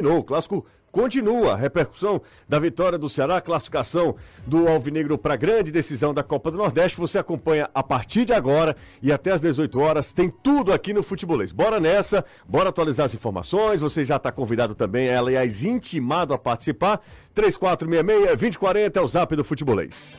O 0.00 0.22
clássico 0.22 0.64
continua. 0.92 1.56
Repercussão 1.56 2.22
da 2.48 2.60
vitória 2.60 2.96
do 2.96 3.08
Ceará, 3.08 3.40
classificação 3.40 4.14
do 4.46 4.68
Alvinegro 4.68 5.18
para 5.18 5.34
a 5.34 5.36
grande 5.36 5.72
decisão 5.72 6.14
da 6.14 6.22
Copa 6.22 6.52
do 6.52 6.58
Nordeste. 6.58 6.96
Você 6.98 7.18
acompanha 7.18 7.68
a 7.74 7.82
partir 7.82 8.24
de 8.24 8.32
agora 8.32 8.76
e 9.02 9.10
até 9.10 9.32
às 9.32 9.40
18 9.40 9.80
horas. 9.80 10.12
Tem 10.12 10.30
tudo 10.30 10.72
aqui 10.72 10.92
no 10.92 11.02
Futebolês. 11.02 11.50
Bora 11.50 11.80
nessa, 11.80 12.24
bora 12.46 12.68
atualizar 12.68 13.06
as 13.06 13.14
informações. 13.14 13.80
Você 13.80 14.04
já 14.04 14.16
está 14.16 14.30
convidado 14.30 14.72
também, 14.72 15.12
aliás, 15.12 15.64
intimado 15.64 16.32
a 16.32 16.38
participar. 16.38 17.00
3466-2040 17.34 18.96
é 18.96 19.00
o 19.00 19.08
zap 19.08 19.34
do 19.34 19.42
Futebolês. 19.42 20.16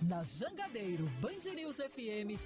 Na 0.00 0.22
Jangadeiro 0.22 1.10
Band 1.20 1.52
News 1.56 1.76
FM 1.76 2.38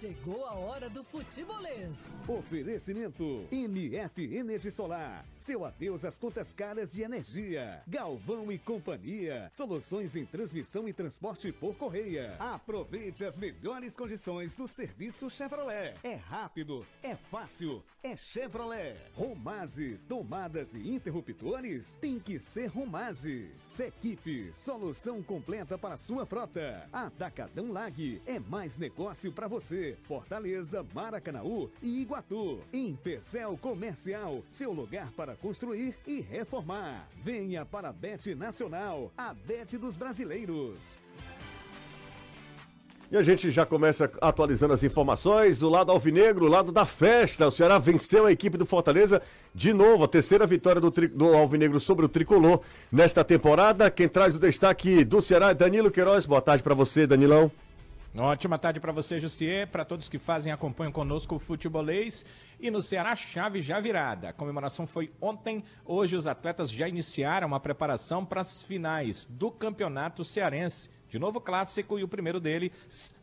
Chegou 0.00 0.46
a 0.46 0.54
hora 0.54 0.88
do 0.88 1.04
futebolês. 1.04 2.18
Oferecimento 2.26 3.46
MF 3.52 4.34
Energia 4.34 4.70
Solar. 4.70 5.26
Seu 5.36 5.62
adeus 5.62 6.06
às 6.06 6.18
contas 6.18 6.54
caras 6.54 6.94
de 6.94 7.02
energia. 7.02 7.82
Galvão 7.86 8.50
e 8.50 8.58
Companhia. 8.58 9.50
Soluções 9.52 10.16
em 10.16 10.24
transmissão 10.24 10.88
e 10.88 10.94
transporte 10.94 11.52
por 11.52 11.76
correia. 11.76 12.34
Aproveite 12.38 13.26
as 13.26 13.36
melhores 13.36 13.94
condições 13.94 14.54
do 14.54 14.66
serviço 14.66 15.28
Chevrolet. 15.28 15.94
É 16.02 16.14
rápido, 16.14 16.86
é 17.02 17.14
fácil, 17.14 17.84
é 18.02 18.16
Chevrolet. 18.16 18.96
Romase, 19.14 19.98
tomadas 20.08 20.74
e 20.74 20.88
interruptores 20.88 21.96
tem 22.00 22.18
que 22.18 22.38
ser 22.38 22.66
Romase. 22.66 23.50
Sequipe, 23.62 24.52
solução 24.54 25.22
completa 25.22 25.76
para 25.76 25.96
sua 25.96 26.24
frota. 26.24 26.88
Atacadão 26.92 27.70
Lag 27.72 28.22
é 28.26 28.38
mais 28.38 28.76
negócio 28.76 29.32
para 29.32 29.48
você. 29.48 29.96
Fortaleza, 30.02 30.86
Maracanaú 30.94 31.70
e 31.82 32.00
Iguatu. 32.00 32.60
Em 32.72 32.96
Pecel 32.96 33.58
Comercial, 33.58 34.42
seu 34.48 34.72
lugar 34.72 35.12
para 35.12 35.36
construir 35.36 35.94
e 36.06 36.20
reformar. 36.20 37.08
Venha 37.22 37.64
para 37.66 37.90
a 37.90 37.92
Bet 37.92 38.34
Nacional, 38.34 39.12
a 39.16 39.34
Bet 39.34 39.76
dos 39.76 39.96
Brasileiros. 39.96 40.98
E 43.10 43.16
a 43.16 43.22
gente 43.22 43.50
já 43.50 43.66
começa 43.66 44.08
atualizando 44.20 44.72
as 44.72 44.84
informações. 44.84 45.62
O 45.62 45.68
lado 45.68 45.90
alvinegro, 45.90 46.46
o 46.46 46.48
lado 46.48 46.70
da 46.70 46.86
festa. 46.86 47.48
O 47.48 47.50
Ceará 47.50 47.76
venceu 47.76 48.24
a 48.24 48.30
equipe 48.30 48.56
do 48.56 48.64
Fortaleza 48.64 49.20
de 49.52 49.72
novo. 49.72 50.04
A 50.04 50.08
terceira 50.08 50.46
vitória 50.46 50.80
do, 50.80 50.92
tri... 50.92 51.08
do 51.08 51.34
alvinegro 51.34 51.80
sobre 51.80 52.06
o 52.06 52.08
tricolor 52.08 52.60
nesta 52.90 53.24
temporada. 53.24 53.90
Quem 53.90 54.08
traz 54.08 54.36
o 54.36 54.38
destaque 54.38 55.04
do 55.04 55.20
Ceará 55.20 55.50
é 55.50 55.54
Danilo 55.54 55.90
Queiroz. 55.90 56.24
Boa 56.24 56.40
tarde 56.40 56.62
para 56.62 56.72
você, 56.72 57.04
Danilão. 57.04 57.50
Ótima 58.16 58.58
tarde 58.58 58.78
para 58.78 58.92
você, 58.92 59.18
Jussier, 59.18 59.66
para 59.66 59.84
todos 59.84 60.08
que 60.08 60.18
fazem 60.18 60.50
e 60.50 60.54
acompanham 60.54 60.92
conosco 60.92 61.34
o 61.34 61.38
futebolês. 61.40 62.24
E 62.60 62.70
no 62.70 62.80
Ceará, 62.80 63.16
chave 63.16 63.60
já 63.60 63.80
virada. 63.80 64.28
A 64.28 64.32
comemoração 64.32 64.86
foi 64.86 65.10
ontem. 65.20 65.64
Hoje 65.84 66.14
os 66.14 66.28
atletas 66.28 66.70
já 66.70 66.86
iniciaram 66.86 67.56
a 67.56 67.60
preparação 67.60 68.24
para 68.24 68.40
as 68.40 68.62
finais 68.62 69.26
do 69.26 69.50
Campeonato 69.50 70.24
Cearense. 70.24 70.90
De 71.10 71.18
novo 71.18 71.40
clássico 71.40 71.98
e 71.98 72.04
o 72.04 72.08
primeiro 72.08 72.38
dele 72.38 72.70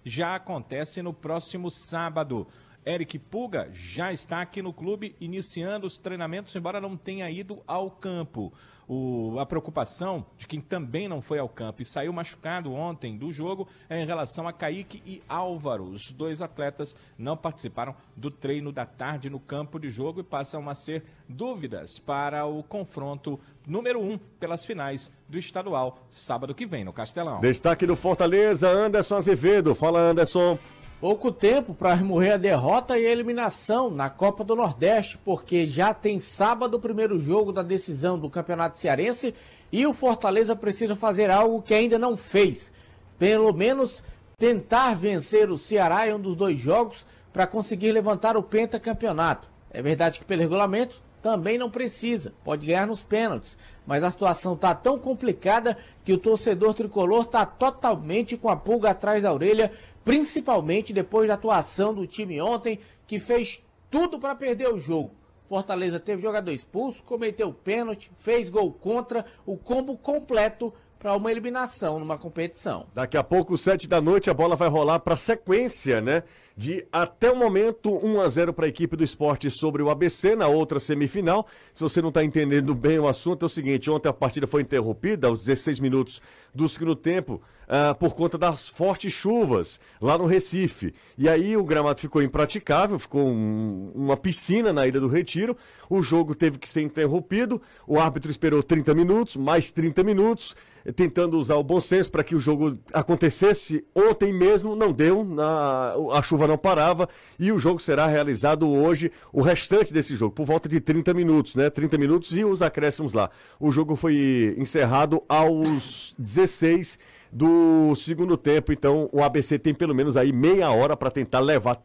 já 0.03 0.35
acontece 0.35 1.01
no 1.01 1.13
próximo 1.13 1.71
sábado. 1.71 2.45
Eric 2.87 3.19
Puga 3.19 3.69
já 3.73 4.13
está 4.13 4.39
aqui 4.39 4.61
no 4.61 4.71
clube 4.71 5.13
iniciando 5.19 5.85
os 5.85 5.97
treinamentos, 5.97 6.55
embora 6.55 6.79
não 6.79 6.95
tenha 6.95 7.29
ido 7.29 7.61
ao 7.67 7.91
campo 7.91 8.53
o, 8.87 9.37
a 9.37 9.45
preocupação 9.45 10.25
de 10.37 10.47
quem 10.47 10.61
também 10.61 11.07
não 11.07 11.21
foi 11.21 11.39
ao 11.39 11.49
campo 11.49 11.81
e 11.81 11.85
saiu 11.85 12.13
machucado 12.13 12.73
ontem 12.73 13.17
do 13.17 13.31
jogo 13.31 13.67
é 13.89 14.01
em 14.01 14.05
relação 14.05 14.47
a 14.47 14.53
Kaique 14.53 15.03
e 15.05 15.21
Álvaro. 15.27 15.83
Os 15.83 16.11
dois 16.11 16.41
atletas 16.41 16.95
não 17.17 17.35
participaram 17.35 17.93
do 18.15 18.31
treino 18.31 18.71
da 18.71 18.85
tarde 18.85 19.29
no 19.29 19.39
campo 19.39 19.77
de 19.77 19.89
jogo 19.89 20.21
e 20.21 20.23
passam 20.23 20.69
a 20.69 20.73
ser 20.73 21.03
dúvidas 21.27 21.99
para 21.99 22.45
o 22.45 22.63
confronto 22.63 23.39
número 23.67 23.99
um 23.99 24.17
pelas 24.39 24.63
finais 24.63 25.11
do 25.27 25.37
estadual, 25.37 25.99
sábado 26.09 26.55
que 26.55 26.65
vem 26.65 26.85
no 26.85 26.93
Castelão. 26.93 27.41
Destaque 27.41 27.85
do 27.85 27.97
Fortaleza, 27.97 28.69
Anderson 28.69 29.17
Azevedo. 29.17 29.75
Fala, 29.75 29.99
Anderson. 29.99 30.57
Pouco 30.99 31.31
tempo 31.31 31.75
para 31.75 31.93
remover 31.93 32.33
a 32.33 32.37
derrota 32.37 32.97
e 32.97 33.05
a 33.05 33.11
eliminação 33.11 33.91
na 33.91 34.09
Copa 34.09 34.43
do 34.43 34.55
Nordeste, 34.55 35.15
porque 35.19 35.67
já 35.67 35.93
tem 35.93 36.17
sábado 36.19 36.73
o 36.73 36.79
primeiro 36.79 37.19
jogo 37.19 37.51
da 37.51 37.61
decisão 37.61 38.17
do 38.17 38.31
Campeonato 38.31 38.79
Cearense 38.79 39.35
e 39.71 39.85
o 39.85 39.93
Fortaleza 39.93 40.55
precisa 40.55 40.95
fazer 40.95 41.29
algo 41.29 41.61
que 41.61 41.75
ainda 41.75 41.99
não 41.99 42.17
fez. 42.17 42.73
Pelo 43.19 43.53
menos 43.53 44.03
tentar 44.39 44.95
vencer 44.95 45.51
o 45.51 45.57
Ceará 45.57 46.07
em 46.07 46.15
um 46.15 46.19
dos 46.19 46.35
dois 46.35 46.57
jogos 46.57 47.05
para 47.31 47.45
conseguir 47.45 47.91
levantar 47.91 48.35
o 48.35 48.41
pentacampeonato. 48.41 49.47
É 49.69 49.83
verdade 49.83 50.17
que 50.17 50.25
pelo 50.25 50.41
regulamento 50.41 50.99
também 51.27 51.57
não 51.57 51.69
precisa, 51.69 52.33
pode 52.41 52.65
ganhar 52.65 52.87
nos 52.87 53.03
pênaltis, 53.03 53.57
mas 53.85 54.01
a 54.01 54.09
situação 54.09 54.53
está 54.53 54.73
tão 54.73 54.97
complicada 54.97 55.75
que 56.05 56.13
o 56.13 56.17
torcedor 56.17 56.73
tricolor 56.73 57.23
está 57.23 57.45
totalmente 57.45 58.37
com 58.37 58.47
a 58.47 58.55
pulga 58.55 58.91
atrás 58.91 59.23
da 59.23 59.33
orelha 59.33 59.69
principalmente 60.05 60.93
depois 60.93 61.27
da 61.27 61.33
atuação 61.33 61.93
do 61.93 62.07
time 62.07 62.39
ontem, 62.39 62.79
que 63.05 63.19
fez 63.19 63.61
tudo 63.91 64.17
para 64.17 64.35
perder 64.35 64.69
o 64.69 64.77
jogo. 64.77 65.11
Fortaleza 65.47 65.99
teve 65.99 66.21
jogador 66.21 66.51
expulso, 66.51 67.03
cometeu 67.03 67.51
pênalti, 67.51 68.09
fez 68.17 68.49
gol 68.49 68.71
contra, 68.71 69.25
o 69.45 69.57
combo 69.57 69.97
completo 69.97 70.73
para 70.97 71.13
uma 71.13 71.29
eliminação 71.29 71.99
numa 71.99 72.17
competição. 72.17 72.87
Daqui 72.93 73.17
a 73.17 73.23
pouco, 73.23 73.57
sete 73.57 73.85
da 73.85 73.99
noite, 73.99 74.29
a 74.29 74.33
bola 74.33 74.55
vai 74.55 74.69
rolar 74.69 74.99
para 74.99 75.17
sequência, 75.17 75.99
né? 75.99 76.23
De 76.57 76.87
até 76.91 77.29
o 77.29 77.35
momento 77.35 77.95
1 78.03 78.19
a 78.19 78.27
0 78.27 78.51
para 78.51 78.65
a 78.65 78.69
equipe 78.69 78.97
do 78.97 79.03
esporte 79.03 79.47
sobre 79.51 79.83
o 79.83 79.91
ABC 79.91 80.35
na 80.35 80.47
outra 80.47 80.79
semifinal. 80.79 81.45
Se 81.71 81.83
você 81.83 82.01
não 82.01 82.09
está 82.09 82.23
entendendo 82.23 82.73
bem 82.73 82.97
o 82.97 83.07
assunto, 83.07 83.43
é 83.43 83.45
o 83.45 83.49
seguinte: 83.49 83.91
ontem 83.91 84.09
a 84.09 84.13
partida 84.13 84.47
foi 84.47 84.63
interrompida 84.63 85.27
aos 85.27 85.45
16 85.45 85.79
minutos 85.79 86.19
do 86.55 86.67
segundo 86.67 86.95
tempo 86.95 87.39
uh, 87.67 87.93
por 87.95 88.15
conta 88.15 88.37
das 88.37 88.67
fortes 88.67 89.11
chuvas 89.11 89.79
lá 90.01 90.17
no 90.17 90.25
Recife. 90.25 90.93
E 91.17 91.27
aí 91.27 91.55
o 91.55 91.63
gramado 91.63 91.99
ficou 91.99 92.21
impraticável, 92.21 92.97
ficou 92.97 93.27
um, 93.27 93.91
uma 93.93 94.17
piscina 94.17 94.71
na 94.71 94.87
Ilha 94.87 94.99
do 94.99 95.07
Retiro. 95.07 95.55
O 95.89 96.01
jogo 96.01 96.33
teve 96.33 96.57
que 96.57 96.69
ser 96.69 96.81
interrompido. 96.81 97.61
O 97.85 97.99
árbitro 97.99 98.31
esperou 98.31 98.63
30 98.63 98.93
minutos, 98.95 99.35
mais 99.35 99.71
30 99.71 100.03
minutos 100.03 100.55
tentando 100.95 101.37
usar 101.37 101.55
o 101.55 101.63
bom 101.63 101.79
senso 101.79 102.11
para 102.11 102.23
que 102.23 102.35
o 102.35 102.39
jogo 102.39 102.77
acontecesse 102.93 103.83
ontem 103.93 104.33
mesmo, 104.33 104.75
não 104.75 104.91
deu, 104.91 105.23
na, 105.23 105.93
a 106.13 106.21
chuva 106.21 106.47
não 106.47 106.57
parava 106.57 107.09
e 107.37 107.51
o 107.51 107.59
jogo 107.59 107.79
será 107.79 108.07
realizado 108.07 108.69
hoje, 108.69 109.11
o 109.33 109.41
restante 109.41 109.93
desse 109.93 110.15
jogo, 110.15 110.33
por 110.33 110.45
volta 110.45 110.69
de 110.69 110.79
30 110.79 111.13
minutos, 111.13 111.55
né? 111.55 111.69
30 111.69 111.97
minutos 111.97 112.35
e 112.37 112.45
os 112.45 112.61
acréscimos 112.61 113.13
lá. 113.13 113.29
O 113.59 113.71
jogo 113.71 113.95
foi 113.95 114.55
encerrado 114.57 115.21
aos 115.27 116.15
16 116.17 116.97
do 117.31 117.95
segundo 117.95 118.37
tempo, 118.37 118.71
então 118.71 119.09
o 119.11 119.23
ABC 119.23 119.59
tem 119.59 119.73
pelo 119.73 119.95
menos 119.95 120.15
aí 120.17 120.31
meia 120.31 120.71
hora 120.71 120.95
para 120.95 121.11
tentar 121.11 121.39
levar 121.39 121.81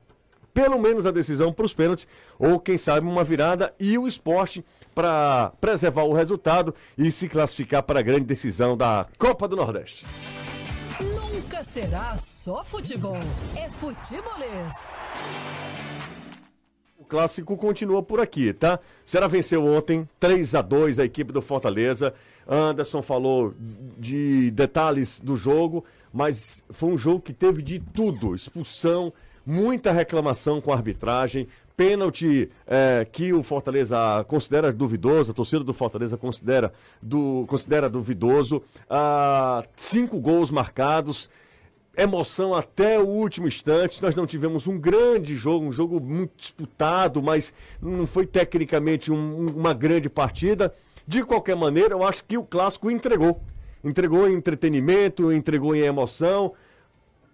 pelo 0.54 0.78
menos 0.78 1.06
a 1.06 1.10
decisão 1.10 1.52
para 1.52 1.64
os 1.64 1.74
pênaltis, 1.74 2.06
ou 2.38 2.60
quem 2.60 2.76
sabe 2.76 3.06
uma 3.06 3.24
virada, 3.24 3.74
e 3.80 3.96
o 3.96 4.06
esporte 4.06 4.64
para 4.94 5.52
preservar 5.60 6.04
o 6.04 6.12
resultado 6.12 6.74
e 6.96 7.10
se 7.10 7.28
classificar 7.28 7.82
para 7.82 8.00
a 8.00 8.02
grande 8.02 8.24
decisão 8.24 8.76
da 8.76 9.06
Copa 9.18 9.48
do 9.48 9.56
Nordeste. 9.56 10.04
Nunca 11.00 11.64
será 11.64 12.16
só 12.16 12.62
futebol, 12.62 13.18
é 13.56 13.68
futebolês. 13.68 14.94
O 16.98 17.04
clássico 17.04 17.56
continua 17.56 18.02
por 18.02 18.20
aqui, 18.20 18.52
tá? 18.52 18.78
Será 19.04 19.26
venceu 19.26 19.64
ontem 19.66 20.08
3 20.20 20.54
a 20.54 20.62
2 20.62 20.98
a 20.98 21.04
equipe 21.04 21.32
do 21.32 21.42
Fortaleza. 21.42 22.14
Anderson 22.46 23.02
falou 23.02 23.54
de 23.98 24.50
detalhes 24.50 25.20
do 25.20 25.36
jogo, 25.36 25.84
mas 26.12 26.64
foi 26.70 26.90
um 26.90 26.98
jogo 26.98 27.20
que 27.20 27.32
teve 27.32 27.62
de 27.62 27.78
tudo: 27.78 28.34
expulsão, 28.34 29.12
muita 29.44 29.92
reclamação 29.92 30.60
com 30.60 30.72
a 30.72 30.76
arbitragem, 30.76 31.48
pênalti 31.76 32.50
é, 32.66 33.06
que 33.10 33.32
o 33.32 33.42
Fortaleza 33.42 34.24
considera 34.28 34.72
duvidoso, 34.72 35.30
a 35.30 35.34
torcida 35.34 35.64
do 35.64 35.72
Fortaleza 35.72 36.16
considera, 36.16 36.72
considera 37.46 37.88
duvidoso, 37.88 38.62
ah, 38.88 39.64
cinco 39.76 40.20
gols 40.20 40.50
marcados, 40.50 41.28
emoção 41.96 42.54
até 42.54 42.98
o 42.98 43.06
último 43.06 43.46
instante. 43.46 44.02
Nós 44.02 44.14
não 44.14 44.26
tivemos 44.26 44.66
um 44.66 44.78
grande 44.78 45.34
jogo, 45.34 45.66
um 45.66 45.72
jogo 45.72 46.00
muito 46.00 46.32
disputado, 46.36 47.22
mas 47.22 47.52
não 47.80 48.06
foi 48.06 48.26
tecnicamente 48.26 49.10
um, 49.10 49.48
uma 49.48 49.74
grande 49.74 50.08
partida. 50.08 50.72
De 51.12 51.22
qualquer 51.22 51.54
maneira, 51.54 51.92
eu 51.92 52.02
acho 52.02 52.24
que 52.24 52.38
o 52.38 52.42
clássico 52.42 52.90
entregou. 52.90 53.38
Entregou 53.84 54.26
em 54.26 54.32
entretenimento, 54.32 55.30
entregou 55.30 55.76
em 55.76 55.80
emoção. 55.80 56.54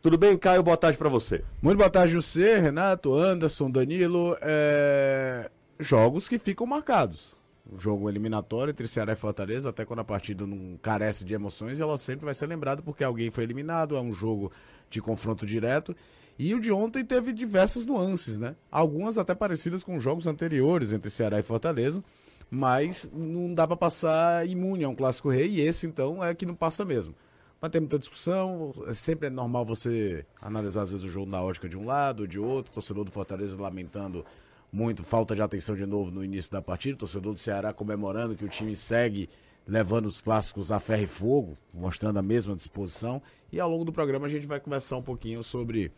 Tudo 0.03 0.19
bem, 0.19 0.37
Caio? 0.37 0.65
Boa 0.65 0.77
tarde 0.77 0.99
para 0.99 1.09
você. 1.09 1.45
Muito 1.63 1.79
boa 1.79 1.89
tarde, 1.89 2.13
José, 2.15 2.59
Renato, 2.59 3.15
Anderson, 3.15 3.71
Danilo. 3.71 4.37
É... 4.43 5.49
Jogos 5.79 6.29
que 6.29 6.41
ficam 6.41 6.67
marcados. 6.67 7.37
Um 7.73 7.79
jogo 7.79 8.11
eliminatório 8.11 8.73
entre 8.73 8.89
Ceará 8.89 9.13
e 9.13 9.17
Fortaleza, 9.17 9.69
até 9.69 9.85
quando 9.85 10.01
a 10.01 10.05
partida 10.05 10.45
não 10.45 10.77
carece 10.83 11.25
de 11.25 11.33
emoções, 11.33 11.79
ela 11.79 11.97
sempre 11.97 12.25
vai 12.25 12.35
ser 12.35 12.49
lembrada 12.49 12.83
porque 12.83 13.05
alguém 13.05 13.31
foi 13.31 13.45
eliminado, 13.45 13.95
é 13.95 14.01
um 14.01 14.13
jogo 14.13 14.51
de 14.91 15.01
confronto 15.01 15.47
direto. 15.47 15.95
E 16.37 16.53
o 16.53 16.59
de 16.59 16.73
ontem 16.73 17.05
teve 17.05 17.33
diversas 17.33 17.87
nuances, 17.87 18.39
né? 18.39 18.57
Algumas 18.73 19.17
até 19.19 19.37
parecidas 19.37 19.85
com 19.85 20.01
jogos 20.01 20.27
anteriores 20.27 20.93
entre 20.93 21.11
Ceará 21.11 21.39
e 21.39 21.45
Fortaleza. 21.45 22.03
Mas 22.51 23.11
não 23.13 23.53
dá 23.53 23.67
para 23.67 23.77
passar 23.77 24.49
imune 24.49 24.85
a 24.85 24.89
um 24.89 24.95
clássico 24.95 25.31
rei, 25.31 25.49
e 25.49 25.61
esse 25.61 25.87
então 25.87 26.25
é 26.25 26.35
que 26.35 26.47
não 26.47 26.55
passa 26.55 26.85
mesmo. 26.85 27.15
Mas 27.61 27.71
tem 27.71 27.81
muita 27.81 27.99
discussão, 27.99 28.73
é 28.87 28.95
sempre 28.95 29.27
é 29.27 29.31
normal 29.31 29.65
você 29.65 30.25
analisar 30.41 30.83
às 30.83 30.91
vezes 30.91 31.05
o 31.05 31.11
jogo 31.11 31.31
na 31.31 31.43
ótica 31.43 31.69
de 31.69 31.77
um 31.77 31.85
lado, 31.85 32.27
de 32.27 32.39
outro, 32.39 32.73
torcedor 32.73 33.05
do 33.05 33.11
Fortaleza 33.11 33.61
lamentando 33.61 34.25
muito 34.73 35.03
falta 35.03 35.35
de 35.35 35.43
atenção 35.43 35.75
de 35.75 35.85
novo 35.85 36.11
no 36.11 36.25
início 36.25 36.53
da 36.53 36.63
partida, 36.63 36.97
torcedor 36.97 37.33
do 37.33 37.39
Ceará 37.39 37.73
comemorando 37.73 38.37
que 38.37 38.45
o 38.45 38.49
time 38.49 38.77
segue 38.77 39.29
levando 39.67 40.07
os 40.07 40.23
clássicos 40.23 40.71
a 40.71 40.79
ferro 40.79 41.03
e 41.03 41.07
fogo, 41.07 41.59
mostrando 41.75 42.19
a 42.19 42.23
mesma 42.23 42.55
disposição. 42.55 43.21
E 43.53 43.59
ao 43.61 43.69
longo 43.69 43.85
do 43.85 43.93
programa 43.93 44.27
a 44.27 44.31
gente 44.31 44.47
vai 44.47 44.61
conversar 44.61 44.97
um 44.97 45.03
pouquinho 45.03 45.43
sobre 45.43 45.93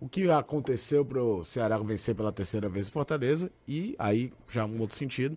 o 0.00 0.08
que 0.08 0.30
aconteceu 0.30 1.04
para 1.04 1.22
o 1.22 1.42
Ceará 1.42 1.78
vencer 1.78 2.14
pela 2.14 2.32
terceira 2.32 2.68
vez 2.68 2.88
o 2.88 2.92
Fortaleza 2.92 3.50
e 3.66 3.96
aí 3.98 4.32
já 4.48 4.64
um 4.64 4.80
outro 4.80 4.96
sentido, 4.96 5.36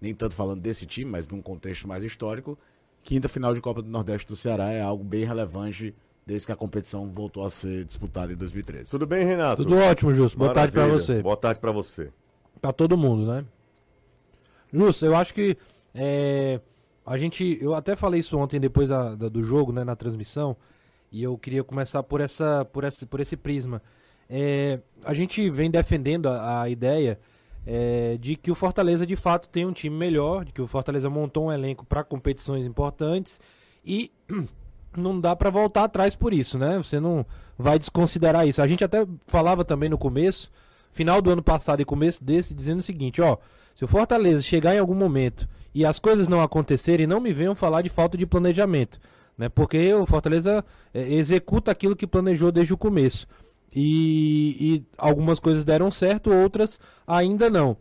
nem 0.00 0.14
tanto 0.14 0.34
falando 0.34 0.60
desse 0.60 0.86
time, 0.86 1.10
mas 1.10 1.28
num 1.28 1.42
contexto 1.42 1.88
mais 1.88 2.02
histórico, 2.02 2.58
quinta 3.02 3.28
final 3.28 3.54
de 3.54 3.60
Copa 3.60 3.82
do 3.82 3.88
Nordeste 3.88 4.28
do 4.28 4.36
Ceará 4.36 4.70
é 4.70 4.80
algo 4.80 5.02
bem 5.02 5.24
relevante 5.24 5.94
desde 6.26 6.46
que 6.46 6.52
a 6.52 6.56
competição 6.56 7.10
voltou 7.10 7.44
a 7.44 7.50
ser 7.50 7.84
disputada 7.84 8.32
em 8.32 8.36
2013. 8.36 8.90
Tudo 8.90 9.06
bem, 9.06 9.24
Renato? 9.24 9.62
Tudo 9.62 9.76
ótimo, 9.78 10.12
Justo. 10.12 10.38
Boa 10.38 10.52
tarde 10.52 10.72
para 10.72 10.86
você. 10.86 11.22
Boa 11.22 11.36
tarde 11.36 11.58
para 11.58 11.72
você. 11.72 12.12
Tá 12.60 12.72
todo 12.72 12.98
mundo, 12.98 13.26
né? 13.26 13.44
Justo, 14.72 15.06
eu 15.06 15.16
acho 15.16 15.32
que 15.32 15.56
é, 15.94 16.60
a 17.06 17.16
gente, 17.16 17.58
eu 17.62 17.74
até 17.74 17.96
falei 17.96 18.20
isso 18.20 18.36
ontem 18.36 18.60
depois 18.60 18.90
da, 18.90 19.14
da, 19.14 19.28
do 19.30 19.42
jogo, 19.42 19.72
né, 19.72 19.82
na 19.84 19.96
transmissão, 19.96 20.54
e 21.10 21.22
eu 21.22 21.38
queria 21.38 21.64
começar 21.64 22.02
por 22.02 22.20
essa, 22.20 22.66
por 22.66 22.84
esse, 22.84 23.06
por 23.06 23.20
esse 23.20 23.34
prisma. 23.34 23.80
É, 24.28 24.80
a 25.02 25.14
gente 25.14 25.48
vem 25.48 25.70
defendendo 25.70 26.28
a, 26.28 26.62
a 26.62 26.68
ideia 26.68 27.18
é, 27.66 28.16
de 28.20 28.36
que 28.36 28.50
o 28.50 28.54
Fortaleza 28.54 29.06
de 29.06 29.16
fato 29.16 29.48
tem 29.48 29.66
um 29.66 29.72
time 29.72 29.96
melhor, 29.96 30.44
de 30.44 30.52
que 30.52 30.62
o 30.62 30.66
Fortaleza 30.66 31.10
montou 31.10 31.46
um 31.46 31.52
elenco 31.52 31.84
para 31.84 32.04
competições 32.04 32.64
importantes 32.64 33.40
e 33.84 34.10
não 34.96 35.20
dá 35.20 35.36
para 35.36 35.50
voltar 35.50 35.84
atrás 35.84 36.16
por 36.16 36.32
isso, 36.32 36.58
né? 36.58 36.78
Você 36.78 36.98
não 36.98 37.26
vai 37.56 37.78
desconsiderar 37.78 38.46
isso. 38.46 38.62
A 38.62 38.66
gente 38.66 38.84
até 38.84 39.06
falava 39.26 39.64
também 39.64 39.88
no 39.88 39.98
começo, 39.98 40.50
final 40.92 41.20
do 41.20 41.30
ano 41.30 41.42
passado 41.42 41.80
e 41.80 41.84
começo 41.84 42.24
desse, 42.24 42.54
dizendo 42.54 42.78
o 42.78 42.82
seguinte, 42.82 43.20
ó, 43.20 43.36
se 43.74 43.84
o 43.84 43.88
Fortaleza 43.88 44.42
chegar 44.42 44.74
em 44.74 44.78
algum 44.78 44.94
momento 44.94 45.48
e 45.74 45.84
as 45.84 45.98
coisas 45.98 46.26
não 46.26 46.42
acontecerem, 46.42 47.06
não 47.06 47.20
me 47.20 47.32
venham 47.32 47.54
falar 47.54 47.82
de 47.82 47.88
falta 47.88 48.18
de 48.18 48.26
planejamento, 48.26 48.98
né? 49.36 49.48
Porque 49.48 49.92
o 49.94 50.06
Fortaleza 50.06 50.64
é, 50.92 51.12
executa 51.12 51.70
aquilo 51.70 51.94
que 51.94 52.06
planejou 52.06 52.50
desde 52.50 52.74
o 52.74 52.78
começo. 52.78 53.26
E, 53.74 54.56
e, 54.60 54.86
algumas 54.96 55.38
coisas 55.38 55.64
deram 55.64 55.90
certo, 55.90 56.32
outras 56.32 56.80
ainda 57.06 57.50
não. 57.50 57.76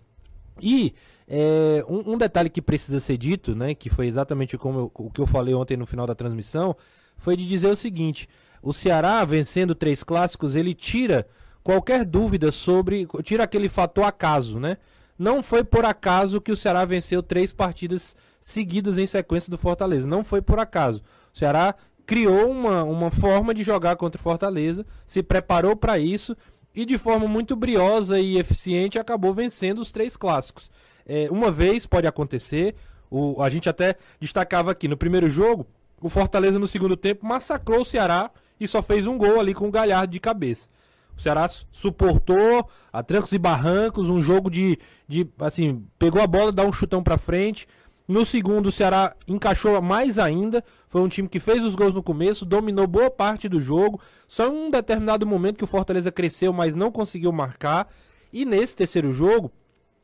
E 0.61 0.93
é, 1.27 1.83
um, 1.87 2.13
um, 2.13 2.17
detalhe 2.17 2.49
que 2.49 2.61
precisa 2.61 2.99
ser 2.99 3.17
dito, 3.17 3.55
né, 3.55 3.73
que 3.73 3.89
foi 3.89 4.07
exatamente 4.07 4.57
como 4.57 4.79
eu, 4.79 4.91
o 4.93 5.09
que 5.09 5.21
eu 5.21 5.27
falei 5.27 5.53
ontem 5.53 5.77
no 5.77 5.85
final 5.85 6.05
da 6.05 6.15
transmissão, 6.15 6.75
foi 7.17 7.35
de 7.37 7.45
dizer 7.45 7.69
o 7.69 7.75
seguinte: 7.75 8.27
o 8.61 8.73
Ceará 8.73 9.23
vencendo 9.25 9.75
três 9.75 10.03
clássicos, 10.03 10.55
ele 10.55 10.73
tira 10.73 11.27
qualquer 11.63 12.05
dúvida 12.05 12.51
sobre, 12.51 13.07
tira 13.23 13.43
aquele 13.43 13.69
fator 13.69 14.05
acaso, 14.05 14.59
né? 14.59 14.77
Não 15.17 15.41
foi 15.41 15.63
por 15.63 15.83
acaso 15.83 16.39
que 16.39 16.51
o 16.51 16.57
Ceará 16.57 16.85
venceu 16.85 17.23
três 17.23 17.51
partidas 17.51 18.15
seguidas 18.39 18.97
em 18.99 19.07
sequência 19.07 19.49
do 19.49 19.57
Fortaleza. 19.57 20.07
Não 20.07 20.23
foi 20.23 20.41
por 20.41 20.59
acaso. 20.59 21.01
O 21.33 21.37
Ceará 21.37 21.75
criou 22.07 22.49
uma, 22.49 22.85
uma 22.85 23.11
forma 23.11 23.53
de 23.53 23.61
jogar 23.63 23.97
contra 23.97 24.17
o 24.17 24.23
Fortaleza, 24.23 24.85
se 25.05 25.21
preparou 25.21 25.75
para 25.75 25.99
isso 25.99 26.35
e 26.73 26.85
de 26.85 26.97
forma 26.97 27.27
muito 27.27 27.53
briosa 27.53 28.17
e 28.17 28.39
eficiente 28.39 28.97
acabou 28.97 29.33
vencendo 29.33 29.79
os 29.79 29.91
três 29.91 30.15
clássicos. 30.15 30.71
É, 31.05 31.27
uma 31.29 31.51
vez 31.51 31.85
pode 31.85 32.07
acontecer, 32.07 32.75
o, 33.11 33.41
a 33.43 33.49
gente 33.49 33.67
até 33.67 33.97
destacava 34.21 34.71
aqui 34.71 34.87
no 34.87 34.95
primeiro 34.95 35.29
jogo, 35.29 35.67
o 36.01 36.09
Fortaleza 36.09 36.57
no 36.57 36.67
segundo 36.67 36.95
tempo 36.95 37.25
massacrou 37.25 37.81
o 37.81 37.85
Ceará 37.85 38.31
e 38.57 38.67
só 38.67 38.81
fez 38.81 39.05
um 39.05 39.17
gol 39.17 39.39
ali 39.39 39.53
com 39.53 39.67
o 39.67 39.71
Galhardo 39.71 40.13
de 40.13 40.19
cabeça. 40.19 40.69
O 41.17 41.21
Ceará 41.21 41.49
suportou 41.71 42.69
a 42.93 43.03
trancos 43.03 43.33
e 43.33 43.37
barrancos, 43.37 44.09
um 44.09 44.21
jogo 44.21 44.49
de, 44.49 44.79
de 45.07 45.27
assim, 45.39 45.83
pegou 45.99 46.21
a 46.21 46.27
bola, 46.27 46.51
dá 46.53 46.63
um 46.63 46.71
chutão 46.71 47.03
para 47.03 47.17
frente. 47.17 47.67
No 48.07 48.23
segundo, 48.23 48.67
o 48.67 48.71
Ceará 48.71 49.15
encaixou 49.27 49.81
mais 49.81 50.17
ainda. 50.17 50.63
Foi 50.87 51.01
um 51.01 51.09
time 51.09 51.27
que 51.27 51.39
fez 51.39 51.63
os 51.63 51.75
gols 51.75 51.93
no 51.93 52.01
começo, 52.01 52.45
dominou 52.45 52.87
boa 52.87 53.11
parte 53.11 53.49
do 53.49 53.59
jogo. 53.59 53.99
Só 54.27 54.47
em 54.47 54.51
um 54.51 54.71
determinado 54.71 55.25
momento 55.25 55.57
que 55.57 55.63
o 55.63 55.67
Fortaleza 55.67 56.11
cresceu, 56.11 56.53
mas 56.53 56.73
não 56.73 56.91
conseguiu 56.91 57.31
marcar. 57.31 57.91
E 58.31 58.45
nesse 58.45 58.75
terceiro 58.75 59.11
jogo, 59.11 59.51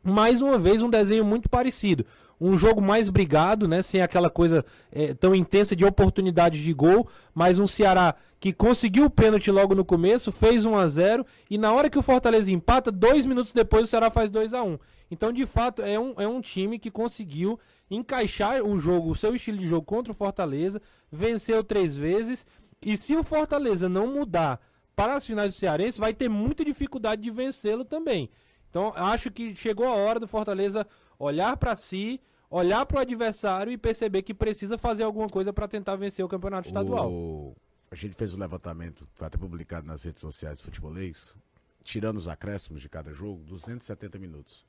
mais 0.04 0.42
uma 0.42 0.58
vez 0.58 0.82
um 0.82 0.90
desenho 0.90 1.24
muito 1.24 1.48
parecido 1.48 2.06
um 2.40 2.58
jogo 2.58 2.82
mais 2.82 3.08
brigado, 3.08 3.68
né? 3.70 3.82
Sem 3.82 4.02
aquela 4.02 4.30
coisa 4.30 4.66
é, 4.92 5.14
tão 5.14 5.34
intensa 5.34 5.76
de 5.76 5.86
oportunidade 5.86 6.62
de 6.62 6.74
gol, 6.74 7.08
mas 7.34 7.58
um 7.58 7.66
Ceará 7.66 8.16
que 8.38 8.52
conseguiu 8.52 9.06
o 9.06 9.10
pênalti 9.10 9.50
logo 9.50 9.74
no 9.74 9.86
começo, 9.86 10.30
fez 10.30 10.66
1 10.66 10.76
a 10.76 10.86
0 10.86 11.26
e 11.50 11.58
na 11.58 11.72
hora 11.72 11.90
que 11.90 11.98
o 11.98 12.02
Fortaleza 12.02 12.52
empata, 12.52 12.92
dois 12.92 13.26
minutos 13.26 13.54
depois 13.54 13.86
o 13.86 13.88
Ceará 13.88 14.10
faz 14.10 14.30
2 14.30 14.54
a 14.54 14.62
1 14.62 14.78
Então, 15.10 15.32
de 15.32 15.46
fato, 15.46 15.82
é 15.82 15.98
um, 15.98 16.14
é 16.18 16.28
um 16.28 16.42
time 16.42 16.78
que 16.78 16.92
conseguiu 16.92 17.58
encaixar 17.90 18.64
o 18.64 18.78
jogo, 18.78 19.12
o 19.12 19.16
seu 19.16 19.36
estilo 19.36 19.58
de 19.58 19.68
jogo 19.68 19.86
contra 19.86 20.12
o 20.12 20.16
Fortaleza, 20.16 20.82
venceu 21.12 21.64
três 21.64 21.96
vezes, 21.96 22.46
e 22.82 22.98
se 22.98 23.16
o 23.16 23.24
Fortaleza 23.24 23.88
não 23.88 24.08
mudar 24.08 24.60
para 24.96 25.16
as 25.16 25.26
finais 25.26 25.54
do 25.54 25.58
Cearense, 25.58 26.00
vai 26.00 26.14
ter 26.14 26.30
muita 26.30 26.64
dificuldade 26.64 27.22
de 27.22 27.32
vencê-lo 27.32 27.86
também. 27.86 28.30
Então, 28.70 28.92
acho 28.96 29.32
que 29.32 29.56
chegou 29.56 29.88
a 29.88 29.94
hora 29.94 30.20
do 30.20 30.28
Fortaleza 30.28 30.86
olhar 31.18 31.56
para 31.58 31.76
si, 31.76 32.20
olhar 32.50 32.86
para 32.86 32.98
o 32.98 33.02
adversário 33.02 33.72
e 33.72 33.78
perceber 33.78 34.24
que 34.24 34.34
precisa 34.34 34.78
fazer 34.78 35.04
alguma 35.04 35.28
coisa 35.28 35.54
para 35.54 35.68
tentar 35.68 35.96
vencer 35.96 36.24
o 36.24 36.28
campeonato 36.28 36.68
estadual. 36.68 37.12
O... 37.12 37.56
A 37.90 37.96
gente 37.96 38.16
fez 38.16 38.34
o 38.34 38.38
um 38.38 38.40
levantamento, 38.40 39.08
foi 39.14 39.28
até 39.28 39.38
publicado 39.38 39.86
nas 39.86 40.04
redes 40.04 40.22
sociais 40.22 40.58
do 40.58 40.64
futebolês, 40.64 41.36
tirando 41.84 42.18
os 42.18 42.28
acréscimos 42.28 42.82
de 42.82 42.90
cada 42.90 43.14
jogo, 43.14 43.44
270 43.44 44.18
minutos. 44.18 44.66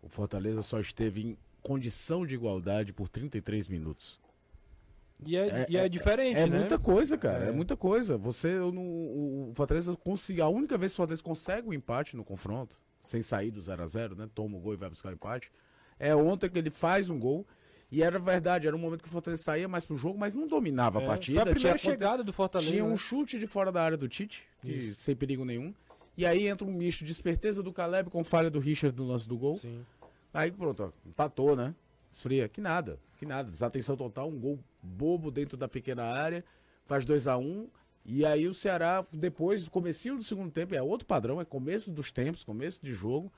O 0.00 0.08
Fortaleza 0.08 0.62
só 0.62 0.80
esteve 0.80 1.22
em 1.22 1.38
condição 1.62 2.26
de 2.26 2.34
igualdade 2.34 2.92
por 2.92 3.08
33 3.08 3.68
minutos. 3.68 4.20
E 5.24 5.36
é, 5.36 5.46
é, 5.46 5.66
e 5.68 5.76
é, 5.76 5.84
é 5.84 5.88
diferente, 5.88 6.36
é, 6.36 6.46
né? 6.46 6.56
É 6.56 6.58
muita 6.60 6.78
coisa, 6.78 7.16
cara. 7.16 7.46
É, 7.46 7.48
é 7.48 7.52
muita 7.52 7.76
coisa. 7.76 8.18
Você, 8.18 8.54
no, 8.54 8.80
o 8.80 9.52
Fortaleza 9.54 9.96
a 10.42 10.48
única 10.48 10.76
vez 10.76 10.92
que 10.92 10.96
o 10.96 10.96
Fortaleza 10.96 11.22
consegue 11.22 11.68
o 11.68 11.70
um 11.70 11.72
empate 11.72 12.16
no 12.16 12.24
confronto, 12.24 12.78
sem 13.00 13.22
sair 13.22 13.50
do 13.50 13.60
0 13.60 13.82
a 13.82 13.86
0 13.86 14.16
né? 14.16 14.28
Toma 14.34 14.56
o 14.56 14.60
gol 14.60 14.74
e 14.74 14.76
vai 14.76 14.88
buscar 14.88 15.10
o 15.10 15.12
empate. 15.12 15.50
É 15.98 16.14
ontem 16.14 16.50
que 16.50 16.58
ele 16.58 16.70
faz 16.70 17.08
um 17.08 17.18
gol. 17.18 17.46
E 17.90 18.02
era 18.02 18.18
verdade, 18.18 18.66
era 18.66 18.74
um 18.74 18.78
momento 18.78 19.02
que 19.02 19.08
o 19.08 19.12
Fortaleza 19.12 19.42
saía 19.42 19.68
mais 19.68 19.84
pro 19.84 19.96
jogo, 19.96 20.18
mas 20.18 20.34
não 20.34 20.48
dominava 20.48 20.98
é, 20.98 21.04
a 21.04 21.06
partida. 21.06 21.42
Foi 21.42 21.50
a 21.50 21.54
primeira 21.54 21.78
tinha 21.78 21.92
chegada 21.92 22.24
do 22.24 22.32
Fortaleza. 22.32 22.70
Tinha 22.70 22.84
um 22.84 22.92
né? 22.92 22.96
chute 22.96 23.38
de 23.38 23.46
fora 23.46 23.70
da 23.70 23.82
área 23.82 23.98
do 23.98 24.08
Tite, 24.08 24.42
que, 24.62 24.94
sem 24.94 25.14
perigo 25.14 25.44
nenhum. 25.44 25.74
E 26.16 26.24
aí 26.24 26.46
entra 26.46 26.66
um 26.66 26.72
misto 26.72 27.04
de 27.04 27.12
esperteza 27.12 27.62
do 27.62 27.70
Caleb 27.70 28.08
com 28.08 28.24
falha 28.24 28.50
do 28.50 28.58
Richard 28.58 28.96
no 28.96 29.06
lance 29.06 29.28
do 29.28 29.36
gol. 29.36 29.56
Sim. 29.56 29.84
Aí 30.32 30.50
pronto, 30.50 30.84
ó, 30.84 31.08
empatou, 31.08 31.56
né? 31.56 31.74
Esfria. 32.10 32.48
Que 32.48 32.60
nada, 32.60 32.98
que 33.18 33.26
nada. 33.26 33.48
Desatenção 33.48 33.96
total, 33.96 34.28
um 34.28 34.38
gol 34.38 34.58
bobo 34.82 35.30
dentro 35.30 35.56
da 35.56 35.68
pequena 35.68 36.04
área. 36.04 36.44
Faz 36.84 37.04
2 37.04 37.26
a 37.26 37.36
1 37.36 37.42
um, 37.42 37.68
E 38.04 38.24
aí 38.24 38.46
o 38.48 38.54
Ceará, 38.54 39.06
depois, 39.12 39.68
comecinho 39.68 40.16
do 40.16 40.22
segundo 40.22 40.50
tempo, 40.50 40.74
é 40.74 40.82
outro 40.82 41.06
padrão, 41.06 41.40
é 41.40 41.44
começo 41.44 41.90
dos 41.90 42.10
tempos, 42.10 42.44
começo 42.44 42.84
de 42.84 42.92
jogo. 42.92 43.32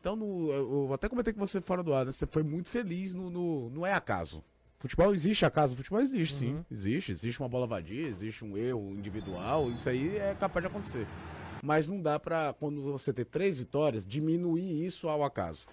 Então, 0.00 0.14
no, 0.14 0.52
eu 0.52 0.92
até 0.92 1.08
comentei 1.08 1.32
com 1.32 1.40
você 1.40 1.60
fora 1.60 1.82
do 1.82 1.92
ar, 1.92 2.04
né? 2.04 2.12
Você 2.12 2.26
foi 2.26 2.42
muito 2.42 2.68
feliz 2.68 3.14
no, 3.14 3.30
no 3.30 3.70
Não 3.70 3.86
é 3.86 3.92
acaso. 3.92 4.42
Futebol 4.78 5.12
existe 5.12 5.44
acaso, 5.44 5.74
futebol 5.74 6.00
existe, 6.00 6.44
uhum. 6.44 6.58
sim. 6.58 6.64
Existe. 6.70 7.10
Existe 7.10 7.40
uma 7.40 7.48
bola 7.48 7.66
vadia, 7.66 8.06
existe 8.06 8.44
um 8.44 8.56
erro 8.56 8.94
individual, 8.94 9.70
isso 9.70 9.88
aí 9.88 10.16
é 10.16 10.34
capaz 10.34 10.62
de 10.62 10.68
acontecer. 10.68 11.06
Mas 11.62 11.88
não 11.88 12.00
dá 12.00 12.20
para, 12.20 12.52
quando 12.52 12.82
você 12.82 13.12
ter 13.12 13.24
três 13.24 13.56
vitórias, 13.58 14.06
diminuir 14.06 14.84
isso 14.84 15.08
ao 15.08 15.24
acaso. 15.24 15.66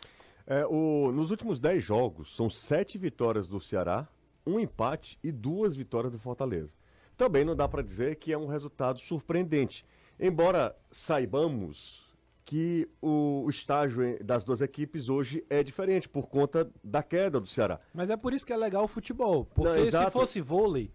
É, 0.46 0.66
o, 0.66 1.12
nos 1.12 1.32
últimos 1.32 1.60
dez 1.60 1.84
jogos, 1.84 2.36
são 2.36 2.50
sete 2.50 2.98
vitórias 2.98 3.48
do 3.48 3.60
Ceará, 3.60 4.08
um 4.46 4.60
empate 4.60 5.18
e 5.24 5.32
duas 5.32 5.76
vitórias 5.76 6.12
do 6.12 6.20
Fortaleza. 6.20 6.74
Também 7.16 7.46
não 7.46 7.56
dá 7.56 7.68
para 7.68 7.82
dizer 7.82 8.16
que 8.16 8.34
é 8.34 8.38
um 8.38 8.48
resultado 8.48 9.00
surpreendente. 9.00 9.86
Embora 10.20 10.76
saibamos 10.92 12.14
que 12.46 12.90
o, 13.02 13.48
estágio 13.50 14.22
das 14.24 14.44
duas 14.44 14.60
equipes 14.60 15.08
hoje 15.08 15.46
é 15.50 15.64
diferente 15.64 16.10
por 16.10 16.28
conta 16.28 16.70
da 16.84 17.02
queda 17.02 17.40
do 17.40 17.48
Ceará. 17.48 17.80
Mas 17.94 18.10
é 18.10 18.18
por 18.18 18.34
isso 18.34 18.46
que 18.46 18.52
é 18.52 18.58
legal 18.58 18.84
o 18.84 18.88
futebol, 18.88 19.46
porque 19.46 19.90
não, 19.92 20.06
se 20.06 20.12
fosse 20.12 20.42
vôlei, 20.42 20.92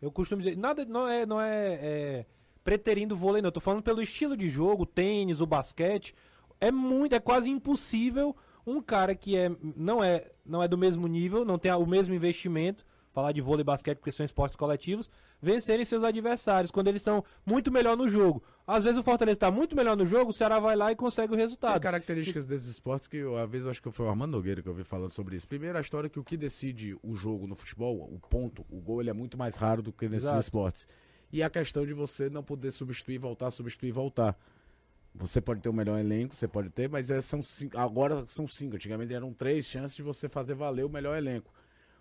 eu 0.00 0.10
costumo 0.10 0.40
dizer, 0.42 0.56
nada 0.56 0.84
não 0.86 1.06
é 1.06 1.26
não 1.26 1.40
é, 1.40 1.78
é 1.82 2.24
preterindo 2.64 3.14
vôlei 3.14 3.42
não, 3.42 3.48
eu 3.48 3.52
tô 3.52 3.60
falando 3.60 3.82
pelo 3.82 4.00
estilo 4.00 4.36
de 4.36 4.48
jogo, 4.48 4.86
tênis, 4.86 5.40
o 5.40 5.46
basquete, 5.46 6.14
é 6.58 6.70
muito, 6.70 7.14
é 7.14 7.20
quase 7.20 7.50
impossível 7.50 8.34
um 8.66 8.80
cara 8.80 9.14
que 9.14 9.36
é 9.36 9.50
não 9.76 10.02
é 10.02 10.30
não 10.44 10.62
é 10.62 10.68
do 10.68 10.76
mesmo 10.76 11.06
nível, 11.06 11.44
não 11.44 11.58
tem 11.58 11.72
o 11.72 11.86
mesmo 11.86 12.14
investimento 12.14 12.84
falar 13.16 13.32
de 13.32 13.40
vôlei 13.40 13.62
e 13.62 13.64
basquete 13.64 13.96
porque 13.96 14.12
são 14.12 14.26
esportes 14.26 14.56
coletivos, 14.56 15.08
vencerem 15.40 15.86
seus 15.86 16.04
adversários 16.04 16.70
quando 16.70 16.88
eles 16.88 17.00
estão 17.00 17.24
muito 17.46 17.72
melhor 17.72 17.96
no 17.96 18.06
jogo. 18.06 18.42
Às 18.66 18.84
vezes 18.84 18.98
o 18.98 19.02
Fortaleza 19.02 19.36
está 19.36 19.50
muito 19.50 19.74
melhor 19.74 19.96
no 19.96 20.04
jogo, 20.04 20.32
o 20.32 20.34
Ceará 20.34 20.60
vai 20.60 20.76
lá 20.76 20.92
e 20.92 20.96
consegue 20.96 21.32
o 21.32 21.36
resultado. 21.36 21.72
Tem 21.72 21.80
características 21.80 22.44
e... 22.44 22.48
desses 22.48 22.68
esportes 22.68 23.08
que, 23.08 23.24
uma 23.24 23.46
vez, 23.46 23.64
eu 23.64 23.70
acho 23.70 23.82
que 23.82 23.90
foi 23.90 24.04
o 24.04 24.10
Armando 24.10 24.32
Nogueira 24.32 24.60
que 24.60 24.68
eu 24.68 24.74
vi 24.74 24.84
falando 24.84 25.08
sobre 25.08 25.34
isso. 25.34 25.48
Primeiro, 25.48 25.78
a 25.78 25.80
história 25.80 26.10
que 26.10 26.20
o 26.20 26.24
que 26.24 26.36
decide 26.36 26.94
o 27.02 27.14
jogo 27.14 27.46
no 27.46 27.54
futebol, 27.54 27.96
o 27.96 28.18
ponto, 28.28 28.66
o 28.68 28.78
gol, 28.82 29.00
ele 29.00 29.08
é 29.08 29.14
muito 29.14 29.38
mais 29.38 29.56
raro 29.56 29.80
do 29.80 29.94
que 29.94 30.06
nesses 30.10 30.24
Exato. 30.24 30.40
esportes. 30.40 30.86
E 31.32 31.42
a 31.42 31.48
questão 31.48 31.86
de 31.86 31.94
você 31.94 32.28
não 32.28 32.42
poder 32.42 32.70
substituir, 32.70 33.16
voltar, 33.16 33.50
substituir, 33.50 33.92
voltar. 33.92 34.36
Você 35.18 35.40
pode 35.40 35.60
ter 35.60 35.68
o 35.68 35.72
melhor 35.72 35.98
elenco, 35.98 36.34
você 36.34 36.46
pode 36.46 36.70
ter, 36.70 36.88
mas 36.88 37.10
é, 37.10 37.20
são 37.20 37.42
cinco, 37.42 37.78
agora 37.78 38.24
são 38.26 38.46
cinco. 38.46 38.76
Antigamente 38.76 39.14
eram 39.14 39.32
três 39.32 39.66
chances 39.66 39.96
de 39.96 40.02
você 40.02 40.28
fazer 40.28 40.54
valer 40.54 40.84
o 40.84 40.90
melhor 40.90 41.16
elenco. 41.16 41.52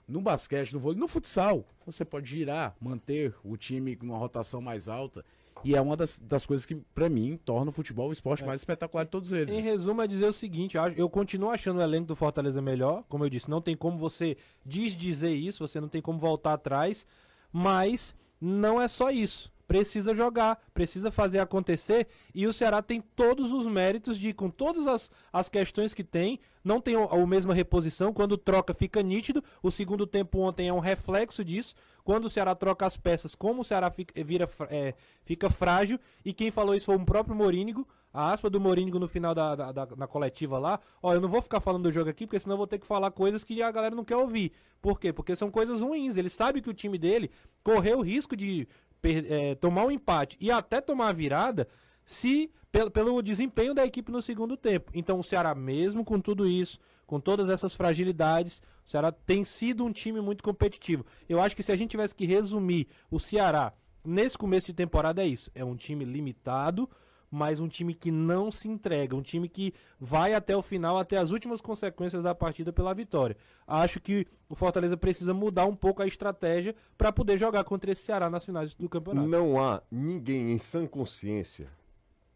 No 0.08 0.22
basquete, 0.22 0.74
no 0.74 0.80
vôlei, 0.80 1.00
no 1.00 1.08
futsal, 1.08 1.66
você 1.86 2.06
pode 2.06 2.30
girar, 2.30 2.76
manter 2.80 3.34
o 3.44 3.58
time 3.58 3.96
com 3.96 4.06
uma 4.06 4.18
rotação 4.18 4.62
mais 4.62 4.88
alta. 4.88 5.26
E 5.64 5.76
é 5.76 5.82
uma 5.82 5.96
das, 5.98 6.20
das 6.20 6.46
coisas 6.46 6.66
que, 6.66 6.76
para 6.76 7.10
mim, 7.10 7.40
torna 7.44 7.70
o 7.70 7.74
futebol 7.74 8.10
o 8.10 8.12
esporte 8.12 8.44
é. 8.44 8.46
mais 8.46 8.62
espetacular 8.62 9.06
de 9.06 9.10
todos 9.10 9.32
eles. 9.32 9.56
Em 9.56 9.62
resumo, 9.62 10.02
é 10.02 10.08
dizer 10.08 10.28
o 10.28 10.34
seguinte: 10.34 10.78
eu 10.96 11.10
continuo 11.10 11.50
achando 11.50 11.80
o 11.80 11.82
elenco 11.82 12.06
do 12.06 12.16
Fortaleza 12.16 12.62
melhor. 12.62 13.04
Como 13.10 13.26
eu 13.26 13.30
disse, 13.30 13.50
não 13.50 13.62
tem 13.62 13.76
como 13.76 13.98
você 13.98 14.38
desdizer 14.64 15.36
isso, 15.36 15.68
você 15.68 15.80
não 15.80 15.88
tem 15.88 16.02
como 16.02 16.20
voltar 16.20 16.54
atrás. 16.54 17.08
Mas 17.52 18.14
não 18.40 18.82
é 18.82 18.88
só 18.88 19.10
isso 19.10 19.55
precisa 19.68 20.14
jogar, 20.14 20.62
precisa 20.74 21.12
fazer 21.12 21.40
acontecer 21.40 22.08
e 22.34 22.48
o 22.48 22.54
Ceará 22.54 22.82
tem 22.82 23.02
todos 23.02 23.52
os 23.52 23.68
méritos 23.68 24.18
de, 24.18 24.34
com 24.34 24.50
todas 24.50 24.88
as, 24.88 25.12
as 25.32 25.50
questões 25.50 25.94
que 25.94 26.04
tem, 26.04 26.40
não 26.64 26.82
tem 26.82 26.96
a, 26.96 27.28
mesma 27.28 27.54
reposição, 27.54 28.12
quando 28.12 28.38
troca 28.38 28.74
fica 28.74 29.02
nítido, 29.04 29.44
o 29.62 29.70
segundo 29.70 30.08
tempo 30.08 30.40
ontem 30.40 30.68
é 30.68 30.74
um 30.74 30.80
reflexo 30.80 31.44
disso, 31.44 31.76
quando 32.04 32.26
o 32.26 32.30
Ceará 32.30 32.56
troca 32.56 32.86
as 32.86 32.98
peças, 32.98 33.36
como 33.36 33.62
o 33.62 33.64
Ceará 33.64 33.92
fica, 33.92 34.24
vira, 34.24 34.50
é, 34.70 34.96
fica 35.24 35.50
frágil, 35.50 36.00
e 36.24 36.34
quem 36.34 36.52
falou 36.52 36.76
isso 36.76 36.88
foi 36.88 36.96
o 36.96 37.06
próprio 37.06 37.36
Morínigo, 37.36 37.88
a 38.16 38.32
aspa 38.32 38.50
do 38.50 38.62
Morínigo 38.62 38.98
no 38.98 39.10
final 39.10 39.36
da, 39.36 39.56
da, 39.56 39.72
da, 39.74 39.88
na 39.98 40.08
coletiva 40.08 40.58
lá, 40.58 40.80
ó, 41.04 41.14
eu 41.14 41.20
não 41.20 41.28
vou 41.28 41.42
ficar 41.42 41.60
falando 41.60 41.84
do 41.84 41.92
jogo 41.92 42.10
aqui, 42.10 42.26
porque 42.26 42.40
senão 42.40 42.54
eu 42.54 42.60
vou 42.60 42.68
ter 42.68 42.80
que 42.80 42.88
falar 42.88 43.12
coisas 43.12 43.44
que 43.44 43.62
a 43.62 43.70
galera 43.70 43.94
não 43.94 44.06
quer 44.06 44.16
ouvir. 44.16 44.54
Por 44.82 45.00
quê? 45.00 45.12
Porque 45.12 45.36
são 45.36 45.52
coisas 45.52 45.82
ruins, 45.82 46.16
ele 46.16 46.30
sabe 46.30 46.62
que 46.62 46.70
o 46.70 46.74
time 46.74 46.98
dele 46.98 47.30
correu 47.62 48.00
o 48.00 48.02
risco 48.02 48.36
de 48.36 48.68
é, 49.08 49.56
tomar 49.56 49.86
um 49.86 49.92
empate 49.92 50.38
e 50.40 50.52
até 50.52 50.82
tomar 50.82 51.10
a 51.10 51.14
virada 51.14 51.68
se 52.06 52.52
pelo, 52.72 52.92
pelo 52.92 53.22
desempenho 53.22 53.74
da 53.74 53.86
equipe 53.86 54.12
no 54.12 54.22
segundo 54.22 54.58
tempo. 54.58 54.92
Então 54.94 55.20
o 55.20 55.24
Ceará, 55.24 55.56
mesmo 55.56 56.04
com 56.04 56.20
tudo 56.20 56.48
isso, 56.48 56.80
com 57.06 57.20
todas 57.20 57.50
essas 57.50 57.74
fragilidades, 57.74 58.62
o 58.86 58.90
Ceará 58.90 59.12
tem 59.12 59.44
sido 59.44 59.86
um 59.86 59.92
time 59.92 60.20
muito 60.22 60.44
competitivo. 60.44 61.06
Eu 61.30 61.40
acho 61.40 61.56
que 61.56 61.64
se 61.64 61.72
a 61.72 61.76
gente 61.76 61.92
tivesse 61.92 62.16
que 62.16 62.26
resumir 62.26 62.88
o 63.10 63.20
Ceará 63.20 63.74
nesse 64.04 64.38
começo 64.38 64.68
de 64.68 64.74
temporada 64.74 65.24
é 65.24 65.28
isso, 65.28 65.50
é 65.56 65.64
um 65.64 65.76
time 65.76 66.06
limitado, 66.06 66.90
mas 67.30 67.60
um 67.60 67.68
time 67.68 67.94
que 67.94 68.12
não 68.12 68.52
se 68.52 68.68
entrega, 68.68 69.16
um 69.16 69.22
time 69.22 69.48
que 69.50 69.74
vai 70.00 70.34
até 70.34 70.56
o 70.56 70.62
final, 70.62 70.98
até 70.98 71.18
as 71.18 71.32
últimas 71.32 71.62
consequências 71.62 72.24
da 72.24 72.34
partida 72.34 72.72
pela 72.72 72.94
vitória. 72.94 73.36
Acho 73.68 74.00
que 74.00 74.28
o 74.50 74.56
Fortaleza 74.56 74.96
precisa 74.96 75.34
mudar 75.34 75.66
um 75.66 75.76
pouco 75.76 76.02
a 76.02 76.08
estratégia 76.08 76.76
para 76.98 77.12
poder 77.12 77.38
jogar 77.38 77.64
contra 77.64 77.92
esse 77.92 78.04
Ceará 78.04 78.30
nas 78.30 78.46
finais 78.46 78.74
do 78.74 78.88
campeonato. 78.88 79.28
Não 79.28 79.62
há 79.62 79.82
ninguém 79.92 80.52
em 80.52 80.58
sã 80.58 80.86
consciência, 80.86 81.70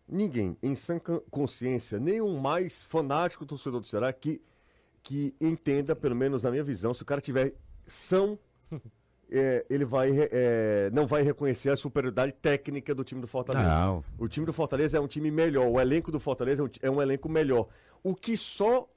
ninguém 0.08 0.58
em 0.62 0.75
sã 0.75 1.00
consciência, 1.29 2.00
nenhum 2.00 2.38
mais 2.38 2.81
fanático 2.81 3.46
torcedor 3.46 3.81
do 3.81 3.88
Ceará 3.88 4.12
que, 4.12 4.41
que 5.03 5.36
entenda, 5.39 5.96
pelo 5.96 6.15
menos 6.15 6.43
na 6.43 6.51
minha 6.51 6.63
visão, 6.63 6.93
se 6.93 7.03
o 7.03 7.05
cara 7.05 7.22
tiver 7.22 7.53
são 7.88 8.38
é, 9.31 9.65
ele 9.69 9.86
vai, 9.86 10.12
é, 10.13 10.89
não 10.91 11.05
vai 11.05 11.21
reconhecer 11.21 11.69
a 11.69 11.75
superioridade 11.75 12.31
técnica 12.33 12.93
do 12.95 13.03
time 13.03 13.21
do 13.21 13.27
Fortaleza. 13.27 13.67
Não. 13.67 14.03
O 14.17 14.27
time 14.27 14.45
do 14.45 14.53
Fortaleza 14.53 14.98
é 14.98 15.01
um 15.01 15.07
time 15.07 15.29
melhor, 15.31 15.67
o 15.67 15.79
elenco 15.79 16.12
do 16.12 16.19
Fortaleza 16.19 16.62
é 16.62 16.65
um, 16.65 16.69
é 16.81 16.91
um 16.91 17.01
elenco 17.01 17.29
melhor. 17.29 17.67
O 18.03 18.15
que 18.15 18.36
só 18.36 18.88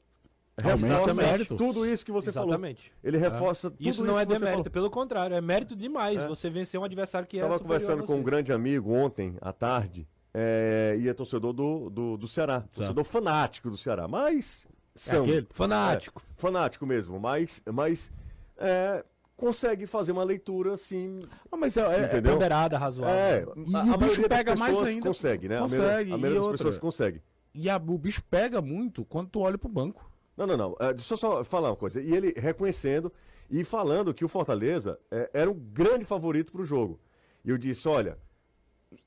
reforça 0.58 1.14
mérito. 1.14 1.56
tudo 1.56 1.86
isso 1.86 2.04
que 2.04 2.12
você 2.12 2.28
Exatamente. 2.28 2.82
falou. 2.82 2.98
Ele 3.02 3.18
reforça 3.18 3.66
é. 3.66 3.70
tudo 3.70 3.80
isso. 3.80 3.90
Isso 3.90 4.04
não 4.04 4.18
é 4.18 4.24
demérito, 4.24 4.70
pelo 4.70 4.90
contrário, 4.90 5.34
é 5.34 5.40
mérito 5.40 5.74
demais. 5.74 6.22
É. 6.22 6.28
Você 6.28 6.50
vencer 6.50 6.78
um 6.78 6.84
adversário 6.84 7.26
que 7.26 7.38
Tava 7.38 7.54
é 7.54 7.56
Estava 7.56 7.62
conversando 7.68 8.04
com 8.04 8.14
um 8.16 8.22
grande 8.22 8.52
amigo 8.52 8.92
ontem 8.92 9.36
à 9.40 9.52
tarde, 9.52 10.06
é, 10.34 10.96
e 10.98 11.08
é 11.08 11.14
torcedor 11.14 11.52
do, 11.52 11.90
do, 11.90 12.16
do 12.16 12.28
Ceará, 12.28 12.62
torcedor 12.72 13.04
fanático 13.04 13.68
do 13.68 13.76
Ceará, 13.76 14.08
mas 14.08 14.66
são, 14.94 15.24
é 15.24 15.44
fanático. 15.50 16.22
fanático 16.36 16.86
mesmo, 16.86 17.18
mas, 17.18 17.62
mas 17.70 18.12
é, 18.56 19.04
consegue 19.36 19.86
fazer 19.86 20.12
uma 20.12 20.24
leitura 20.24 20.74
assim. 20.74 21.20
Ah, 21.50 21.56
mas 21.56 21.76
é, 21.76 21.82
é, 21.82 22.16
é 22.16 22.20
ponderada, 22.20 22.78
razoável. 22.78 23.16
É, 23.16 23.44
e 23.66 23.76
a, 23.76 23.94
o 23.94 23.98
bicho 23.98 24.28
pega 24.28 24.56
mais 24.56 24.82
ainda. 24.82 25.06
Consegue, 25.06 25.48
né? 25.48 25.58
Consegue. 25.58 25.82
A 25.82 25.88
maioria, 25.88 26.14
a 26.14 26.18
maioria 26.18 26.34
das 26.34 26.42
outra. 26.42 26.58
pessoas 26.58 26.78
consegue. 26.78 27.22
E 27.54 27.68
a, 27.68 27.76
o 27.76 27.98
bicho 27.98 28.22
pega 28.30 28.62
muito 28.62 29.04
quando 29.04 29.28
tu 29.28 29.40
olha 29.40 29.58
pro 29.58 29.68
banco. 29.68 30.10
Não, 30.36 30.46
não, 30.46 30.56
não. 30.56 30.72
Uh, 30.72 30.94
deixa 30.94 31.14
eu 31.14 31.18
só 31.18 31.44
falar 31.44 31.70
uma 31.70 31.76
coisa. 31.76 32.00
E 32.00 32.14
ele 32.14 32.32
reconhecendo 32.36 33.12
e 33.50 33.64
falando 33.64 34.14
que 34.14 34.24
o 34.24 34.28
Fortaleza 34.28 34.98
é, 35.10 35.30
era 35.34 35.50
um 35.50 35.58
grande 35.58 36.04
favorito 36.04 36.52
pro 36.52 36.64
jogo. 36.64 36.98
E 37.44 37.50
eu 37.50 37.58
disse: 37.58 37.86
olha, 37.88 38.16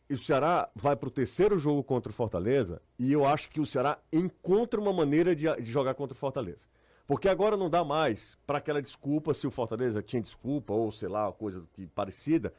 o 0.09 0.17
Ceará 0.17 0.69
vai 0.75 0.95
pro 0.95 1.09
terceiro 1.09 1.57
jogo 1.57 1.83
contra 1.83 2.11
o 2.11 2.13
Fortaleza 2.13 2.81
e 2.97 3.11
eu 3.11 3.25
acho 3.25 3.49
que 3.49 3.59
o 3.59 3.65
Ceará 3.65 3.97
encontra 4.13 4.79
uma 4.79 4.93
maneira 4.93 5.35
de, 5.35 5.45
de 5.61 5.71
jogar 5.71 5.95
contra 5.95 6.13
o 6.13 6.17
Fortaleza. 6.17 6.67
Porque 7.07 7.29
agora 7.29 7.55
não 7.55 7.69
dá 7.69 7.83
mais 7.83 8.37
para 8.47 8.57
aquela 8.57 8.81
desculpa, 8.81 9.33
se 9.33 9.45
o 9.45 9.51
Fortaleza 9.51 10.01
tinha 10.01 10.21
desculpa, 10.21 10.73
ou 10.73 10.91
sei 10.91 11.07
lá, 11.07 11.31
coisa 11.31 11.63
que 11.73 11.85
parecida. 11.87 12.53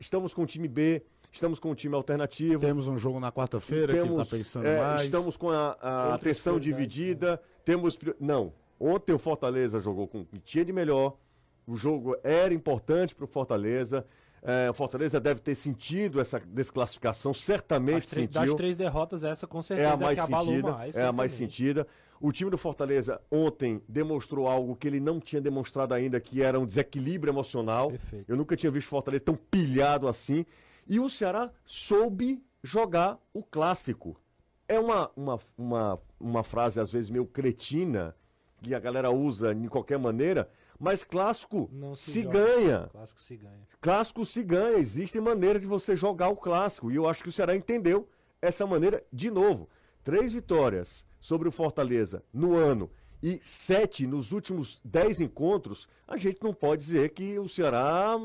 Estamos 0.00 0.32
com 0.32 0.42
o 0.42 0.46
time 0.46 0.66
B, 0.66 1.02
estamos 1.30 1.58
com 1.58 1.70
um 1.70 1.74
time 1.74 1.94
alternativo. 1.94 2.60
Temos 2.60 2.86
um 2.86 2.96
jogo 2.96 3.20
na 3.20 3.30
quarta-feira 3.30 3.92
que 3.92 4.12
está 4.12 4.24
pensando 4.24 4.66
é, 4.66 4.78
mais. 4.78 5.02
Estamos 5.02 5.36
com 5.36 5.50
a, 5.50 5.76
a 5.80 6.14
atenção 6.14 6.58
dividida. 6.58 7.32
Né? 7.32 7.38
Temos. 7.64 7.98
Não. 8.18 8.52
Ontem 8.80 9.12
o 9.12 9.18
Fortaleza 9.18 9.78
jogou 9.78 10.08
com 10.08 10.22
o 10.22 10.24
que 10.24 10.38
tinha 10.38 10.64
de 10.64 10.72
melhor. 10.72 11.16
O 11.66 11.76
jogo 11.76 12.16
era 12.24 12.52
importante 12.52 13.14
para 13.14 13.24
o 13.24 13.28
Fortaleza. 13.28 14.06
É, 14.44 14.68
o 14.68 14.74
Fortaleza 14.74 15.20
deve 15.20 15.40
ter 15.40 15.54
sentido 15.54 16.20
essa 16.20 16.40
desclassificação, 16.40 17.32
certamente 17.32 18.08
sentiu. 18.08 18.40
Das 18.40 18.54
três 18.54 18.76
derrotas, 18.76 19.22
essa 19.22 19.46
com 19.46 19.62
certeza 19.62 19.90
é 19.90 19.92
a 19.92 19.96
mais 19.96 20.18
sentida. 20.18 20.72
Mais, 20.72 20.96
é 20.96 21.06
a 21.06 21.12
mais 21.12 21.32
sentida. 21.32 21.86
O 22.20 22.32
time 22.32 22.50
do 22.50 22.58
Fortaleza 22.58 23.20
ontem 23.30 23.82
demonstrou 23.88 24.48
algo 24.48 24.74
que 24.74 24.88
ele 24.88 25.00
não 25.00 25.20
tinha 25.20 25.40
demonstrado 25.40 25.94
ainda, 25.94 26.20
que 26.20 26.42
era 26.42 26.58
um 26.58 26.66
desequilíbrio 26.66 27.30
emocional. 27.30 27.90
Perfeito. 27.90 28.28
Eu 28.28 28.36
nunca 28.36 28.56
tinha 28.56 28.70
visto 28.70 28.88
o 28.88 28.90
Fortaleza 28.90 29.24
tão 29.24 29.36
pilhado 29.36 30.08
assim. 30.08 30.44
E 30.88 30.98
o 30.98 31.08
Ceará 31.08 31.50
soube 31.64 32.42
jogar 32.62 33.18
o 33.32 33.42
clássico. 33.42 34.16
É 34.68 34.78
uma, 34.78 35.10
uma, 35.16 35.38
uma, 35.56 35.98
uma 36.18 36.42
frase, 36.42 36.80
às 36.80 36.90
vezes, 36.90 37.10
meio 37.10 37.26
cretina, 37.26 38.14
que 38.60 38.74
a 38.74 38.80
galera 38.80 39.10
usa 39.10 39.54
de 39.54 39.68
qualquer 39.68 39.98
maneira, 39.98 40.48
mas 40.78 41.04
clássico 41.04 41.70
se, 41.94 42.12
se 42.12 42.22
ganha. 42.22 42.88
Clássico 42.92 43.20
se 43.20 43.36
ganha. 43.36 43.68
Clássico 43.80 44.24
se 44.24 44.42
ganha. 44.42 44.78
Existe 44.78 45.20
maneira 45.20 45.58
de 45.58 45.66
você 45.66 45.94
jogar 45.94 46.28
o 46.28 46.36
clássico. 46.36 46.90
E 46.90 46.96
eu 46.96 47.08
acho 47.08 47.22
que 47.22 47.28
o 47.28 47.32
Ceará 47.32 47.54
entendeu 47.54 48.08
essa 48.40 48.66
maneira 48.66 49.02
de 49.12 49.30
novo. 49.30 49.68
Três 50.02 50.32
vitórias 50.32 51.06
sobre 51.20 51.48
o 51.48 51.52
Fortaleza 51.52 52.24
no 52.32 52.56
ano 52.56 52.90
e 53.22 53.40
sete 53.44 54.04
nos 54.06 54.32
últimos 54.32 54.80
dez 54.84 55.20
encontros, 55.20 55.88
a 56.08 56.16
gente 56.16 56.42
não 56.42 56.52
pode 56.52 56.82
dizer 56.82 57.10
que 57.10 57.38
o 57.38 57.48
Ceará 57.48 58.16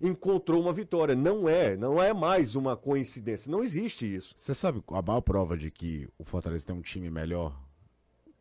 encontrou 0.00 0.60
uma 0.60 0.72
vitória. 0.72 1.14
Não 1.14 1.48
é, 1.48 1.76
não 1.76 2.02
é 2.02 2.12
mais 2.12 2.56
uma 2.56 2.76
coincidência. 2.76 3.50
Não 3.50 3.62
existe 3.62 4.12
isso. 4.12 4.34
Você 4.36 4.52
sabe 4.52 4.82
a 4.88 5.02
maior 5.02 5.20
prova 5.20 5.56
de 5.56 5.70
que 5.70 6.08
o 6.18 6.24
Fortaleza 6.24 6.66
tem 6.66 6.74
um 6.74 6.82
time 6.82 7.08
melhor? 7.10 7.56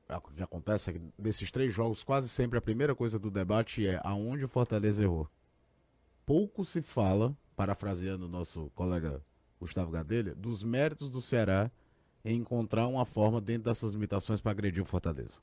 É 0.10 0.18
o 0.18 0.22
que 0.22 0.42
acontece 0.42 0.90
é 0.90 0.94
que 0.94 1.02
desses 1.20 1.52
três 1.52 1.72
jogos, 1.72 2.04
quase 2.04 2.28
sempre 2.28 2.58
a 2.58 2.62
primeira 2.62 2.96
coisa 2.96 3.20
do 3.20 3.30
debate 3.30 3.86
é 3.86 4.02
aonde 4.04 4.44
o 4.44 4.50
Fortaleza 4.50 5.04
errou. 5.04 5.30
Pouco 6.26 6.66
se 6.66 6.82
fala, 6.82 7.38
parafraseando 7.56 8.26
o 8.26 8.30
nosso 8.30 8.72
colega 8.74 9.24
Gustavo 9.60 9.92
Gadelha, 9.92 10.34
dos 10.34 10.64
méritos 10.64 11.12
do 11.12 11.22
Ceará 11.22 11.70
em 12.26 12.40
encontrar 12.40 12.88
uma 12.88 13.06
forma 13.06 13.40
dentro 13.40 13.66
das 13.66 13.78
suas 13.78 13.94
limitações 13.94 14.42
para 14.42 14.52
agredir 14.52 14.82
o 14.82 14.86
Fortaleza. 14.86 15.42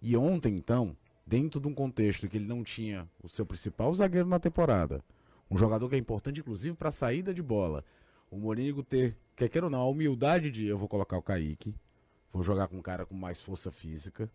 E 0.00 0.16
ontem, 0.16 0.56
então, 0.56 0.96
dentro 1.24 1.60
de 1.60 1.68
um 1.68 1.74
contexto 1.74 2.28
que 2.28 2.38
ele 2.38 2.46
não 2.46 2.64
tinha 2.64 3.08
o 3.22 3.28
seu 3.28 3.46
principal 3.46 3.94
zagueiro 3.94 4.28
na 4.28 4.40
temporada, 4.40 5.00
um 5.48 5.56
jogador 5.56 5.88
que 5.88 5.94
é 5.94 5.98
importante, 5.98 6.40
inclusive, 6.40 6.74
para 6.74 6.88
a 6.88 6.92
saída 6.92 7.32
de 7.32 7.42
bola, 7.42 7.84
o 8.30 8.36
Morínigo 8.36 8.82
ter, 8.82 9.16
quer 9.36 9.48
queira 9.48 9.66
ou 9.66 9.70
não, 9.70 9.80
a 9.80 9.88
humildade 9.88 10.50
de 10.50 10.66
eu 10.66 10.76
vou 10.76 10.88
colocar 10.88 11.16
o 11.16 11.22
Kaique, 11.22 11.72
vou 12.32 12.42
jogar 12.42 12.68
com 12.68 12.76
um 12.76 12.82
cara 12.82 13.04
com 13.04 13.14
mais 13.14 13.40
força 13.40 13.70
física, 13.70 14.30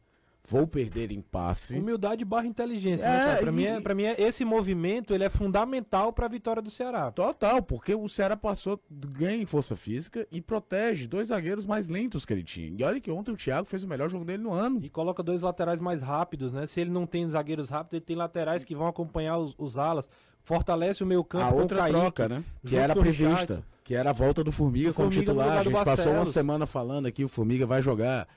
vou 0.47 0.65
perder 0.65 1.11
em 1.11 1.19
passe. 1.21 1.77
Humildade 1.77 2.23
barra 2.23 2.47
inteligência, 2.47 3.05
É, 3.05 3.09
né, 3.09 3.25
cara? 3.25 3.37
Pra, 3.39 3.51
e- 3.51 3.53
mim 3.53 3.65
é, 3.65 3.81
pra 3.81 3.93
mim, 3.93 4.03
é, 4.03 4.15
esse 4.17 4.45
movimento 4.45 5.13
ele 5.13 5.25
é 5.25 5.29
fundamental 5.29 6.13
pra 6.13 6.27
vitória 6.27 6.61
do 6.61 6.71
Ceará. 6.71 7.11
Total, 7.11 7.61
porque 7.61 7.93
o 7.93 8.07
Ceará 8.07 8.37
passou, 8.37 8.79
ganha 8.89 9.35
em 9.41 9.45
força 9.45 9.75
física 9.75 10.25
e 10.31 10.41
protege 10.41 11.05
dois 11.05 11.27
zagueiros 11.27 11.65
mais 11.65 11.89
lentos 11.89 12.25
que 12.25 12.31
ele 12.33 12.43
tinha. 12.43 12.73
E 12.79 12.83
olha 12.83 13.01
que 13.01 13.11
ontem 13.11 13.31
o 13.31 13.35
Thiago 13.37 13.67
fez 13.67 13.83
o 13.83 13.87
melhor 13.87 14.09
jogo 14.09 14.23
dele 14.23 14.41
no 14.41 14.53
ano. 14.53 14.79
E 14.81 14.89
coloca 14.89 15.21
dois 15.21 15.41
laterais 15.41 15.81
mais 15.81 16.01
rápidos, 16.01 16.53
né? 16.53 16.65
Se 16.65 16.79
ele 16.79 16.89
não 16.89 17.05
tem 17.05 17.29
zagueiros 17.29 17.69
rápidos, 17.69 17.93
ele 17.97 18.05
tem 18.05 18.15
laterais 18.15 18.63
que 18.63 18.73
vão 18.73 18.87
acompanhar 18.87 19.37
os, 19.37 19.53
os 19.57 19.77
alas. 19.77 20.09
Fortalece 20.43 21.03
o 21.03 21.05
meio 21.05 21.25
campo 21.25 21.43
A 21.45 21.53
outra 21.53 21.79
Kaique, 21.79 21.99
troca, 21.99 22.29
né? 22.29 22.43
Que 22.65 22.77
era 22.77 22.95
prevista. 22.95 23.61
Que 23.83 23.93
era 23.95 24.11
a 24.11 24.13
volta 24.13 24.43
do 24.45 24.51
Formiga 24.51 24.93
como 24.93 25.11
Formiga 25.11 25.33
no 25.33 25.39
titular. 25.41 25.57
A 25.59 25.63
gente 25.63 25.83
passou 25.83 26.13
uma 26.13 26.25
semana 26.25 26.65
falando 26.65 27.05
aqui, 27.05 27.23
o 27.25 27.27
Formiga 27.27 27.65
vai 27.65 27.81
jogar. 27.81 28.27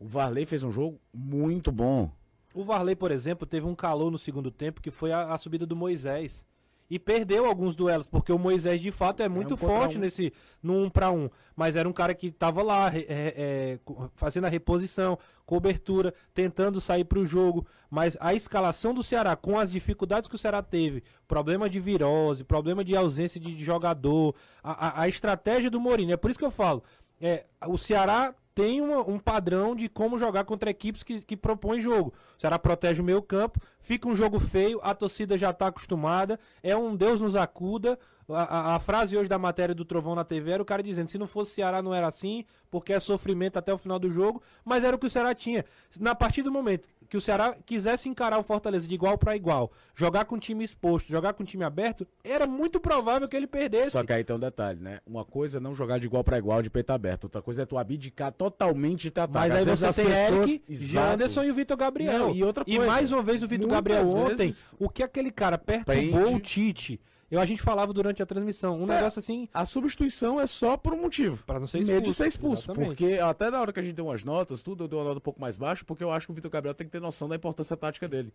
O 0.00 0.06
Varley 0.08 0.46
fez 0.46 0.62
um 0.64 0.72
jogo 0.72 0.98
muito 1.14 1.70
bom. 1.70 2.10
O 2.54 2.64
Varley, 2.64 2.96
por 2.96 3.12
exemplo, 3.12 3.46
teve 3.46 3.66
um 3.68 3.74
calor 3.76 4.10
no 4.10 4.18
segundo 4.18 4.50
tempo 4.50 4.80
que 4.80 4.90
foi 4.90 5.12
a, 5.12 5.32
a 5.32 5.38
subida 5.38 5.64
do 5.66 5.76
Moisés. 5.76 6.44
E 6.92 6.98
perdeu 6.98 7.46
alguns 7.46 7.76
duelos, 7.76 8.08
porque 8.08 8.32
o 8.32 8.38
Moisés 8.38 8.80
de 8.80 8.90
fato 8.90 9.22
é 9.22 9.28
muito 9.28 9.54
um 9.54 9.56
contra 9.56 9.76
forte 9.76 9.96
um. 9.96 10.00
nesse 10.00 10.32
no 10.60 10.82
um 10.82 10.90
para 10.90 11.12
um. 11.12 11.30
Mas 11.54 11.76
era 11.76 11.88
um 11.88 11.92
cara 11.92 12.12
que 12.16 12.32
tava 12.32 12.64
lá 12.64 12.90
é, 12.92 13.04
é, 13.08 13.78
fazendo 14.16 14.46
a 14.46 14.48
reposição, 14.48 15.16
cobertura, 15.46 16.12
tentando 16.34 16.80
sair 16.80 17.04
para 17.04 17.20
o 17.20 17.24
jogo. 17.24 17.64
Mas 17.88 18.16
a 18.20 18.34
escalação 18.34 18.92
do 18.92 19.04
Ceará, 19.04 19.36
com 19.36 19.56
as 19.56 19.70
dificuldades 19.70 20.28
que 20.28 20.34
o 20.34 20.38
Ceará 20.38 20.62
teve, 20.64 21.04
problema 21.28 21.70
de 21.70 21.78
virose, 21.78 22.42
problema 22.42 22.82
de 22.82 22.96
ausência 22.96 23.38
de, 23.40 23.54
de 23.54 23.64
jogador, 23.64 24.34
a, 24.60 24.88
a- 24.88 25.02
a 25.02 25.08
estratégia 25.08 25.70
do 25.70 25.78
Mourinho. 25.78 26.12
É 26.14 26.16
por 26.16 26.28
isso 26.28 26.40
que 26.40 26.44
eu 26.44 26.50
falo. 26.50 26.82
É, 27.20 27.44
o 27.68 27.78
Ceará 27.78 28.34
tem 28.60 28.80
uma- 28.80 29.00
um 29.08 29.18
padrão 29.18 29.74
de 29.74 29.88
como 29.88 30.18
jogar 30.18 30.44
contra 30.44 30.70
equipes 30.70 31.02
que, 31.02 31.20
que 31.20 31.36
propõem 31.36 31.80
jogo. 31.80 32.12
O 32.36 32.40
Ceará 32.40 32.58
protege 32.58 33.00
o 33.00 33.04
meio 33.04 33.22
campo, 33.22 33.60
fica 33.80 34.08
um 34.08 34.14
jogo 34.14 34.38
feio, 34.40 34.80
a 34.82 34.94
torcida 34.94 35.36
já 35.38 35.50
está 35.50 35.66
acostumada, 35.68 36.38
é 36.62 36.76
um 36.76 36.94
Deus 36.94 37.20
nos 37.20 37.34
acuda. 37.36 37.98
A, 38.28 38.42
a- 38.42 38.74
a 38.76 38.78
frase 38.78 39.16
hoje 39.16 39.28
da 39.28 39.38
matéria 39.38 39.74
do 39.74 39.84
Trovão 39.84 40.14
na 40.14 40.24
TV 40.24 40.52
era 40.52 40.62
o 40.62 40.66
cara 40.66 40.82
dizendo: 40.82 41.08
se 41.10 41.18
não 41.18 41.26
fosse 41.26 41.52
Ceará 41.54 41.82
não 41.82 41.92
era 41.92 42.06
assim, 42.06 42.44
porque 42.70 42.92
é 42.92 43.00
sofrimento 43.00 43.56
até 43.58 43.74
o 43.74 43.78
final 43.78 43.98
do 43.98 44.08
jogo, 44.10 44.40
mas 44.64 44.84
era 44.84 44.94
o 44.94 44.98
que 44.98 45.06
o 45.06 45.10
Ceará 45.10 45.34
tinha. 45.34 45.64
Na 45.98 46.14
partir 46.14 46.42
do 46.42 46.52
momento 46.52 46.86
que 47.10 47.16
o 47.16 47.20
Ceará 47.20 47.56
quisesse 47.66 48.08
encarar 48.08 48.38
o 48.38 48.42
Fortaleza 48.44 48.86
de 48.86 48.94
igual 48.94 49.18
para 49.18 49.34
igual, 49.34 49.72
jogar 49.96 50.24
com 50.26 50.36
o 50.36 50.38
time 50.38 50.64
exposto, 50.64 51.08
jogar 51.10 51.32
com 51.34 51.42
o 51.42 51.46
time 51.46 51.64
aberto, 51.64 52.06
era 52.22 52.46
muito 52.46 52.78
provável 52.78 53.28
que 53.28 53.36
ele 53.36 53.48
perdesse. 53.48 53.90
Só 53.90 54.04
que 54.04 54.12
aí 54.12 54.22
tem 54.22 54.34
um 54.36 54.38
detalhe, 54.38 54.80
né? 54.80 55.00
Uma 55.04 55.24
coisa 55.24 55.58
é 55.58 55.60
não 55.60 55.74
jogar 55.74 55.98
de 55.98 56.06
igual 56.06 56.22
pra 56.22 56.38
igual, 56.38 56.62
de 56.62 56.70
peito 56.70 56.90
aberto. 56.92 57.24
Outra 57.24 57.42
coisa 57.42 57.62
é 57.62 57.66
tu 57.66 57.76
abdicar 57.76 58.30
totalmente 58.32 59.02
de 59.02 59.08
ataque. 59.08 59.32
Mas 59.34 59.52
Às 59.52 59.58
aí 59.58 59.64
você 59.92 60.02
tem 60.02 60.12
pessoas- 60.12 60.48
Eric, 60.50 60.64
Exato. 60.68 60.92
Janderson 61.10 61.42
e 61.42 61.50
o 61.50 61.54
Vitor 61.54 61.76
Gabriel. 61.76 62.18
Não, 62.18 62.34
e 62.34 62.44
outra 62.44 62.64
coisa, 62.64 62.86
mais 62.86 63.10
uma 63.10 63.22
vez 63.24 63.42
o 63.42 63.48
Vitor 63.48 63.68
Gabriel 63.68 64.06
ontem, 64.08 64.36
vezes 64.46 64.72
o 64.78 64.88
que 64.88 65.02
aquele 65.02 65.32
cara 65.32 65.58
perturbou 65.58 66.22
prende- 66.22 66.36
o 66.36 66.40
Tite. 66.40 67.00
Eu, 67.30 67.40
a 67.40 67.46
gente 67.46 67.62
falava 67.62 67.92
durante 67.92 68.22
a 68.22 68.26
transmissão, 68.26 68.78
um 68.80 68.90
É. 68.90 68.96
negócio 68.96 69.20
assim, 69.20 69.48
A 69.54 69.64
substituição 69.64 70.40
é 70.40 70.46
só 70.46 70.76
por 70.76 70.92
um 70.92 71.00
motivo. 71.00 71.44
Pra 71.44 71.60
não 71.60 71.66
ser 71.66 71.78
Medo 71.78 71.86
de 71.88 71.92
expulso, 71.98 72.12
ser 72.16 72.26
expulso. 72.26 72.62
exatamente. 72.64 72.88
Porque 72.88 73.18
até 73.18 73.50
na 73.50 73.60
hora 73.60 73.72
que 73.72 73.78
a 73.78 73.82
gente 73.82 73.94
deu 73.94 74.06
umas 74.06 74.24
notas, 74.24 74.62
tudo, 74.62 74.84
eu 74.84 74.88
dei 74.88 74.98
uma 74.98 75.04
nota 75.04 75.18
um 75.18 75.20
pouco 75.22 75.40
mais 75.40 75.56
baixa, 75.56 75.84
porque 75.84 76.02
eu 76.02 76.10
acho 76.10 76.26
que 76.26 76.32
o 76.32 76.34
Vitor 76.34 76.50
Gabriel 76.50 76.74
tem 76.74 76.86
que 76.86 76.90
ter 76.92 77.00
noção 77.00 77.28
da 77.28 77.36
importância 77.36 77.76
tática 77.76 78.08
dele. 78.08 78.32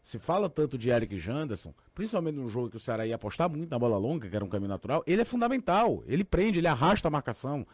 Se 0.00 0.18
fala 0.18 0.48
tanto 0.48 0.78
de 0.78 0.88
Eric 0.90 1.18
Janderson, 1.18 1.74
principalmente 1.94 2.36
num 2.36 2.48
jogo 2.48 2.70
que 2.70 2.76
o 2.76 2.80
Ceará 2.80 3.06
ia 3.06 3.16
apostar 3.16 3.50
muito 3.50 3.68
na 3.68 3.78
bola 3.78 3.98
longa, 3.98 4.28
que 4.28 4.34
era 4.36 4.44
um 4.44 4.48
caminho 4.48 4.68
natural, 4.70 5.02
ele 5.06 5.20
é 5.20 5.24
fundamental. 5.24 6.02
Ele 6.06 6.24
prende, 6.24 6.60
ele 6.60 6.68
arrasta 6.68 7.08
a 7.08 7.10
marcação, 7.10 7.66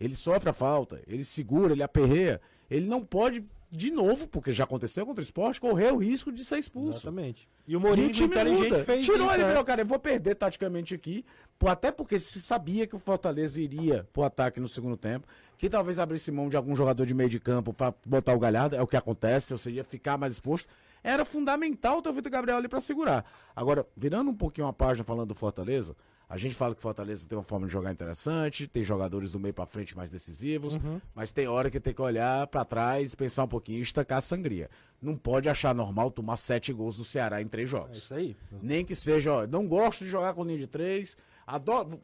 ele 0.00 0.14
sofre 0.14 0.48
a 0.48 0.52
falta, 0.52 1.02
ele 1.06 1.24
segura, 1.24 1.72
ele 1.74 1.82
aperreia. 1.82 2.40
Ele 2.70 2.86
não 2.86 3.04
pode, 3.04 3.44
de 3.74 3.90
novo, 3.90 4.28
porque 4.28 4.52
já 4.52 4.64
aconteceu 4.64 5.06
contra 5.06 5.20
o 5.20 5.24
esporte, 5.24 5.58
correr 5.58 5.90
o 5.94 5.96
risco 5.96 6.30
de 6.30 6.44
ser 6.44 6.58
expulso. 6.58 6.98
exatamente. 6.98 7.48
E 7.66 7.74
o 7.74 7.80
E 7.80 7.82
Mourinho, 7.82 8.08
o 8.08 8.12
time 8.12 8.26
inteligente, 8.28 8.84
fez 8.84 9.04
Tirou 9.06 9.22
isso, 9.24 9.30
ele 9.32 9.40
e 9.40 9.44
né? 9.44 9.48
virou, 9.48 9.64
cara, 9.64 9.80
eu 9.80 9.86
vou 9.86 9.98
perder 9.98 10.34
taticamente 10.34 10.94
aqui, 10.94 11.24
até 11.64 11.90
porque 11.90 12.18
se 12.18 12.42
sabia 12.42 12.86
que 12.86 12.94
o 12.94 12.98
Fortaleza 12.98 13.58
iria 13.58 14.06
pro 14.12 14.24
ataque 14.24 14.60
no 14.60 14.68
segundo 14.68 14.94
tempo, 14.96 15.26
que 15.56 15.70
talvez 15.70 15.98
abrisse 15.98 16.30
mão 16.30 16.50
de 16.50 16.56
algum 16.56 16.76
jogador 16.76 17.06
de 17.06 17.14
meio 17.14 17.30
de 17.30 17.40
campo 17.40 17.72
pra 17.72 17.94
botar 18.04 18.34
o 18.34 18.38
Galhardo, 18.38 18.76
é 18.76 18.82
o 18.82 18.86
que 18.86 18.96
acontece, 18.96 19.54
ou 19.54 19.58
seja, 19.58 19.82
ficar 19.82 20.18
mais 20.18 20.34
exposto. 20.34 20.68
Era 21.02 21.24
fundamental 21.24 22.02
ter 22.02 22.10
o 22.10 22.12
Vitor 22.12 22.30
Gabriel 22.30 22.58
ali 22.58 22.68
pra 22.68 22.80
segurar. 22.80 23.24
Agora, 23.56 23.86
virando 23.96 24.30
um 24.30 24.36
pouquinho 24.36 24.66
a 24.66 24.72
página 24.72 25.02
falando 25.02 25.28
do 25.30 25.34
Fortaleza, 25.34 25.96
a 26.34 26.38
gente 26.38 26.54
fala 26.54 26.74
que 26.74 26.78
o 26.78 26.82
Fortaleza 26.82 27.26
tem 27.28 27.36
uma 27.36 27.44
forma 27.44 27.66
de 27.66 27.72
jogar 27.74 27.92
interessante, 27.92 28.66
tem 28.66 28.82
jogadores 28.82 29.32
do 29.32 29.38
meio 29.38 29.52
pra 29.52 29.66
frente 29.66 29.94
mais 29.94 30.10
decisivos, 30.10 30.76
Uhum. 30.76 30.98
mas 31.14 31.30
tem 31.30 31.46
hora 31.46 31.70
que 31.70 31.78
tem 31.78 31.92
que 31.92 32.00
olhar 32.00 32.46
pra 32.46 32.64
trás, 32.64 33.14
pensar 33.14 33.44
um 33.44 33.48
pouquinho 33.48 33.80
e 33.80 33.82
estacar 33.82 34.16
a 34.16 34.20
sangria. 34.22 34.70
Não 35.00 35.14
pode 35.14 35.48
achar 35.50 35.74
normal 35.74 36.10
tomar 36.10 36.38
sete 36.38 36.72
gols 36.72 36.96
do 36.96 37.04
Ceará 37.04 37.42
em 37.42 37.46
três 37.46 37.68
É 37.68 37.70
jogos. 37.70 37.98
isso 37.98 38.14
aí. 38.14 38.34
Nem 38.62 38.82
que 38.82 38.94
seja, 38.94 39.30
ó, 39.30 39.46
não 39.46 39.68
gosto 39.68 40.04
de 40.04 40.10
jogar 40.10 40.32
com 40.32 40.42
linha 40.42 40.58
de 40.60 40.66
três. 40.66 41.18
Adoro. 41.46 42.00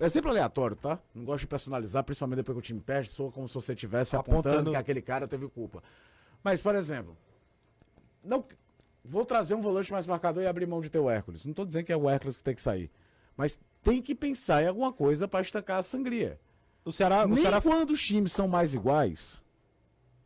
É 0.00 0.08
sempre 0.08 0.30
aleatório, 0.30 0.74
tá? 0.74 0.98
Não 1.14 1.24
gosto 1.24 1.42
de 1.42 1.46
personalizar, 1.46 2.02
principalmente 2.02 2.38
depois 2.38 2.56
que 2.56 2.58
o 2.58 2.62
time 2.62 2.80
perde, 2.80 3.08
soa 3.10 3.30
como 3.30 3.46
se 3.46 3.54
você 3.54 3.74
estivesse 3.74 4.16
apontando, 4.16 4.48
Apontando. 4.48 4.70
que 4.72 4.76
aquele 4.76 5.02
cara 5.02 5.28
teve 5.28 5.46
culpa. 5.48 5.82
Mas, 6.42 6.60
por 6.60 6.74
exemplo, 6.74 7.16
não 8.24 8.44
vou 9.04 9.24
trazer 9.24 9.54
um 9.54 9.60
volante 9.62 9.92
mais 9.92 10.06
marcador 10.06 10.42
e 10.42 10.46
abrir 10.46 10.66
mão 10.66 10.80
de 10.80 10.88
ter 10.90 10.98
o 10.98 11.08
Hércules. 11.08 11.44
Não 11.44 11.54
tô 11.54 11.64
dizendo 11.64 11.84
que 11.84 11.92
é 11.92 11.96
o 11.96 12.08
Hércules 12.10 12.38
que 12.38 12.42
tem 12.42 12.54
que 12.54 12.62
sair. 12.62 12.90
Mas 13.36 13.58
tem 13.82 14.02
que 14.02 14.14
pensar 14.14 14.62
em 14.62 14.66
alguma 14.66 14.92
coisa 14.92 15.26
pra 15.28 15.40
estancar 15.40 15.78
a 15.78 15.82
sangria. 15.82 16.38
O 16.84 16.92
Ceará, 16.92 17.24
o 17.24 17.28
Nem 17.28 17.38
Ceará 17.42 17.60
quando 17.60 17.90
os 17.90 18.02
times 18.02 18.32
são 18.32 18.48
mais 18.48 18.74
iguais, 18.74 19.42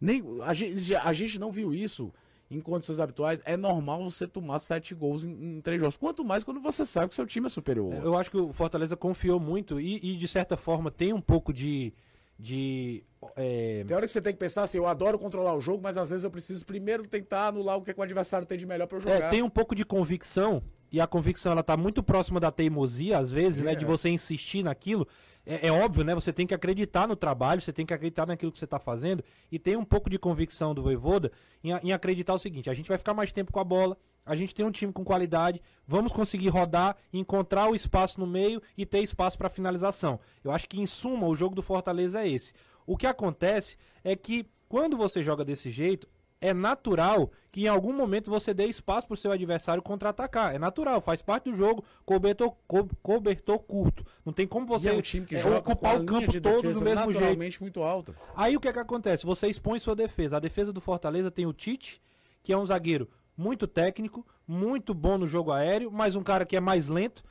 nem 0.00 0.22
a 0.44 0.54
gente, 0.54 0.94
a 0.94 1.12
gente 1.12 1.38
não 1.38 1.50
viu 1.50 1.72
isso 1.74 2.12
em 2.50 2.60
condições 2.60 3.00
habituais. 3.00 3.40
É 3.44 3.56
normal 3.56 4.04
você 4.04 4.26
tomar 4.26 4.58
sete 4.58 4.94
gols 4.94 5.24
em, 5.24 5.30
em 5.30 5.60
três 5.60 5.80
jogos. 5.80 5.96
Quanto 5.96 6.24
mais 6.24 6.44
quando 6.44 6.60
você 6.60 6.84
sabe 6.84 7.08
que 7.08 7.14
seu 7.14 7.26
time 7.26 7.46
é 7.46 7.48
superior. 7.48 7.94
Eu 7.94 8.16
acho 8.16 8.30
que 8.30 8.36
o 8.36 8.52
Fortaleza 8.52 8.96
confiou 8.96 9.40
muito 9.40 9.80
e, 9.80 9.96
e, 10.02 10.16
de 10.16 10.28
certa 10.28 10.56
forma, 10.56 10.90
tem 10.90 11.12
um 11.12 11.20
pouco 11.20 11.52
de. 11.52 11.92
de 12.38 13.02
é, 13.36 13.84
Tem 13.86 13.96
hora 13.96 14.06
que 14.06 14.12
você 14.12 14.20
tem 14.20 14.32
que 14.32 14.38
pensar 14.38 14.64
assim, 14.64 14.78
eu 14.78 14.86
adoro 14.86 15.18
controlar 15.18 15.54
o 15.54 15.60
jogo, 15.60 15.82
mas 15.82 15.96
às 15.96 16.10
vezes 16.10 16.24
eu 16.24 16.30
preciso 16.30 16.64
primeiro 16.64 17.06
tentar 17.06 17.48
anular 17.48 17.76
o 17.76 17.82
que, 17.82 17.92
que 17.92 18.00
o 18.00 18.02
adversário 18.02 18.46
tem 18.46 18.58
de 18.58 18.66
melhor 18.66 18.86
pra 18.86 18.98
eu 18.98 19.08
é, 19.08 19.14
jogar. 19.14 19.30
tem 19.30 19.42
um 19.42 19.50
pouco 19.50 19.74
de 19.74 19.84
convicção, 19.84 20.62
e 20.92 21.00
a 21.00 21.06
convicção 21.06 21.52
ela 21.52 21.62
tá 21.62 21.76
muito 21.76 22.02
próxima 22.02 22.38
da 22.38 22.52
teimosia, 22.52 23.18
às 23.18 23.30
vezes, 23.30 23.64
né? 23.64 23.72
É. 23.72 23.74
De 23.74 23.84
você 23.84 24.10
insistir 24.10 24.62
naquilo. 24.62 25.08
É, 25.44 25.68
é 25.68 25.72
óbvio, 25.72 26.04
né? 26.04 26.14
Você 26.14 26.32
tem 26.32 26.46
que 26.46 26.54
acreditar 26.54 27.08
no 27.08 27.16
trabalho, 27.16 27.60
você 27.60 27.72
tem 27.72 27.86
que 27.86 27.94
acreditar 27.94 28.26
naquilo 28.26 28.52
que 28.52 28.58
você 28.58 28.66
tá 28.66 28.78
fazendo. 28.78 29.24
E 29.50 29.58
tem 29.58 29.74
um 29.74 29.84
pouco 29.84 30.10
de 30.10 30.18
convicção 30.18 30.74
do 30.74 30.82
Voivoda 30.82 31.32
em, 31.64 31.70
em 31.82 31.92
acreditar 31.92 32.34
o 32.34 32.38
seguinte: 32.38 32.68
a 32.68 32.74
gente 32.74 32.88
vai 32.88 32.98
ficar 32.98 33.14
mais 33.14 33.32
tempo 33.32 33.50
com 33.50 33.58
a 33.58 33.64
bola, 33.64 33.96
a 34.24 34.36
gente 34.36 34.54
tem 34.54 34.64
um 34.66 34.70
time 34.70 34.92
com 34.92 35.02
qualidade, 35.02 35.62
vamos 35.86 36.12
conseguir 36.12 36.48
rodar, 36.48 36.96
encontrar 37.12 37.70
o 37.70 37.74
espaço 37.74 38.20
no 38.20 38.26
meio 38.26 38.62
e 38.76 38.84
ter 38.84 39.00
espaço 39.00 39.38
para 39.38 39.48
finalização. 39.48 40.20
Eu 40.44 40.52
acho 40.52 40.68
que, 40.68 40.80
em 40.80 40.86
suma, 40.86 41.26
o 41.26 41.34
jogo 41.34 41.54
do 41.54 41.62
Fortaleza 41.62 42.22
é 42.22 42.28
esse. 42.28 42.52
O 42.86 42.96
que 42.96 43.06
acontece 43.06 43.76
é 44.04 44.14
que 44.14 44.46
quando 44.68 44.96
você 44.96 45.22
joga 45.22 45.44
desse 45.44 45.70
jeito, 45.70 46.08
é 46.42 46.52
natural 46.52 47.30
que 47.50 47.62
em 47.62 47.68
algum 47.68 47.92
momento 47.92 48.30
você 48.30 48.52
dê 48.52 48.66
espaço 48.66 49.06
para 49.06 49.14
o 49.14 49.16
seu 49.16 49.30
adversário 49.30 49.82
contra-atacar. 49.82 50.54
É 50.54 50.58
natural, 50.58 51.00
faz 51.00 51.22
parte 51.22 51.50
do 51.50 51.56
jogo, 51.56 51.84
cobertor, 52.04 52.54
co- 52.66 52.88
cobertor 53.02 53.58
curto. 53.60 54.04
Não 54.24 54.32
tem 54.32 54.46
como 54.46 54.66
E 54.66 54.68
você 54.68 54.88
é 54.88 54.92
um 54.92 55.00
time 55.00 55.24
que 55.26 55.36
é, 55.36 55.40
joga 55.42 55.58
ocupar 55.58 56.00
o 56.00 56.04
campo 56.04 56.30
de 56.30 56.40
todo 56.40 56.62
do 56.62 56.80
mesmo 56.82 57.12
jeito. 57.12 57.60
muito 57.60 57.82
alta. 57.82 58.14
Aí 58.34 58.56
o 58.56 58.60
que 58.60 58.68
é 58.68 58.72
que 58.72 58.78
acontece? 58.78 59.24
Você 59.24 59.48
expõe 59.48 59.78
sua 59.78 59.94
defesa. 59.94 60.36
A 60.36 60.40
defesa 60.40 60.72
do 60.72 60.80
Fortaleza 60.80 61.30
tem 61.30 61.46
o 61.46 61.52
Tite, 61.52 62.02
que 62.42 62.52
é 62.52 62.58
um 62.58 62.66
zagueiro 62.66 63.08
muito 63.36 63.66
técnico, 63.66 64.26
muito 64.46 64.92
bom 64.92 65.16
no 65.16 65.26
jogo 65.26 65.52
aéreo, 65.52 65.90
mas 65.90 66.16
um 66.16 66.22
cara 66.22 66.44
que 66.44 66.56
é 66.56 66.60
mais 66.60 66.88
lento. 66.88 67.22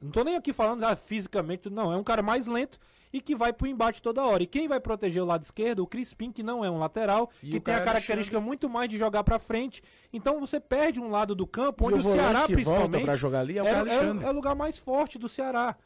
Não 0.00 0.10
tô 0.10 0.22
nem 0.22 0.36
aqui 0.36 0.52
falando 0.52 0.84
ah, 0.84 0.94
fisicamente, 0.94 1.68
não. 1.68 1.92
É 1.92 1.96
um 1.96 2.04
cara 2.04 2.22
mais 2.22 2.46
lento 2.46 2.78
e 3.12 3.20
que 3.20 3.34
vai 3.34 3.52
pro 3.52 3.66
embate 3.66 4.00
toda 4.00 4.24
hora. 4.24 4.42
E 4.42 4.46
quem 4.46 4.68
vai 4.68 4.78
proteger 4.78 5.22
o 5.22 5.26
lado 5.26 5.42
esquerdo? 5.42 5.80
O 5.82 5.86
Crispim, 5.86 6.30
que 6.30 6.42
não 6.42 6.64
é 6.64 6.70
um 6.70 6.78
lateral, 6.78 7.30
E 7.42 7.50
que 7.52 7.60
tem 7.60 7.74
a 7.74 7.78
Caio 7.78 7.86
característica 7.88 8.40
muito 8.40 8.68
mais 8.68 8.88
de 8.88 8.96
jogar 8.96 9.24
pra 9.24 9.38
frente. 9.38 9.82
Então 10.12 10.38
você 10.38 10.60
perde 10.60 11.00
um 11.00 11.10
lado 11.10 11.34
do 11.34 11.46
campo, 11.46 11.86
onde 11.86 11.98
e 11.98 12.00
o, 12.02 12.08
o 12.08 12.12
Ceará, 12.12 12.46
que 12.46 12.52
principalmente, 12.54 13.04
pra 13.04 13.16
jogar 13.16 13.40
ali 13.40 13.58
é 13.58 13.62
o 13.62 13.66
é, 13.66 13.70
é- 13.70 13.74
Alexandre. 13.74 14.24
é 14.26 14.30
o 14.30 14.32
lugar 14.32 14.54
mais 14.54 14.78
forte 14.78 15.18
do 15.18 15.28
Ceará. 15.28 15.76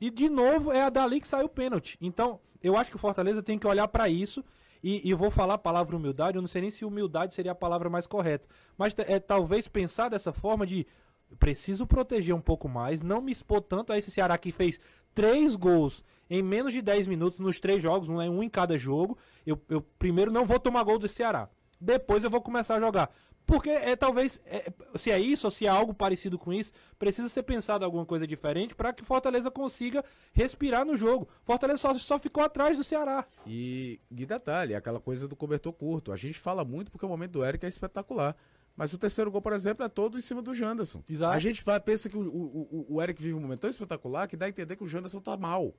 E 0.00 0.10
de 0.10 0.28
novo 0.28 0.72
é 0.72 0.82
a 0.82 0.90
dali 0.90 1.20
que 1.20 1.28
saiu 1.28 1.46
o 1.46 1.48
pênalti. 1.48 1.96
Então, 2.00 2.40
eu 2.62 2.76
acho 2.76 2.90
que 2.90 2.96
o 2.96 2.98
Fortaleza 2.98 3.42
tem 3.42 3.58
que 3.58 3.66
olhar 3.66 3.86
pra 3.88 4.08
isso. 4.08 4.44
E, 4.82 5.00
e 5.08 5.14
vou 5.14 5.30
falar 5.30 5.54
a 5.54 5.58
palavra 5.58 5.96
humildade, 5.96 6.36
eu 6.36 6.42
não 6.42 6.48
sei 6.48 6.60
nem 6.60 6.70
se 6.70 6.84
humildade 6.84 7.32
seria 7.32 7.52
a 7.52 7.54
palavra 7.54 7.88
mais 7.88 8.06
correta. 8.06 8.46
Mas 8.76 8.94
é 8.98 9.18
talvez 9.18 9.66
pensar 9.66 10.10
dessa 10.10 10.30
forma 10.30 10.66
de 10.66 10.86
preciso 11.38 11.86
proteger 11.86 12.34
um 12.34 12.40
pouco 12.40 12.68
mais, 12.68 13.00
não 13.00 13.22
me 13.22 13.32
expor 13.32 13.62
tanto 13.62 13.94
a 13.94 13.98
esse 13.98 14.10
Ceará 14.10 14.36
que 14.36 14.52
fez 14.52 14.78
três 15.14 15.56
gols 15.56 16.04
em 16.28 16.42
menos 16.42 16.72
de 16.72 16.82
10 16.82 17.08
minutos 17.08 17.38
nos 17.38 17.60
três 17.60 17.82
jogos, 17.82 18.08
um, 18.08 18.20
é 18.20 18.28
um 18.28 18.42
em 18.42 18.48
cada 18.48 18.76
jogo. 18.76 19.18
Eu, 19.46 19.60
eu 19.68 19.80
primeiro 19.98 20.30
não 20.30 20.44
vou 20.44 20.58
tomar 20.58 20.82
gol 20.82 20.98
do 20.98 21.08
Ceará. 21.08 21.48
Depois 21.80 22.24
eu 22.24 22.30
vou 22.30 22.40
começar 22.40 22.76
a 22.76 22.80
jogar. 22.80 23.10
Porque 23.46 23.68
é 23.68 23.94
talvez, 23.94 24.40
é, 24.46 24.72
se 24.94 25.10
é 25.10 25.20
isso 25.20 25.46
ou 25.46 25.50
se 25.50 25.66
é 25.66 25.68
algo 25.68 25.92
parecido 25.92 26.38
com 26.38 26.52
isso, 26.52 26.72
precisa 26.98 27.28
ser 27.28 27.42
pensado 27.42 27.84
alguma 27.84 28.06
coisa 28.06 28.26
diferente 28.26 28.74
para 28.74 28.92
que 28.92 29.02
o 29.02 29.06
Fortaleza 29.06 29.50
consiga 29.50 30.02
respirar 30.32 30.84
no 30.84 30.96
jogo. 30.96 31.28
Fortaleza 31.44 31.78
só, 31.78 31.94
só 31.94 32.18
ficou 32.18 32.42
atrás 32.42 32.76
do 32.76 32.82
Ceará. 32.82 33.26
E, 33.46 34.00
e 34.10 34.24
detalhe, 34.24 34.74
aquela 34.74 34.98
coisa 34.98 35.28
do 35.28 35.36
cobertor 35.36 35.74
curto. 35.74 36.10
A 36.10 36.16
gente 36.16 36.38
fala 36.38 36.64
muito 36.64 36.90
porque 36.90 37.04
o 37.04 37.08
momento 37.08 37.32
do 37.32 37.44
Eric 37.44 37.64
é 37.66 37.68
espetacular. 37.68 38.34
Mas 38.76 38.92
o 38.92 38.98
terceiro 38.98 39.30
gol, 39.30 39.40
por 39.40 39.52
exemplo, 39.52 39.84
é 39.84 39.88
todo 39.88 40.18
em 40.18 40.20
cima 40.20 40.42
do 40.42 40.54
Janderson. 40.54 41.02
Exato. 41.08 41.36
A 41.36 41.38
gente 41.38 41.62
vai, 41.64 41.78
pensa 41.78 42.08
que 42.08 42.16
o, 42.16 42.20
o, 42.20 42.86
o 42.96 43.02
Eric 43.02 43.22
vive 43.22 43.34
um 43.34 43.40
momento 43.40 43.60
tão 43.60 43.70
espetacular 43.70 44.26
que 44.26 44.36
dá 44.36 44.46
a 44.46 44.48
entender 44.48 44.74
que 44.74 44.82
o 44.82 44.88
Janderson 44.88 45.20
tá 45.20 45.36
mal. 45.36 45.74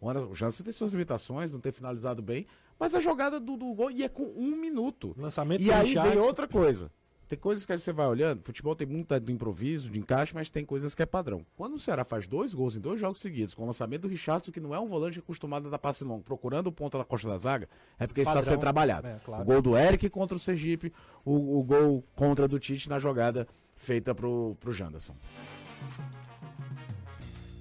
O 0.00 0.08
Anderson- 0.10 0.30
o 0.30 0.34
Janderson 0.34 0.64
tem 0.64 0.72
suas 0.72 0.92
limitações, 0.92 1.52
não 1.52 1.60
ter 1.60 1.72
finalizado 1.72 2.20
bem, 2.22 2.46
mas 2.78 2.94
a 2.94 3.00
jogada 3.00 3.40
do, 3.40 3.56
do 3.56 3.72
gol 3.74 3.90
e 3.90 4.02
é 4.02 4.08
com 4.08 4.24
um 4.36 4.54
minuto. 4.56 5.14
Lançamento 5.18 5.62
E 5.62 5.72
aí 5.72 5.92
chat. 5.94 6.08
vem 6.08 6.18
outra 6.18 6.46
coisa. 6.46 6.90
Tem 7.28 7.36
coisas 7.36 7.66
que 7.66 7.76
você 7.76 7.92
vai 7.92 8.06
olhando, 8.06 8.40
futebol 8.44 8.76
tem 8.76 8.86
muito 8.86 9.18
do 9.18 9.32
improviso, 9.32 9.90
de 9.90 9.98
encaixe, 9.98 10.32
mas 10.32 10.48
tem 10.48 10.64
coisas 10.64 10.94
que 10.94 11.02
é 11.02 11.06
padrão. 11.06 11.44
Quando 11.56 11.74
o 11.74 11.78
Ceará 11.78 12.04
faz 12.04 12.24
dois 12.24 12.54
gols 12.54 12.76
em 12.76 12.80
dois 12.80 13.00
jogos 13.00 13.20
seguidos, 13.20 13.52
com 13.52 13.64
o 13.64 13.66
lançamento 13.66 14.02
do 14.02 14.08
Richardson, 14.08 14.52
que 14.52 14.60
não 14.60 14.72
é 14.72 14.78
um 14.78 14.86
volante 14.86 15.18
acostumado 15.18 15.66
a 15.66 15.70
dar 15.70 15.78
passe 15.78 16.04
longo, 16.04 16.22
procurando 16.22 16.68
o 16.68 16.72
ponta 16.72 16.96
na 16.98 17.04
costa 17.04 17.26
da 17.26 17.36
zaga, 17.36 17.68
é 17.98 18.06
porque 18.06 18.20
está 18.20 18.34
Padrão. 18.34 18.50
sendo 18.52 18.60
trabalhado. 18.60 19.08
É, 19.08 19.18
claro. 19.24 19.42
O 19.42 19.44
gol 19.44 19.60
do 19.60 19.76
Eric 19.76 20.08
contra 20.08 20.36
o 20.36 20.38
Sergipe, 20.40 20.92
o, 21.24 21.58
o 21.58 21.64
gol 21.64 22.04
contra 22.14 22.46
do 22.46 22.60
Tite 22.60 22.88
na 22.88 23.00
jogada 23.00 23.48
feita 23.74 24.14
pro, 24.14 24.56
pro 24.60 24.72
Janderson. 24.72 25.16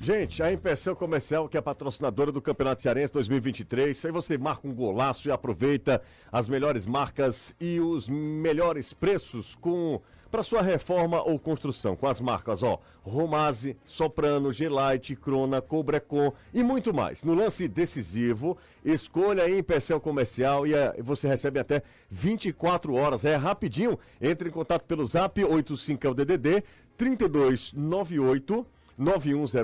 Gente, 0.06 0.44
a 0.44 0.54
Empecel 0.54 0.96
Comercial, 0.96 1.50
que 1.50 1.58
é 1.58 1.62
patrocinadora 1.62 2.32
do 2.32 2.40
Campeonato 2.40 2.80
Cearense 2.80 3.12
2023, 3.12 4.06
aí 4.06 4.12
você 4.12 4.38
marca 4.38 4.68
um 4.68 4.72
golaço 4.72 5.28
e 5.28 5.32
aproveita 5.32 6.00
as 6.32 6.48
melhores 6.48 6.86
marcas 6.86 7.56
e 7.60 7.80
os 7.80 8.08
melhores 8.08 8.94
preços 8.94 9.56
com 9.56 10.00
para 10.30 10.44
sua 10.44 10.62
reforma 10.62 11.24
ou 11.24 11.40
construção, 11.40 11.96
com 11.96 12.06
as 12.06 12.22
marcas, 12.22 12.62
ó, 12.62 12.80
Romase, 13.02 13.76
Soprano, 13.84 14.54
Gelite, 14.54 15.16
Crona, 15.16 15.60
Cobrecon 15.60 16.32
e 16.54 16.62
muito 16.62 16.94
mais. 16.94 17.24
No 17.24 17.34
lance 17.34 17.68
decisivo, 17.68 18.60
escolha 18.84 19.46
a 19.46 19.50
Empecel 19.50 20.00
Comercial 20.00 20.68
e 20.68 20.76
eh, 20.76 20.94
você 21.00 21.28
recebe 21.28 21.60
até 21.60 21.82
24 22.12 22.94
horas, 22.94 23.26
é 23.26 23.36
rapidinho. 23.36 23.98
Entre 24.22 24.50
em 24.50 24.52
contato 24.52 24.84
pelo 24.84 25.04
Zap 25.04 25.44
85 25.44 26.06
é 26.06 26.10
o 26.12 26.14
DDD 26.14 26.64
3298 26.96 28.75
9100 28.98 29.64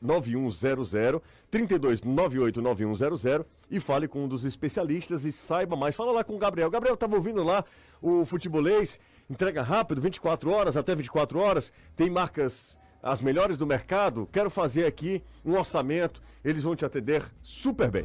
9100 0.00 1.20
3298 1.50 2.60
9100 2.60 3.44
e 3.70 3.80
fale 3.80 4.08
com 4.08 4.24
um 4.24 4.28
dos 4.28 4.44
especialistas 4.44 5.24
e 5.24 5.32
saiba 5.32 5.76
mais. 5.76 5.96
Fala 5.96 6.12
lá 6.12 6.24
com 6.24 6.34
o 6.34 6.38
Gabriel. 6.38 6.70
Gabriel 6.70 6.94
estava 6.94 7.16
ouvindo 7.16 7.42
lá 7.42 7.64
o 8.00 8.24
futebolês, 8.24 9.00
entrega 9.28 9.62
rápido, 9.62 10.00
24 10.00 10.50
horas 10.50 10.76
até 10.76 10.94
24 10.94 11.38
horas. 11.38 11.72
Tem 11.96 12.10
marcas 12.10 12.78
as 13.02 13.20
melhores 13.20 13.58
do 13.58 13.66
mercado. 13.66 14.28
Quero 14.32 14.50
fazer 14.50 14.86
aqui 14.86 15.22
um 15.44 15.56
orçamento. 15.56 16.22
Eles 16.44 16.62
vão 16.62 16.74
te 16.74 16.84
atender 16.84 17.22
super 17.42 17.90
bem. 17.90 18.04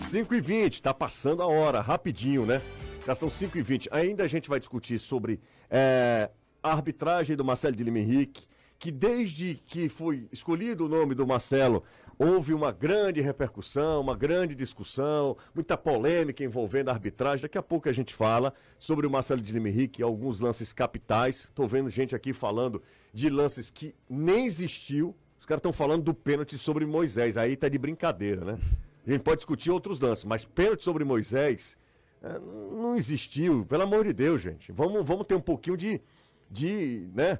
5 0.00 0.34
e 0.34 0.40
20, 0.40 0.82
tá 0.82 0.92
passando 0.92 1.42
a 1.42 1.46
hora, 1.46 1.80
rapidinho, 1.80 2.44
né? 2.44 2.60
Já 3.06 3.14
são 3.14 3.30
5 3.30 3.56
e 3.56 3.62
20. 3.62 3.88
Ainda 3.90 4.24
a 4.24 4.26
gente 4.26 4.48
vai 4.48 4.58
discutir 4.58 4.98
sobre 4.98 5.40
é, 5.70 6.30
a 6.62 6.70
arbitragem 6.70 7.36
do 7.36 7.44
Marcelo 7.44 7.74
de 7.74 7.82
Lima 7.82 7.98
Henrique, 7.98 8.46
que 8.82 8.90
desde 8.90 9.62
que 9.64 9.88
foi 9.88 10.26
escolhido 10.32 10.86
o 10.86 10.88
nome 10.88 11.14
do 11.14 11.24
Marcelo, 11.24 11.84
houve 12.18 12.52
uma 12.52 12.72
grande 12.72 13.20
repercussão, 13.20 14.00
uma 14.00 14.16
grande 14.16 14.56
discussão, 14.56 15.36
muita 15.54 15.78
polêmica 15.78 16.42
envolvendo 16.42 16.88
a 16.88 16.92
arbitragem. 16.92 17.42
Daqui 17.42 17.56
a 17.56 17.62
pouco 17.62 17.88
a 17.88 17.92
gente 17.92 18.12
fala 18.12 18.52
sobre 18.80 19.06
o 19.06 19.10
Marcelo 19.10 19.40
de 19.40 19.52
Lima 19.52 19.68
Henrique, 19.68 20.02
alguns 20.02 20.40
lances 20.40 20.72
capitais. 20.72 21.48
Tô 21.54 21.64
vendo 21.64 21.88
gente 21.88 22.16
aqui 22.16 22.32
falando 22.32 22.82
de 23.14 23.30
lances 23.30 23.70
que 23.70 23.94
nem 24.10 24.46
existiu. 24.46 25.14
Os 25.38 25.46
caras 25.46 25.60
estão 25.60 25.72
falando 25.72 26.02
do 26.02 26.12
pênalti 26.12 26.58
sobre 26.58 26.84
Moisés. 26.84 27.36
Aí 27.36 27.54
tá 27.54 27.68
de 27.68 27.78
brincadeira, 27.78 28.44
né? 28.44 28.58
A 29.06 29.12
gente 29.12 29.22
pode 29.22 29.36
discutir 29.36 29.70
outros 29.70 30.00
lances, 30.00 30.24
mas 30.24 30.44
pênalti 30.44 30.82
sobre 30.82 31.04
Moisés 31.04 31.78
é, 32.20 32.36
não 32.36 32.96
existiu. 32.96 33.64
Pelo 33.64 33.84
amor 33.84 34.04
de 34.04 34.12
Deus, 34.12 34.42
gente. 34.42 34.72
Vamos, 34.72 35.06
vamos 35.06 35.24
ter 35.24 35.36
um 35.36 35.40
pouquinho 35.40 35.76
de, 35.76 36.00
de, 36.50 37.08
né? 37.14 37.38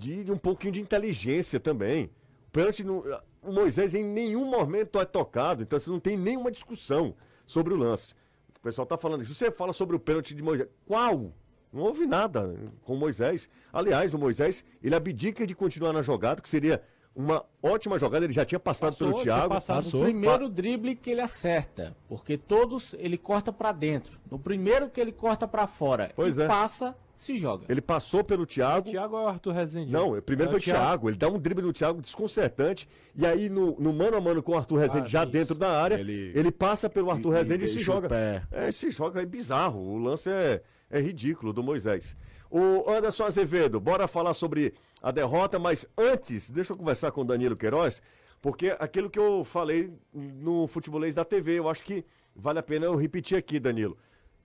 De, 0.00 0.24
de 0.24 0.32
um 0.32 0.36
pouquinho 0.38 0.72
de 0.72 0.80
inteligência 0.80 1.60
também. 1.60 2.06
O 2.48 2.50
pênalti, 2.52 2.82
não- 2.82 3.02
o 3.42 3.52
Moisés 3.52 3.94
em 3.94 4.04
nenhum 4.04 4.44
momento 4.44 4.98
é 4.98 5.04
tocado, 5.04 5.62
então 5.62 5.78
você 5.78 5.88
não 5.90 6.00
tem 6.00 6.16
nenhuma 6.16 6.50
discussão 6.50 7.14
sobre 7.46 7.72
o 7.72 7.76
lance. 7.76 8.14
O 8.56 8.60
pessoal 8.62 8.86
tá 8.86 8.96
falando, 8.98 9.24
você 9.24 9.50
fala 9.50 9.72
sobre 9.72 9.96
o 9.96 10.00
pênalti 10.00 10.34
de 10.34 10.42
Moisés. 10.42 10.68
Qual? 10.86 11.32
Não 11.72 11.82
houve 11.82 12.04
nada 12.06 12.54
com 12.82 12.94
o 12.94 12.98
Moisés. 12.98 13.48
Aliás, 13.72 14.12
o 14.12 14.18
Moisés, 14.18 14.64
ele 14.82 14.94
abdica 14.94 15.46
de 15.46 15.54
continuar 15.54 15.92
na 15.92 16.02
jogada, 16.02 16.42
que 16.42 16.48
seria 16.50 16.82
uma 17.14 17.44
ótima 17.62 17.98
jogada, 17.98 18.24
ele 18.24 18.32
já 18.32 18.44
tinha 18.44 18.58
passado 18.60 18.92
Passou, 18.92 19.08
pelo 19.08 19.22
tinha 19.22 19.34
Thiago. 19.34 19.54
passado. 19.54 19.84
No 19.92 20.02
primeiro 20.04 20.48
drible 20.48 20.94
que 20.96 21.10
ele 21.10 21.20
acerta, 21.20 21.96
porque 22.08 22.36
todos 22.36 22.94
ele 22.98 23.16
corta 23.18 23.52
pra 23.52 23.72
dentro. 23.72 24.18
No 24.30 24.38
primeiro 24.38 24.88
que 24.90 25.00
ele 25.00 25.12
corta 25.12 25.46
pra 25.48 25.66
fora 25.66 26.12
Pois 26.14 26.38
e 26.38 26.42
é. 26.42 26.46
passa, 26.46 26.96
se 27.22 27.36
joga. 27.36 27.66
Ele 27.68 27.80
passou 27.80 28.24
pelo 28.24 28.46
Thiago. 28.46 28.88
Thiago 28.90 29.16
é 29.16 29.20
o 29.20 29.28
Arthur 29.28 29.52
Rezende? 29.52 29.92
Não, 29.92 30.20
primeiro 30.22 30.48
É 30.48 30.52
foi 30.52 30.58
o 30.58 30.62
Thiago. 30.62 31.08
Ele 31.10 31.16
dá 31.18 31.28
um 31.28 31.38
drible 31.38 31.62
no 31.64 31.72
Thiago 31.72 32.00
desconcertante. 32.00 32.88
E 33.14 33.26
aí, 33.26 33.48
no, 33.48 33.78
no 33.78 33.92
mano 33.92 34.16
a 34.16 34.20
mano 34.20 34.42
com 34.42 34.52
o 34.52 34.56
Arthur 34.56 34.78
Rezende, 34.78 35.06
Ah, 35.06 35.10
já 35.10 35.22
isso. 35.24 35.32
dentro 35.32 35.54
da 35.54 35.70
área, 35.82 35.96
ele, 35.96 36.32
Ele- 36.34 36.50
passa 36.50 36.88
pelo 36.88 37.10
Arthur 37.10 37.32
e 37.34 37.36
Rezende 37.36 37.64
e, 37.64 37.68
se 37.68 37.78
o 37.78 37.82
joga. 37.82 38.08
pé. 38.08 38.42
É, 38.50 38.72
se 38.72 38.90
joga, 38.90 39.20
é 39.20 39.26
bizarro. 39.26 39.78
O 39.80 39.98
lance 39.98 40.30
é, 40.30 40.62
é 40.90 41.00
ridículo 41.00 41.52
do 41.52 41.62
Moisés. 41.62 42.16
O 42.50 42.90
Anderson 42.90 43.24
Azevedo, 43.24 43.78
bora 43.78 44.08
falar 44.08 44.34
sobre 44.34 44.72
a 45.02 45.10
derrota, 45.10 45.58
mas 45.58 45.86
antes, 45.96 46.50
deixa 46.50 46.72
eu 46.72 46.76
conversar 46.76 47.12
com 47.12 47.20
o 47.20 47.24
Danilo 47.24 47.54
Queiroz, 47.56 48.00
porque 48.40 48.74
aquilo 48.80 49.08
que 49.10 49.18
eu 49.18 49.44
falei 49.44 49.92
no 50.12 50.66
futebolês 50.66 51.14
da 51.14 51.24
TV, 51.24 51.58
eu 51.58 51.68
acho 51.68 51.84
que 51.84 52.04
vale 52.34 52.58
a 52.58 52.62
pena 52.62 52.86
eu 52.86 52.96
repetir 52.96 53.36
aqui, 53.36 53.60
Danilo. 53.60 53.96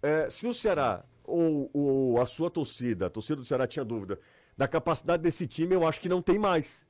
É, 0.03 0.29
se 0.29 0.47
o 0.47 0.53
Ceará 0.53 1.03
ou, 1.27 1.69
ou 1.73 2.21
a 2.21 2.25
sua 2.25 2.49
torcida, 2.49 3.07
a 3.07 3.09
torcida 3.09 3.37
do 3.37 3.45
Ceará 3.45 3.67
tinha 3.67 3.85
dúvida 3.85 4.19
da 4.57 4.67
capacidade 4.67 5.21
desse 5.21 5.45
time, 5.45 5.75
eu 5.75 5.85
acho 5.85 5.99
que 5.99 6.09
não 6.09 6.21
tem 6.21 6.39
mais. 6.39 6.85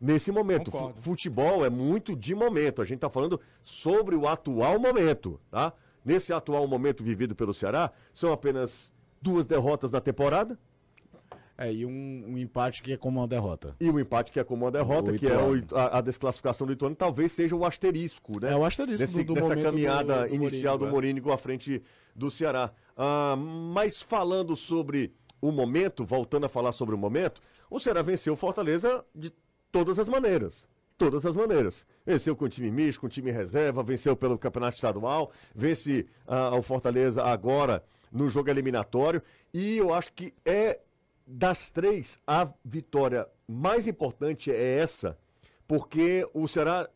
Nesse 0.00 0.32
momento, 0.32 0.70
Concordo. 0.70 1.00
futebol 1.00 1.64
é 1.64 1.68
muito 1.68 2.16
de 2.16 2.34
momento. 2.34 2.80
A 2.80 2.84
gente 2.84 2.96
está 2.96 3.10
falando 3.10 3.38
sobre 3.62 4.14
o 4.16 4.26
atual 4.26 4.78
momento, 4.78 5.38
tá? 5.50 5.72
Nesse 6.04 6.32
atual 6.32 6.66
momento 6.66 7.04
vivido 7.04 7.34
pelo 7.34 7.52
Ceará, 7.52 7.92
são 8.14 8.32
apenas 8.32 8.90
duas 9.20 9.46
derrotas 9.46 9.90
na 9.92 10.00
temporada 10.00 10.58
É, 11.62 11.70
e 11.72 11.84
um, 11.84 12.24
um 12.26 12.38
empate 12.38 12.82
que 12.82 12.92
é 12.94 12.96
como 12.96 13.20
uma 13.20 13.28
derrota. 13.28 13.76
e 13.78 13.90
o 13.90 14.00
empate 14.00 14.32
que 14.32 14.40
é 14.40 14.44
como 14.44 14.64
uma 14.64 14.70
derrota, 14.70 15.12
O 15.12 15.18
que 15.18 15.26
é 15.26 15.36
o- 15.36 15.76
a, 15.76 15.98
a 15.98 16.00
desclassificação 16.00 16.66
do 16.66 16.72
Ituano, 16.72 16.96
talvez 16.96 17.32
seja 17.32 17.54
o 17.54 17.66
asterisco, 17.66 18.32
né? 18.40 18.52
É 18.52 18.56
o 18.56 18.64
asterisco 18.64 19.00
Nesse- 19.02 19.22
do- 19.22 19.34
do 19.34 19.34
dessa 19.34 19.54
caminhada 19.54 20.22
do- 20.22 20.28
do 20.30 20.34
inicial 20.34 20.78
do 20.78 20.86
Morínigo, 20.86 21.26
Morínigo 21.28 21.32
à 21.32 21.36
frente 21.36 21.82
do 22.16 22.30
Ceará. 22.30 22.72
Ah, 22.96 23.36
mas 23.36 24.00
falando 24.00 24.56
sobre 24.56 25.12
o 25.40 25.52
momento, 25.52 26.04
voltando 26.04 26.46
a 26.46 26.48
falar 26.48 26.72
sobre 26.72 26.94
o 26.94 26.98
momento, 26.98 27.40
o 27.70 27.78
Ceará 27.78 28.00
venceu 28.02 28.32
o 28.32 28.36
Fortaleza 28.36 29.04
de 29.14 29.30
todas 29.70 29.98
as 29.98 30.08
maneiras. 30.08 30.66
Todas 30.96 31.24
as 31.24 31.34
maneiras. 31.34 31.86
Venceu 32.04 32.34
com 32.36 32.48
time 32.48 32.70
misto, 32.70 33.00
com 33.00 33.08
time 33.08 33.30
reserva, 33.30 33.82
venceu 33.82 34.14
pelo 34.16 34.36
campeonato 34.38 34.76
estadual, 34.76 35.30
vence 35.54 36.06
ah, 36.26 36.54
o 36.56 36.62
Fortaleza 36.62 37.22
agora 37.22 37.82
no 38.12 38.28
jogo 38.28 38.50
eliminatório. 38.50 39.22
E 39.52 39.76
eu 39.78 39.94
acho 39.94 40.12
que 40.12 40.34
é 40.44 40.80
das 41.32 41.70
três, 41.70 42.18
a 42.26 42.48
vitória 42.64 43.26
mais 43.46 43.86
importante 43.86 44.50
é 44.50 44.78
essa, 44.78 45.16
porque 45.66 46.28
o 46.34 46.48
Ceará 46.48 46.88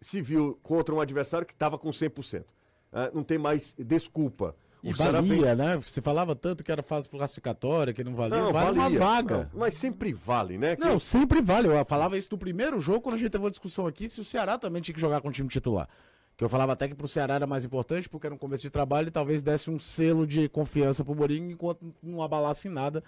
se 0.00 0.20
viu 0.20 0.58
contra 0.62 0.94
um 0.94 1.00
adversário 1.00 1.46
que 1.46 1.52
estava 1.52 1.78
com 1.78 1.90
100%. 1.90 2.44
Ah, 2.92 3.10
não 3.14 3.22
tem 3.22 3.38
mais 3.38 3.74
desculpa. 3.78 4.54
E 4.82 4.90
o 4.92 4.96
Ceará 4.96 5.20
valia, 5.20 5.42
fez- 5.44 5.58
né? 5.58 5.76
Você 5.76 6.00
falava 6.00 6.34
tanto 6.34 6.64
que 6.64 6.72
era 6.72 6.82
fase 6.82 7.08
classificatória, 7.08 7.92
que 7.92 8.02
não 8.02 8.14
valia. 8.14 8.38
Não, 8.38 8.52
vale 8.52 8.78
valia. 8.78 8.98
uma 8.98 9.06
vaga. 9.06 9.50
Não, 9.52 9.60
mas 9.60 9.74
sempre 9.74 10.12
vale, 10.12 10.56
né? 10.58 10.74
Que- 10.76 10.82
Não, 10.82 10.98
sempre 10.98 11.40
vale. 11.42 11.68
Eu 11.68 11.84
falava 11.84 12.16
isso 12.16 12.28
no 12.32 12.38
primeiro 12.38 12.80
jogo, 12.80 13.02
quando 13.02 13.14
a 13.16 13.18
gente 13.18 13.30
teve 13.30 13.44
uma 13.44 13.50
discussão 13.50 13.86
aqui, 13.86 14.08
se 14.08 14.20
o 14.20 14.24
Ceará 14.24 14.56
também 14.58 14.80
tinha 14.80 14.94
que 14.94 15.00
jogar 15.00 15.20
com 15.20 15.28
o 15.28 15.32
time 15.32 15.48
titular. 15.48 15.88
Que 16.36 16.42
eu 16.44 16.48
falava 16.48 16.72
até 16.72 16.88
que 16.88 16.94
pro 16.94 17.06
Ceará 17.06 17.34
era 17.34 17.46
mais 17.46 17.64
importante, 17.66 18.08
porque 18.08 18.26
era 18.26 18.34
um 18.34 18.38
começo 18.38 18.62
de 18.62 18.70
trabalho 18.70 19.08
e 19.08 19.10
talvez 19.10 19.42
desse 19.42 19.70
um 19.70 19.78
selo 19.78 20.26
de 20.26 20.48
confiança 20.48 21.04
pro 21.04 21.14
Mourinho, 21.14 21.50
enquanto 21.50 21.94
não 22.02 22.22
abalasse 22.22 22.70
nada 22.70 23.04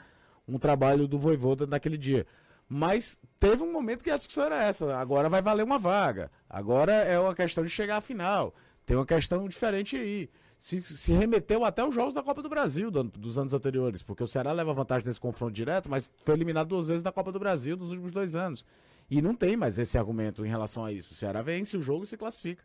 um 0.46 0.58
trabalho 0.58 1.06
do 1.06 1.18
Voivoda 1.18 1.66
naquele 1.66 1.96
dia. 1.96 2.26
Mas 2.68 3.20
teve 3.38 3.62
um 3.62 3.70
momento 3.70 4.02
que 4.02 4.10
a 4.10 4.16
discussão 4.16 4.44
era 4.44 4.64
essa. 4.64 4.96
Agora 4.96 5.28
vai 5.28 5.42
valer 5.42 5.62
uma 5.62 5.78
vaga. 5.78 6.30
Agora 6.48 6.92
é 6.92 7.18
uma 7.18 7.34
questão 7.34 7.62
de 7.62 7.70
chegar 7.70 7.98
à 7.98 8.00
final. 8.00 8.54
Tem 8.86 8.96
uma 8.96 9.06
questão 9.06 9.46
diferente 9.46 9.96
aí. 9.96 10.30
Se, 10.56 10.82
se 10.82 11.12
remeteu 11.12 11.64
até 11.64 11.84
os 11.84 11.94
jogos 11.94 12.14
da 12.14 12.22
Copa 12.22 12.40
do 12.40 12.48
Brasil 12.48 12.90
do 12.90 13.02
dos 13.02 13.36
anos 13.36 13.52
anteriores, 13.52 14.02
porque 14.02 14.22
o 14.22 14.28
Ceará 14.28 14.52
leva 14.52 14.72
vantagem 14.72 15.06
nesse 15.06 15.18
confronto 15.18 15.52
direto, 15.52 15.90
mas 15.90 16.12
foi 16.24 16.34
eliminado 16.34 16.68
duas 16.68 16.86
vezes 16.86 17.02
da 17.02 17.10
Copa 17.10 17.32
do 17.32 17.38
Brasil 17.38 17.76
nos 17.76 17.88
últimos 17.90 18.12
dois 18.12 18.34
anos. 18.36 18.64
E 19.10 19.20
não 19.20 19.34
tem 19.34 19.56
mais 19.56 19.78
esse 19.78 19.98
argumento 19.98 20.46
em 20.46 20.48
relação 20.48 20.84
a 20.84 20.92
isso. 20.92 21.12
O 21.12 21.16
Ceará 21.16 21.42
vence 21.42 21.76
o 21.76 21.82
jogo 21.82 22.04
e 22.04 22.06
se 22.06 22.16
classifica. 22.16 22.64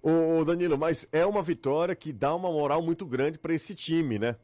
Ô, 0.00 0.44
Danilo, 0.44 0.78
mas 0.78 1.08
é 1.10 1.26
uma 1.26 1.42
vitória 1.42 1.94
que 1.94 2.12
dá 2.12 2.34
uma 2.34 2.50
moral 2.50 2.80
muito 2.80 3.04
grande 3.04 3.38
para 3.38 3.52
esse 3.52 3.74
time, 3.74 4.18
né? 4.18 4.36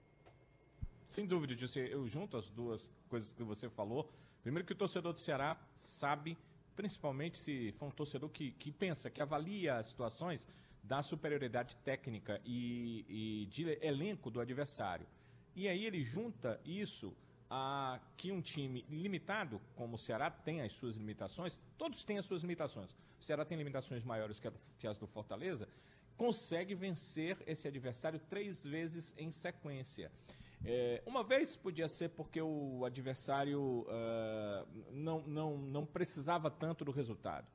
Sem 1.11 1.27
dúvida, 1.27 1.57
José. 1.57 1.88
Eu 1.92 2.07
junto 2.07 2.37
as 2.37 2.49
duas 2.51 2.90
coisas 3.09 3.33
que 3.33 3.42
você 3.42 3.68
falou. 3.68 4.09
Primeiro 4.42 4.64
que 4.64 4.73
o 4.73 4.77
torcedor 4.77 5.12
do 5.12 5.18
Ceará 5.18 5.57
sabe, 5.75 6.38
principalmente 6.77 7.37
se 7.37 7.73
for 7.73 7.87
um 7.87 7.90
torcedor 7.90 8.31
que, 8.31 8.53
que 8.53 8.70
pensa, 8.70 9.11
que 9.11 9.20
avalia 9.20 9.77
as 9.77 9.87
situações 9.87 10.46
da 10.83 11.03
superioridade 11.03 11.77
técnica 11.79 12.40
e, 12.44 13.05
e 13.09 13.46
de 13.46 13.79
elenco 13.83 14.31
do 14.31 14.40
adversário. 14.40 15.07
E 15.57 15.68
aí 15.68 15.85
ele 15.85 16.01
junta 16.01 16.61
isso 16.64 17.12
a 17.51 18.01
que 18.16 18.31
um 18.31 18.40
time 18.40 18.87
limitado, 18.88 19.61
como 19.75 19.96
o 19.96 19.99
Ceará 19.99 20.31
tem 20.31 20.62
as 20.62 20.73
suas 20.73 20.96
limitações, 20.96 21.59
todos 21.77 22.05
têm 22.05 22.18
as 22.18 22.25
suas 22.25 22.42
limitações. 22.42 22.92
O 23.18 23.25
Ceará 23.25 23.44
tem 23.44 23.59
limitações 23.59 24.05
maiores 24.05 24.38
que, 24.38 24.46
a, 24.46 24.53
que 24.79 24.87
as 24.87 24.96
do 24.96 25.09
Fortaleza, 25.09 25.68
consegue 26.16 26.75
vencer 26.75 27.37
esse 27.46 27.66
adversário 27.66 28.20
três 28.31 28.64
vezes 28.64 29.12
em 29.18 29.33
sequência. 29.33 30.12
É, 30.64 31.03
uma 31.07 31.25
vez 31.25 31.57
podia 31.57 31.88
ser 31.88 32.11
porque 32.11 32.40
o 32.40 32.85
adversário 32.85 33.87
uh, 33.88 34.92
não, 34.92 35.23
não, 35.23 35.57
não 35.57 35.87
precisava 35.87 36.51
tanto 36.51 36.85
do 36.85 36.90
resultado. 36.90 37.46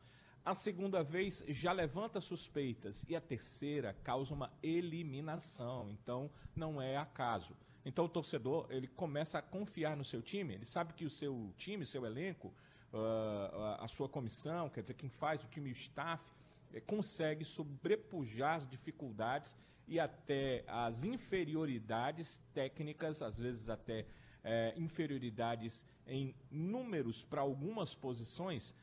A 0.44 0.54
segunda 0.54 1.04
vez 1.04 1.44
já 1.48 1.72
levanta 1.72 2.22
suspeitas 2.22 3.04
e 3.08 3.16
a 3.16 3.22
terceira 3.22 3.96
causa 4.04 4.34
uma 4.34 4.52
eliminação. 4.62 5.90
Então 5.90 6.30
não 6.56 6.82
é 6.82 6.98
acaso. 6.98 7.56
Então 7.84 8.06
o 8.06 8.10
torcedor 8.10 8.68
ele 8.70 8.88
começa 8.88 9.40
a 9.40 9.42
confiar 9.42 9.96
no 9.96 10.04
seu 10.04 10.22
time. 10.22 10.56
Ele 10.56 10.66
sabe 10.66 10.94
que 10.94 11.06
o 11.06 11.10
seu 11.10 11.54
time, 11.58 11.86
seu 11.86 12.06
elenco, 12.06 12.54
uh, 12.94 13.84
a 13.84 13.88
sua 13.88 14.10
comissão, 14.10 14.70
quer 14.70 14.82
dizer 14.82 14.96
quem 14.96 15.10
faz 15.10 15.44
o 15.44 15.48
time, 15.48 15.70
o 15.70 15.74
staff, 15.74 16.24
eh, 16.74 16.80
consegue 16.80 17.46
sobrepujar 17.46 18.56
as 18.56 18.68
dificuldades 18.68 19.56
e 19.88 20.00
até 20.00 20.64
as 20.68 21.06
inferioridades 21.06 22.42
técnicas, 22.54 23.22
às 23.22 23.38
vezes 23.38 23.70
até 23.70 24.06
eh, 24.44 24.74
inferioridades 24.78 25.86
em 26.08 26.36
números 26.50 27.24
para 27.24 27.42
algumas 27.42 27.94
posições 27.94 28.76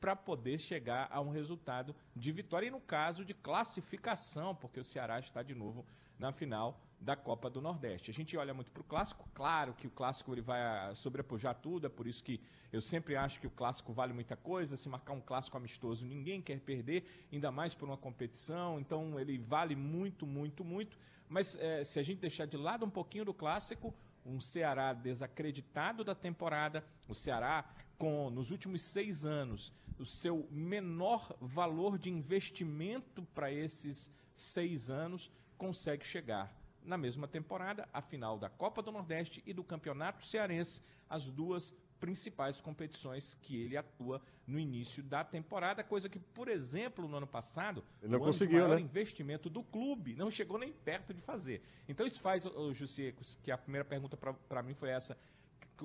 para 0.00 0.16
poder 0.16 0.58
chegar 0.58 1.08
a 1.10 1.20
um 1.20 1.30
resultado 1.30 1.94
de 2.16 2.32
vitória 2.32 2.66
e 2.66 2.70
no 2.70 2.80
caso 2.80 3.24
de 3.24 3.34
classificação, 3.34 4.54
porque 4.54 4.80
o 4.80 4.84
Ceará 4.84 5.18
está 5.18 5.42
de 5.42 5.54
novo 5.54 5.84
na 6.18 6.32
final 6.32 6.80
da 7.00 7.16
Copa 7.16 7.48
do 7.48 7.62
Nordeste. 7.62 8.10
A 8.10 8.14
gente 8.14 8.36
olha 8.36 8.52
muito 8.52 8.70
para 8.70 8.82
o 8.82 8.84
clássico, 8.84 9.26
claro 9.32 9.72
que 9.72 9.86
o 9.86 9.90
clássico 9.90 10.34
ele 10.34 10.42
vai 10.42 10.60
ah, 10.60 10.92
sobrepujar 10.94 11.54
tudo, 11.54 11.86
é 11.86 11.90
por 11.90 12.06
isso 12.06 12.22
que 12.22 12.38
eu 12.70 12.82
sempre 12.82 13.16
acho 13.16 13.40
que 13.40 13.46
o 13.46 13.50
clássico 13.50 13.92
vale 13.92 14.12
muita 14.12 14.36
coisa. 14.36 14.76
Se 14.76 14.88
marcar 14.88 15.14
um 15.14 15.20
clássico 15.20 15.56
amistoso, 15.56 16.04
ninguém 16.04 16.42
quer 16.42 16.60
perder, 16.60 17.04
ainda 17.32 17.50
mais 17.50 17.74
por 17.74 17.88
uma 17.88 17.96
competição, 17.96 18.78
então 18.78 19.18
ele 19.18 19.38
vale 19.38 19.74
muito, 19.74 20.26
muito, 20.26 20.62
muito. 20.62 20.98
Mas 21.28 21.56
é, 21.56 21.82
se 21.82 21.98
a 21.98 22.02
gente 22.02 22.20
deixar 22.20 22.46
de 22.46 22.58
lado 22.58 22.84
um 22.84 22.90
pouquinho 22.90 23.24
do 23.24 23.32
clássico, 23.32 23.94
um 24.24 24.38
Ceará 24.38 24.92
desacreditado 24.92 26.04
da 26.04 26.14
temporada, 26.14 26.84
o 27.08 27.14
Ceará 27.14 27.64
com, 27.96 28.28
nos 28.30 28.50
últimos 28.50 28.82
seis 28.82 29.24
anos, 29.24 29.72
o 29.98 30.04
seu 30.04 30.46
menor 30.50 31.34
valor 31.40 31.98
de 31.98 32.10
investimento 32.10 33.22
para 33.34 33.50
esses 33.50 34.12
seis 34.34 34.90
anos, 34.90 35.30
consegue 35.56 36.06
chegar 36.06 36.59
na 36.84 36.96
mesma 36.96 37.28
temporada 37.28 37.88
à 37.92 38.00
final 38.00 38.38
da 38.38 38.48
Copa 38.48 38.82
do 38.82 38.90
Nordeste 38.92 39.42
e 39.46 39.52
do 39.52 39.62
Campeonato 39.62 40.24
Cearense, 40.24 40.82
as 41.08 41.30
duas 41.30 41.74
principais 42.00 42.60
competições 42.60 43.36
que 43.42 43.60
ele 43.60 43.76
atua 43.76 44.22
no 44.46 44.58
início 44.58 45.02
da 45.02 45.22
temporada, 45.22 45.84
coisa 45.84 46.08
que, 46.08 46.18
por 46.18 46.48
exemplo, 46.48 47.06
no 47.06 47.18
ano 47.18 47.26
passado, 47.26 47.84
ele 48.02 48.10
não 48.10 48.18
o 48.18 48.24
conseguiu, 48.24 48.62
maior 48.62 48.76
né? 48.76 48.80
investimento 48.80 49.50
do 49.50 49.62
clube 49.62 50.16
não 50.16 50.30
chegou 50.30 50.58
nem 50.58 50.72
perto 50.72 51.12
de 51.12 51.20
fazer. 51.20 51.62
Então 51.88 52.06
isso 52.06 52.20
faz, 52.20 52.44
Jussi, 52.72 53.14
que 53.42 53.52
a 53.52 53.58
primeira 53.58 53.84
pergunta 53.84 54.16
para 54.16 54.62
mim 54.62 54.74
foi 54.74 54.88
essa, 54.88 55.16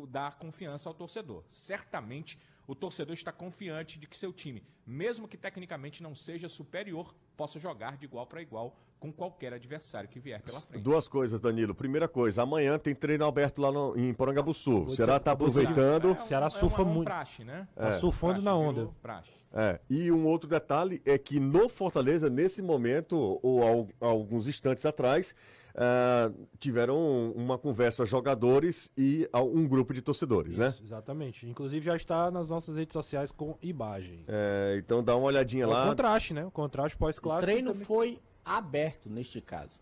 dar 0.08 0.38
confiança 0.40 0.90
ao 0.90 0.94
torcedor. 0.96 1.44
Certamente 1.48 2.40
o 2.68 2.74
torcedor 2.74 3.14
está 3.14 3.32
confiante 3.32 4.00
de 4.00 4.08
que 4.08 4.18
seu 4.18 4.34
time, 4.34 4.64
mesmo 4.88 5.28
que 5.28 5.38
tecnicamente 5.38 6.02
não 6.02 6.16
seja 6.16 6.50
superior, 6.50 7.14
possa 7.38 7.60
jogar 7.60 7.96
de 7.98 8.06
igual 8.06 8.26
para 8.26 8.42
igual 8.42 8.76
com 9.00 9.12
qualquer 9.14 9.54
adversário 9.54 10.10
que 10.10 10.20
vier 10.20 10.42
pela 10.42 10.60
frente. 10.62 10.82
Duas 10.82 11.08
coisas, 11.08 11.40
Danilo. 11.40 11.76
Primeira 11.76 12.08
coisa, 12.08 12.42
amanhã 12.42 12.80
tem 12.80 12.96
treino 12.96 13.26
aberto 13.26 13.62
lá 13.62 13.72
no, 13.72 13.96
em 13.96 14.12
Porangabuçu. 14.14 14.86
O 14.86 14.96
Ceará 14.96 15.18
está 15.18 15.34
aproveitando. 15.34 16.14
O 16.14 16.24
Ceará 16.24 16.50
surfa 16.50 16.82
é 16.82 16.86
um 16.86 16.88
muito. 16.88 17.06
Praxe, 17.06 17.44
né? 17.44 17.68
Tá 17.76 17.92
surfando 17.92 18.42
na 18.42 18.56
onda. 18.56 18.90
Praxe. 19.04 19.30
É, 19.54 19.80
e 19.90 20.12
um 20.12 20.26
outro 20.26 20.50
detalhe 20.50 21.02
é 21.06 21.18
que 21.18 21.40
no 21.40 21.70
Fortaleza, 21.70 22.30
nesse 22.30 22.62
momento, 22.62 23.40
ou 23.44 23.62
al- 23.64 23.88
alguns 24.02 24.48
instantes 24.48 24.86
atrás, 24.86 25.36
ah, 25.76 26.32
tiveram 26.60 27.32
uma 27.36 27.58
conversa 27.58 28.06
jogadores 28.06 28.90
e 28.98 29.30
um 29.34 29.68
grupo 29.68 29.94
de 29.94 30.02
torcedores, 30.02 30.58
né? 30.58 30.70
Isso, 30.70 30.84
exatamente. 30.84 31.48
Inclusive 31.48 31.86
já 31.86 31.96
está 31.96 32.32
nas 32.32 32.50
nossas 32.50 32.78
redes 32.78 32.94
sociais 32.94 33.32
com 33.32 33.58
imagem. 33.62 34.24
É, 34.28 34.76
então 34.78 35.04
dá 35.04 35.16
uma 35.16 35.28
olhadinha 35.28 35.64
É 35.66 35.68
o 35.68 35.70
lá. 35.70 35.88
contraste, 35.88 36.34
né? 36.34 36.46
O 36.46 36.52
contraste 36.52 36.96
O 36.96 37.00
pós-clássico. 37.00 37.46
treino 37.46 37.72
também- 37.72 37.86
foi 37.86 38.20
aberto 38.44 39.10
neste 39.10 39.42
caso. 39.42 39.80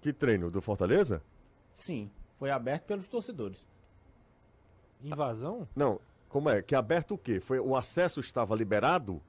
Que 0.00 0.12
treino? 0.12 0.50
Do 0.50 0.60
Fortaleza? 0.60 1.20
Sim, 1.74 2.10
foi 2.38 2.50
aberto 2.50 2.84
pelos 2.84 3.08
torcedores. 3.08 3.66
Invasão? 5.02 5.68
Não, 5.74 6.00
como 6.28 6.48
é? 6.48 6.62
Que 6.62 6.74
aberto 6.74 7.14
o 7.14 7.18
quê? 7.18 7.40
Foi, 7.40 7.58
o 7.58 7.76
acesso 7.76 8.20
estava 8.20 8.54
liberado? 8.54 9.20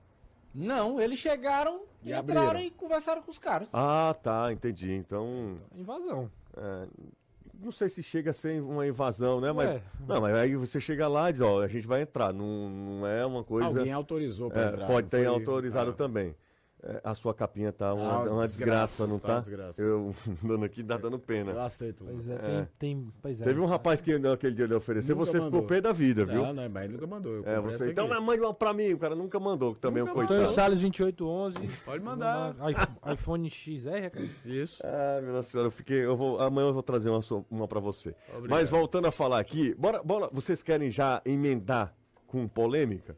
Não, 0.58 1.00
eles 1.00 1.20
chegaram, 1.20 1.82
E 2.04 2.12
entraram 2.12 2.50
abriram. 2.50 2.66
e 2.68 2.72
conversaram 2.72 3.22
com 3.22 3.30
os 3.30 3.38
caras. 3.38 3.70
Ah, 3.72 4.16
tá, 4.24 4.52
entendi. 4.52 4.92
Então, 4.94 5.58
Invasão. 5.76 6.32
é, 6.58 6.88
não 7.62 7.72
sei 7.72 7.90
se 7.90 8.02
chega 8.02 8.32
a 8.32 8.34
ser 8.34 8.62
uma 8.62 8.88
invasão, 8.88 9.40
né? 9.40 9.52
Mas, 9.52 9.70
Ué. 9.70 9.82
não, 10.08 10.22
mas 10.22 10.36
aí 10.36 10.56
você 10.56 10.80
chega 10.80 11.08
lá 11.08 11.30
e 11.30 11.34
diz, 11.34 11.42
ó, 11.42 11.62
a 11.62 11.68
gente 11.68 11.86
vai 11.86 12.02
entrar. 12.02 12.34
Não, 12.34 12.70
não 12.70 13.08
é 13.08 13.24
uma 13.26 13.44
coisa... 13.44 13.68
Alguém 13.68 13.94
autorizou 13.94 14.50
pra 14.50 14.62
É, 14.64 14.68
entrar. 14.70 14.88
pode 14.88 15.08
ter 15.10 15.18
foi- 15.18 15.26
autorizado 15.28 15.92
Ah, 15.92 15.94
também. 15.94 16.36
É, 16.84 17.02
a 17.04 17.16
sua 17.16 17.34
capinha 17.34 17.74
tá 17.74 17.92
uma, 17.92 18.04
Ah, 18.04 18.18
uma 18.32 18.44
desgraça, 18.44 18.48
desgraça, 18.48 19.08
não 19.08 19.18
tá 19.18 19.28
tá? 19.30 19.40
desgraça. 19.40 19.82
Eu 19.82 20.14
dando 20.44 20.64
aqui, 20.64 20.84
dá 20.84 20.96
dando 20.96 21.18
pena. 21.18 21.52
Eu 21.52 21.62
aceito. 21.62 22.04
Pois 22.06 22.30
é, 22.30 22.34
É. 22.36 22.38
Tem, 22.38 22.68
tem. 22.78 23.14
Pois 23.20 23.42
é. 23.42 23.44
Teve 23.46 23.60
um 23.60 23.66
rapaz 23.66 24.00
que 24.00 24.20
naquele 24.20 24.54
dia 24.54 24.66
ele 24.66 24.76
ofereceu, 24.76 25.16
Nunca 25.16 25.26
você 25.26 25.38
ficou 25.40 25.52
mandou. 25.54 25.68
pé 25.68 25.82
da 25.82 25.92
vida, 25.92 26.24
viu? 26.24 26.44
Não, 26.44 26.54
não, 26.54 26.70
mas 26.70 26.84
ele 26.86 26.94
nunca 26.94 27.08
mandou. 27.08 27.34
Eu 27.34 27.46
É, 27.48 27.60
você. 27.60 27.90
Então, 27.90 28.06
aqui. 28.06 28.14
não, 28.14 28.22
mande 28.22 28.42
uma 28.44 28.54
pra 28.54 28.74
mim, 28.74 28.94
o 28.94 29.00
cara 29.00 29.16
nunca 29.16 29.40
mandou, 29.40 29.74
que 29.74 29.82
também 29.82 30.02
é 30.02 30.04
um 30.04 30.06
Nunca 30.08 30.20
coitado. 30.20 30.40
Antônio 30.40 30.56
Salles 30.56 30.82
2811. 30.82 31.58
Pode 31.84 32.04
mandar. 32.04 32.56
iPhone- 32.70 33.14
iPhone 33.14 33.50
XR, 33.50 34.10
cara. 34.12 34.26
Isso. 34.46 34.80
Ah, 34.86 35.20
minha 35.22 35.34
nossa 35.34 35.50
senhora, 35.50 35.68
eu 35.68 35.72
fiquei. 35.72 36.06
Eu 36.06 36.16
vou, 36.16 36.40
amanhã 36.40 36.68
eu 36.68 36.74
vou 36.74 36.84
trazer 36.84 37.10
uma, 37.10 37.20
uma 37.50 37.68
pra 37.68 37.80
você. 37.80 38.14
Obrigado. 38.30 38.50
Mas 38.52 38.70
voltando 38.70 39.08
a 39.08 39.12
falar 39.12 39.40
aqui, 39.40 39.74
bora, 39.74 40.04
bora, 40.04 40.30
vocês 40.32 40.62
querem 40.62 40.92
já 40.92 41.24
emendar 41.26 41.96
com 42.28 42.48
polêmica? 42.48 43.18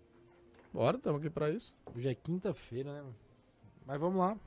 Bora, 0.73 0.95
estamos 0.95 1.19
aqui 1.19 1.29
pra 1.29 1.49
isso. 1.49 1.75
Hoje 1.93 2.07
é 2.07 2.15
quinta-feira, 2.15 2.93
né? 2.93 3.03
Mas 3.89 3.99
vamos 3.99 4.19
lá. 4.19 4.37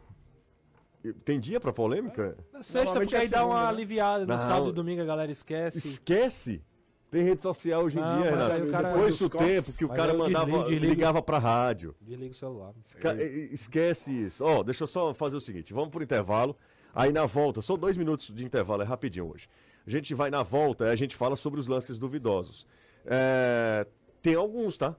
Tem 1.25 1.41
dia 1.41 1.59
pra 1.59 1.73
polêmica? 1.73 2.37
Na 2.53 2.63
sexta, 2.63 2.95
porque 3.01 3.17
é 3.17 3.23
aí 3.23 3.29
dá 3.29 3.45
uma 3.45 3.65
né? 3.65 3.69
aliviada. 3.71 4.25
No 4.25 4.39
sábado 4.39 4.71
e 4.71 4.73
domingo 4.73 5.03
a 5.03 5.05
galera 5.05 5.33
esquece. 5.33 5.79
Esquece? 5.79 6.63
Tem 7.11 7.25
rede 7.25 7.43
social 7.43 7.83
hoje 7.83 7.99
em 7.99 8.03
Não, 8.03 8.23
dia, 8.23 8.31
Renato. 8.31 8.71
cara- 8.71 8.93
Foi 8.95 9.09
isso 9.09 9.27
o 9.27 9.29
tempo 9.29 9.77
que 9.77 9.85
o 9.85 9.89
cara 9.89 10.15
mandava, 10.15 10.45
desligo, 10.47 10.71
desligo. 10.71 10.95
ligava 10.95 11.21
pra 11.21 11.39
rádio. 11.41 11.93
Desliga 12.01 12.31
o 12.31 12.35
celular. 12.37 12.73
Esca- 12.87 13.21
Esquece 13.21 14.13
isso. 14.27 14.45
Ó, 14.45 14.63
deixa 14.63 14.85
eu 14.85 14.87
só 14.87 15.13
fazer 15.13 15.37
o 15.37 15.41
seguinte: 15.41 15.75
vamos 15.75 15.91
pro 15.91 16.05
intervalo. 16.05 16.57
Aí 16.95 17.13
na 17.13 17.27
volta, 17.27 17.61
só 17.63 17.77
dois 17.77 17.97
minutos 17.97 18.33
de 18.33 18.45
intervalo, 18.45 18.83
é 18.83 18.85
rapidinho 18.85 19.29
hoje. 19.33 19.49
A 19.85 19.91
gente 19.91 20.15
vai 20.15 20.31
na 20.31 20.45
volta 20.45 20.85
e 20.87 20.91
a 20.91 20.95
gente 20.95 21.17
fala 21.17 21.35
sobre 21.35 21.59
os 21.59 21.67
lances 21.67 21.99
duvidosos. 21.99 22.65
É, 23.05 23.87
tem 24.23 24.37
alguns, 24.37 24.79
tá? 24.79 24.95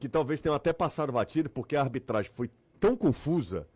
Que 0.00 0.08
talvez 0.08 0.40
tenham 0.40 0.56
até 0.56 0.72
passado 0.72 1.12
batido, 1.12 1.48
porque 1.48 1.76
a 1.76 1.80
arbitragem 1.82 2.32
foi 2.34 2.50
tão 2.80 2.96
confusa. 2.96 3.68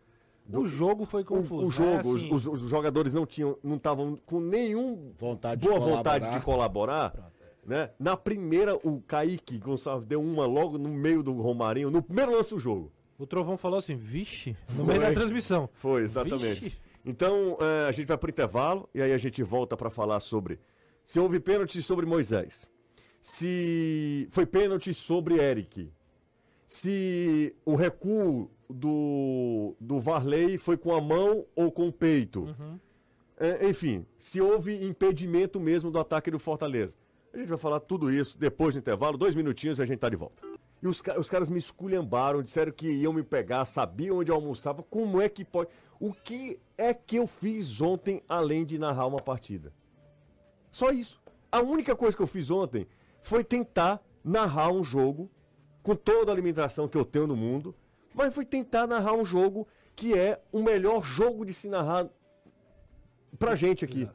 O 0.51 0.65
jogo 0.65 1.05
foi 1.05 1.21
O, 1.21 1.25
confuso. 1.25 1.55
o 1.63 1.65
né? 1.65 1.71
jogo, 1.71 2.09
os- 2.09 2.23
Assim, 2.23 2.33
os, 2.33 2.45
os 2.47 2.69
jogadores 2.69 3.13
não 3.13 3.25
tinham, 3.25 3.57
não 3.63 3.75
estavam 3.75 4.17
com 4.25 4.39
nenhum 4.39 5.11
Vontade 5.17 5.61
de 5.61 5.67
boa 5.67 5.79
colaborar. 5.79 5.97
vontade 6.19 6.37
de 6.39 6.43
colaborar. 6.45 7.31
Né? 7.65 7.91
Na 7.99 8.17
primeira, 8.17 8.75
o 8.77 8.99
Kaique 9.01 9.59
Gonçalves 9.59 10.07
deu 10.07 10.21
uma 10.21 10.45
logo 10.47 10.77
no 10.79 10.89
meio 10.89 11.21
do 11.21 11.33
Romarinho, 11.33 11.91
no 11.91 12.01
primeiro 12.01 12.31
lance 12.31 12.49
do 12.49 12.57
jogo. 12.57 12.91
O 13.17 13.27
Trovão 13.27 13.57
falou 13.57 13.77
assim, 13.77 13.95
vixe, 13.95 14.55
no 14.75 14.83
meio 14.85 15.01
da 15.01 15.11
transmissão. 15.11 15.69
Foi, 15.73 16.01
exatamente. 16.03 16.61
Vixe. 16.61 16.77
Então, 17.05 17.57
é, 17.61 17.87
a 17.87 17.91
gente 17.91 18.07
vai 18.07 18.17
pro 18.17 18.29
intervalo 18.29 18.89
e 18.93 19.01
aí 19.01 19.11
a 19.13 19.17
gente 19.17 19.43
volta 19.43 19.77
para 19.77 19.89
falar 19.89 20.19
sobre 20.19 20.59
se 21.05 21.19
houve 21.19 21.39
pênalti 21.39 21.81
sobre 21.83 22.05
Moisés, 22.05 22.69
se 23.21 24.27
foi 24.31 24.45
pênalti 24.45 24.93
sobre 24.93 25.35
Eric, 25.35 25.91
se 26.67 27.55
o 27.65 27.75
recuo 27.75 28.49
do, 28.69 29.75
do 29.79 29.99
Varley 29.99 30.57
foi 30.57 30.77
com 30.77 30.93
a 30.93 31.01
mão 31.01 31.45
ou 31.55 31.71
com 31.71 31.87
o 31.87 31.91
peito. 31.91 32.55
É, 33.37 33.67
enfim, 33.67 34.05
se 34.17 34.39
houve 34.39 34.85
impedimento 34.85 35.59
mesmo 35.59 35.89
do 35.89 35.97
ataque 35.97 36.29
do 36.29 36.37
Fortaleza. 36.37 36.95
A 37.33 37.37
gente 37.37 37.47
vai 37.47 37.57
falar 37.57 37.79
tudo 37.79 38.11
isso 38.11 38.37
depois 38.37 38.73
do 38.73 38.79
intervalo, 38.79 39.17
dois 39.17 39.33
minutinhos 39.35 39.79
e 39.79 39.81
a 39.81 39.85
gente 39.85 39.99
tá 39.99 40.09
de 40.09 40.15
volta. 40.15 40.43
E 40.81 40.87
os, 40.87 41.01
os 41.17 41.29
caras 41.29 41.49
me 41.49 41.57
esculhambaram, 41.57 42.41
disseram 42.41 42.71
que 42.71 42.89
iam 42.89 43.13
me 43.13 43.23
pegar, 43.23 43.65
sabiam 43.65 44.17
onde 44.17 44.31
eu 44.31 44.35
almoçava. 44.35 44.83
Como 44.83 45.21
é 45.21 45.27
que 45.27 45.43
pode. 45.43 45.69
O 45.99 46.13
que 46.13 46.59
é 46.77 46.93
que 46.93 47.17
eu 47.17 47.27
fiz 47.27 47.81
ontem 47.81 48.21
além 48.27 48.65
de 48.65 48.77
narrar 48.77 49.07
uma 49.07 49.19
partida? 49.19 49.73
Só 50.71 50.91
isso. 50.91 51.21
A 51.51 51.61
única 51.61 51.95
coisa 51.95 52.15
que 52.15 52.23
eu 52.23 52.27
fiz 52.27 52.49
ontem 52.49 52.87
foi 53.21 53.43
tentar 53.43 54.01
narrar 54.23 54.71
um 54.71 54.83
jogo 54.83 55.29
com 55.83 55.95
toda 55.95 56.31
a 56.31 56.35
limitação 56.35 56.87
que 56.87 56.97
eu 56.97 57.05
tenho 57.05 57.27
no 57.27 57.35
mundo, 57.35 57.75
mas 58.19 58.35
foi 58.35 58.43
tentar 58.43 58.85
narrar 58.85 59.13
um 59.13 59.23
jogo 59.23 59.65
que 59.95 60.13
é 60.13 60.41
o 60.51 60.61
melhor 60.61 61.01
jogo 61.01 61.45
de 61.45 61.53
se 61.53 61.69
narrar 61.69 62.09
pra 63.39 63.55
gente 63.55 63.85
aqui. 63.85 64.09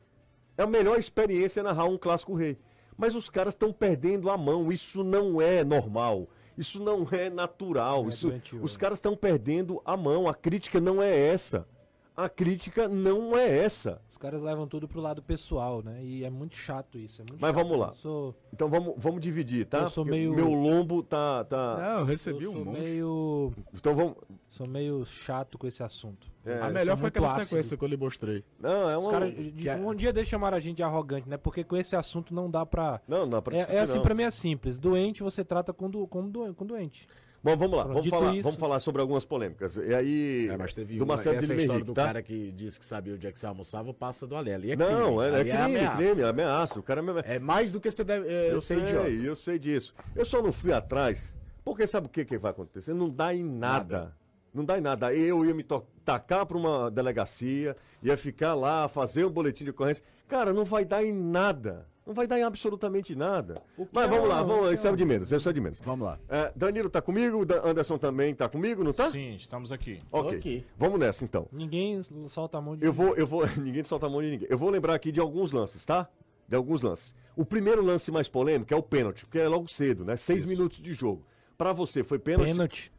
É 0.58 0.62
a 0.62 0.66
melhor 0.66 0.98
experiência 0.98 1.62
narrar 1.62 1.86
um 1.86 1.96
clássico 1.96 2.34
rei. 2.34 2.58
Mas 2.98 3.14
os 3.14 3.30
caras 3.30 3.54
estão 3.54 3.72
perdendo 3.72 4.28
a 4.28 4.36
mão. 4.36 4.70
Isso 4.70 5.02
não 5.02 5.40
é 5.40 5.64
normal. 5.64 6.28
Isso 6.56 6.82
não 6.82 7.08
é 7.10 7.30
natural. 7.30 8.04
É 8.04 8.08
Isso, 8.08 8.28
doentio, 8.28 8.62
os 8.62 8.76
é. 8.76 8.78
caras 8.78 8.98
estão 8.98 9.16
perdendo 9.16 9.80
a 9.86 9.96
mão. 9.96 10.28
A 10.28 10.34
crítica 10.34 10.82
não 10.82 11.02
é 11.02 11.18
essa. 11.18 11.66
A 12.16 12.28
crítica 12.28 12.86
não 12.88 13.36
é 13.36 13.58
essa. 13.58 14.00
Os 14.08 14.16
caras 14.16 14.40
levam 14.40 14.68
tudo 14.68 14.86
pro 14.86 15.00
lado 15.00 15.20
pessoal, 15.20 15.82
né? 15.82 15.98
E 16.02 16.24
é 16.24 16.30
muito 16.30 16.54
chato 16.56 16.96
isso. 16.96 17.20
é 17.20 17.24
muito 17.28 17.40
Mas 17.40 17.52
chato. 17.52 17.62
vamos 17.64 17.76
lá. 17.78 17.92
Sou, 17.94 18.34
Então 18.52 18.68
vamos, 18.68 18.94
vamos 18.96 19.20
dividir, 19.20 19.66
tá? 19.66 19.80
Eu 19.80 19.88
sou 19.88 20.04
meio- 20.04 20.32
Meu 20.32 20.48
lombo 20.48 21.02
tá. 21.02 21.42
tá... 21.44 21.76
Não, 21.76 21.98
eu 22.00 22.04
recebi 22.04 22.44
eu 22.44 22.50
um 22.52 22.54
sou 22.54 22.64
monte. 22.64 22.78
meio. 22.80 23.52
Então 23.74 23.96
vamos. 23.96 24.14
Sou 24.48 24.68
meio 24.68 25.04
chato 25.04 25.58
com 25.58 25.66
esse 25.66 25.82
assunto. 25.82 26.28
É, 26.46 26.60
a 26.60 26.70
melhor 26.70 26.96
foi 26.96 27.08
aquela 27.08 27.26
ácido. 27.28 27.46
sequência 27.46 27.76
que 27.76 27.84
eu 27.84 27.88
lhe 27.88 27.96
mostrei. 27.96 28.44
Não, 28.60 28.88
é 28.88 28.96
Os 28.96 29.04
uma. 29.04 29.10
caras, 29.12 29.34
de- 29.34 29.68
é- 29.68 29.74
um 29.76 29.92
dia 29.94 30.12
deixa 30.12 30.30
chamar 30.30 30.54
a 30.54 30.60
gente 30.60 30.76
de 30.76 30.82
arrogante, 30.84 31.28
né? 31.28 31.36
Porque 31.36 31.64
com 31.64 31.76
esse 31.76 31.96
assunto 31.96 32.32
não 32.32 32.48
dá 32.48 32.64
pra. 32.64 33.00
Não, 33.08 33.20
não 33.20 33.28
dá 33.30 33.42
pra 33.42 33.54
É, 33.54 33.58
discutir, 33.58 33.76
é 33.76 33.80
assim, 33.80 33.94
não. 33.96 34.02
pra 34.02 34.14
mim 34.14 34.22
é 34.22 34.30
simples. 34.30 34.78
Doente 34.78 35.22
você 35.22 35.44
trata 35.44 35.72
com, 35.72 35.90
do, 35.90 36.06
com, 36.06 36.28
do, 36.30 36.54
com 36.54 36.64
doente. 36.64 37.08
Bom, 37.44 37.56
vamos 37.58 37.76
lá. 37.76 37.84
Pronto, 37.84 37.96
Vamos 37.96 38.08
falar, 38.08 38.32
isso- 38.32 38.42
vamos 38.42 38.58
falar 38.58 38.80
sobre 38.80 39.02
algumas 39.02 39.24
polêmicas. 39.26 39.76
E 39.76 39.94
aí. 39.94 40.48
É, 40.50 40.56
mas 40.56 40.72
teve 40.72 40.96
do 40.96 41.04
uma, 41.04 41.14
Marcelo 41.14 41.36
essa 41.36 41.46
de 41.46 41.52
história 41.52 41.72
Henrique, 41.72 41.86
do 41.86 41.92
tá? 41.92 42.06
cara 42.06 42.22
que 42.22 42.50
disse 42.52 42.80
que 42.80 42.86
sabia 42.86 43.12
onde 43.14 43.26
é 43.26 43.30
que 43.30 43.38
você 43.38 43.44
almoçava 43.46 43.92
passa 43.92 44.26
do. 44.26 44.34
Ali 44.34 44.70
é 44.72 44.76
Não, 44.76 45.18
crime. 45.18 45.22
é, 45.22 45.28
é 45.28 45.34
ali 45.40 45.50
crime, 45.50 45.62
ameaça. 45.62 45.96
crime, 45.98 46.20
é 46.22 46.24
ameaça. 46.24 46.80
O 46.80 46.82
cara 46.82 47.02
me 47.02 47.12
É 47.24 47.38
mais 47.38 47.70
do 47.70 47.80
que 47.82 47.90
você 47.90 48.02
deve 48.02 48.26
é, 48.26 48.50
Eu 48.50 48.60
ser 48.62 48.78
sei, 48.78 48.84
idiota. 48.86 49.08
eu 49.10 49.36
sei 49.36 49.58
disso. 49.58 49.94
Eu 50.16 50.24
só 50.24 50.40
não 50.42 50.52
fui 50.52 50.72
atrás, 50.72 51.36
porque 51.62 51.86
sabe 51.86 52.06
o 52.06 52.10
que, 52.10 52.24
que 52.24 52.38
vai 52.38 52.50
acontecer? 52.50 52.94
Não 52.94 53.10
dá 53.10 53.34
em 53.34 53.44
nada. 53.44 53.98
Nada. 53.98 54.16
Não 54.54 54.64
dá 54.64 54.78
em 54.78 54.80
nada. 54.80 55.12
Eu 55.14 55.44
ia 55.44 55.52
me 55.52 55.66
tacar 56.04 56.46
para 56.46 56.56
uma 56.56 56.90
delegacia, 56.90 57.76
ia 58.02 58.16
ficar 58.16 58.54
lá, 58.54 58.88
fazer 58.88 59.24
um 59.26 59.30
boletim 59.30 59.64
de 59.64 59.70
ocorrência. 59.70 60.02
Cara, 60.26 60.52
não 60.54 60.64
vai 60.64 60.84
dar 60.84 61.04
em 61.04 61.12
nada. 61.12 61.86
Não 62.06 62.12
vai 62.12 62.26
dar 62.26 62.38
em 62.38 62.42
absolutamente 62.42 63.14
nada. 63.14 63.62
Mas 63.90 64.04
é 64.04 64.08
vamos 64.08 64.28
lá, 64.28 64.42
vamos 64.42 64.66
lá. 64.66 64.72
Isso 64.74 64.86
é 64.86 64.90
o 64.90 64.96
de 64.96 65.04
menos, 65.06 65.32
isso 65.32 65.48
é 65.48 65.50
o 65.50 65.54
de 65.54 65.60
menos. 65.60 65.80
Vamos 65.80 66.06
lá. 66.06 66.18
É, 66.28 66.52
Danilo 66.54 66.90
tá 66.90 67.00
comigo, 67.00 67.46
Dan- 67.46 67.62
Anderson 67.64 67.96
também 67.96 68.34
tá 68.34 68.46
comigo, 68.46 68.84
não 68.84 68.92
tá? 68.92 69.08
Sim, 69.10 69.34
estamos 69.34 69.72
aqui. 69.72 69.98
Ok. 70.12 70.36
Ok. 70.38 70.66
Vamos 70.76 71.00
nessa 71.00 71.24
então. 71.24 71.48
Ninguém 71.50 72.00
solta 72.26 72.58
a 72.58 72.60
mão 72.60 72.76
de 72.76 72.84
Eu 72.84 72.92
vou, 72.92 73.14
eu 73.16 73.26
vou. 73.26 73.46
ninguém 73.56 73.82
solta 73.84 74.06
a 74.06 74.10
mão 74.10 74.20
de 74.20 74.30
ninguém. 74.30 74.48
Eu 74.50 74.58
vou 74.58 74.68
lembrar 74.68 74.94
aqui 74.94 75.10
de 75.10 75.18
alguns 75.20 75.50
lances, 75.50 75.82
tá? 75.84 76.08
De 76.46 76.54
alguns 76.54 76.82
lances. 76.82 77.14
O 77.34 77.44
primeiro 77.44 77.82
lance 77.82 78.12
mais 78.12 78.28
polêmico 78.28 78.72
é 78.74 78.76
o 78.76 78.82
pênalti, 78.82 79.24
porque 79.24 79.38
é 79.38 79.48
logo 79.48 79.66
cedo, 79.66 80.04
né? 80.04 80.14
Seis 80.16 80.40
Isso. 80.42 80.48
minutos 80.48 80.82
de 80.82 80.92
jogo. 80.92 81.24
Pra 81.56 81.72
você, 81.72 82.04
foi 82.04 82.18
pênalti? 82.18 82.50
pênalti. 82.50 82.92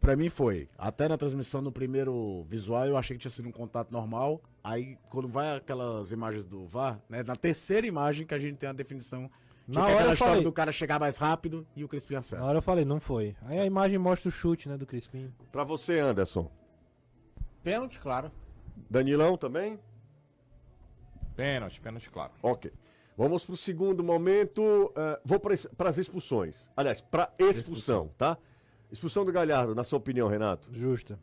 Pra 0.00 0.16
mim 0.16 0.30
foi. 0.30 0.68
Até 0.78 1.08
na 1.08 1.18
transmissão 1.18 1.60
no 1.60 1.70
primeiro 1.70 2.42
visual 2.48 2.86
eu 2.86 2.96
achei 2.96 3.16
que 3.16 3.20
tinha 3.20 3.30
sido 3.30 3.48
um 3.48 3.52
contato 3.52 3.90
normal. 3.92 4.40
Aí 4.64 4.96
quando 5.10 5.28
vai 5.28 5.56
aquelas 5.56 6.10
imagens 6.10 6.46
do 6.46 6.66
VAR, 6.66 6.98
né? 7.08 7.22
Na 7.22 7.36
terceira 7.36 7.86
imagem 7.86 8.26
que 8.26 8.32
a 8.34 8.38
gente 8.38 8.56
tem 8.56 8.68
a 8.68 8.72
definição. 8.72 9.30
Na 9.68 9.74
Tipo 9.74 9.80
hora 9.82 9.92
aquela 9.94 10.08
eu 10.10 10.12
história 10.14 10.32
falei. 10.32 10.44
do 10.44 10.52
cara 10.52 10.72
chegar 10.72 10.98
mais 10.98 11.16
rápido 11.18 11.66
e 11.76 11.84
o 11.84 11.88
Crispim 11.88 12.14
Na 12.14 12.20
acerta. 12.20 12.44
hora 12.44 12.58
eu 12.58 12.62
falei, 12.62 12.84
não 12.84 12.98
foi. 12.98 13.36
Aí 13.42 13.58
a 13.58 13.66
imagem 13.66 13.98
mostra 13.98 14.28
o 14.28 14.32
chute, 14.32 14.68
né, 14.68 14.76
do 14.76 14.86
Crispim. 14.86 15.32
Pra 15.52 15.62
você, 15.64 16.00
Anderson. 16.00 16.50
Pênalti, 17.62 18.00
claro. 18.00 18.32
Danilão 18.88 19.36
também? 19.36 19.78
Pênalti, 21.36 21.80
pênalti, 21.80 22.10
claro. 22.10 22.32
Ok. 22.42 22.72
Vamos 23.16 23.44
pro 23.44 23.56
segundo 23.56 24.02
momento. 24.02 24.92
eh, 24.96 25.20
vou 25.24 25.38
para 25.38 25.88
as 25.88 25.98
expulsões. 25.98 26.68
Aliás, 26.76 27.00
pra 27.00 27.30
expulsão, 27.38 28.10
tá? 28.16 28.36
Expulsão 28.90 29.24
do 29.24 29.32
Galhardo, 29.32 29.74
na 29.74 29.84
sua 29.84 29.98
opinião, 29.98 30.28
Renato? 30.28 30.68
Justa. 30.72 31.18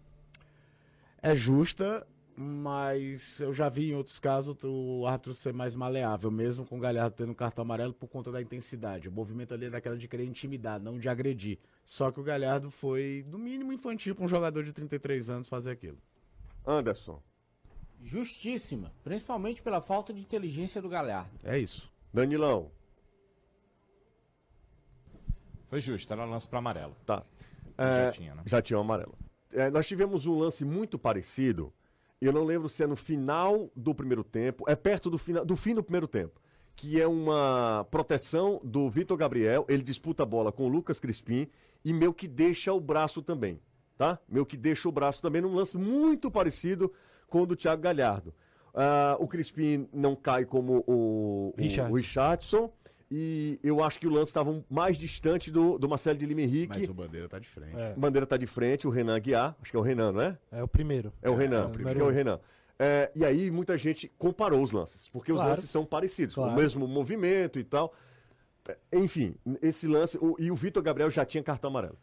É 1.21 1.35
justa, 1.35 2.07
mas 2.35 3.41
eu 3.41 3.53
já 3.53 3.67
vi 3.67 3.91
em 3.91 3.95
outros 3.95 4.19
casos 4.19 4.55
o 4.63 5.05
árbitro 5.05 5.33
ser 5.33 5.53
mais 5.53 5.75
maleável, 5.75 6.29
mesmo 6.29 6.65
com 6.65 6.77
o 6.77 6.79
Galhardo 6.79 7.15
tendo 7.15 7.33
cartão 7.35 7.63
amarelo 7.63 7.93
por 7.93 8.07
conta 8.07 8.31
da 8.31 8.41
intensidade. 8.41 9.09
O 9.09 9.11
movimento 9.11 9.53
ali 9.53 9.65
é 9.65 9.69
daquela 9.69 9.97
de 9.97 10.07
querer 10.07 10.25
intimidar, 10.25 10.79
não 10.79 10.97
de 10.97 11.09
agredir. 11.09 11.57
Só 11.83 12.11
que 12.11 12.19
o 12.19 12.23
Galhardo 12.23 12.69
foi, 12.69 13.25
no 13.27 13.37
mínimo, 13.37 13.73
infantil 13.73 14.15
para 14.15 14.23
um 14.23 14.27
jogador 14.27 14.63
de 14.63 14.71
33 14.71 15.29
anos 15.29 15.47
fazer 15.47 15.71
aquilo. 15.71 15.97
Anderson. 16.65 17.21
Justíssima. 18.03 18.93
Principalmente 19.03 19.61
pela 19.61 19.81
falta 19.81 20.13
de 20.13 20.21
inteligência 20.21 20.81
do 20.81 20.87
Galhardo. 20.87 21.31
É 21.43 21.57
isso. 21.57 21.91
Danilão. 22.13 22.71
Foi 25.69 25.79
justo, 25.79 26.13
era 26.13 26.23
lance 26.23 26.47
para 26.47 26.59
amarelo. 26.59 26.95
Tá. 27.05 27.25
Já 27.77 27.85
É, 27.85 28.11
tinha, 28.11 28.35
né? 28.35 28.43
Já 28.45 28.61
tinha 28.61 28.77
o 28.77 28.81
amarelo. 28.81 29.15
É, 29.51 29.69
nós 29.69 29.87
tivemos 29.87 30.25
um 30.25 30.37
lance 30.37 30.65
muito 30.65 30.97
parecido. 30.99 31.73
Eu 32.19 32.33
não 32.33 32.43
lembro 32.43 32.67
se 32.67 32.83
é 32.83 32.87
no 32.87 32.95
final 32.95 33.69
do 33.75 33.93
primeiro 33.93 34.23
tempo, 34.23 34.63
é 34.67 34.75
perto 34.75 35.09
do, 35.09 35.17
fina, 35.17 35.45
do 35.45 35.55
fim 35.55 35.75
do 35.75 35.83
primeiro 35.83 36.07
tempo. 36.07 36.41
Que 36.75 37.01
é 37.01 37.07
uma 37.07 37.85
proteção 37.89 38.59
do 38.63 38.89
Vitor 38.89 39.17
Gabriel. 39.17 39.65
Ele 39.67 39.81
disputa 39.83 40.23
a 40.23 40.25
bola 40.25 40.51
com 40.51 40.65
o 40.65 40.67
Lucas 40.67 40.99
Crispim 40.99 41.47
e 41.83 41.91
meio 41.93 42.13
que 42.13 42.27
deixa 42.27 42.73
o 42.73 42.79
braço 42.79 43.21
também. 43.21 43.59
Tá? 43.97 44.19
Meio 44.29 44.45
que 44.45 44.55
deixa 44.55 44.87
o 44.87 44.91
braço 44.91 45.21
também 45.21 45.41
num 45.41 45.55
lance 45.55 45.75
muito 45.77 46.29
parecido 46.29 46.91
com 47.27 47.41
o 47.41 47.45
do 47.47 47.55
Thiago 47.55 47.81
Galhardo. 47.81 48.33
Ah, 48.79 49.17
o 49.19 49.27
Crispim 49.27 49.87
não 49.91 50.15
cai 50.15 50.45
como 50.45 50.83
o, 50.85 51.51
o, 51.51 51.53
Richardson. 51.57 51.91
o 51.91 51.95
Richardson. 51.97 52.73
E 53.09 53.57
eu 53.63 53.81
acho 53.83 53.99
que 53.99 54.05
o 54.07 54.09
lance 54.09 54.29
estava 54.29 54.63
mais 54.69 54.97
distante 54.97 55.49
do, 55.49 55.77
do 55.77 55.87
Marcelo 55.87 56.17
de 56.17 56.25
Lima 56.25 56.41
Henrique. 56.41 56.77
Mas 56.79 56.89
o 56.89 56.93
Bandeira 56.93 57.29
tá 57.29 57.39
de 57.39 57.47
frente. 57.47 57.77
É, 57.77 57.93
Bandeira 57.95 58.25
tá 58.27 58.35
de 58.35 58.45
frente, 58.47 58.85
o 58.85 58.89
Renan 58.89 59.17
Guiar, 59.19 59.55
acho 59.61 59.71
que 59.71 59.77
é 59.77 59.79
o 59.79 59.83
Renan, 59.83 60.11
não 60.11 60.21
é? 60.21 60.37
é 60.51 60.61
o 60.63 60.67
primeiro. 60.67 61.13
É 61.21 61.29
o 61.29 61.35
Renan, 61.35 61.55
é 61.55 61.59
o 61.59 61.63
acho 61.65 61.71
primeiro. 61.73 61.99
que 61.99 62.05
é 62.05 62.07
o 62.07 62.11
Renan. 62.11 62.39
É, 62.79 63.11
e 63.15 63.23
aí 63.25 63.49
muita 63.49 63.77
gente 63.77 64.11
comparou 64.17 64.61
os 64.61 64.71
lances, 64.71 65.09
porque 65.09 65.31
os 65.31 65.37
Claro. 65.37 65.49
lances 65.51 65.69
são 65.69 65.85
parecidos, 65.85 66.35
com 66.35 66.41
o 66.41 66.43
Claro. 66.45 66.59
mesmo 66.61 66.87
movimento 66.87 67.57
e 67.59 67.63
tal. 67.63 67.93
É, 68.67 68.77
Enfim, 68.97 69.35
esse 69.61 69.87
lance, 69.87 70.17
o- 70.21 70.35
e 70.37 70.51
o 70.51 70.55
Vitor 70.55 70.83
Gabriel 70.83 71.09
já 71.09 71.23
tinha 71.25 71.41
cartão 71.41 71.69
amarelo. 71.69 71.97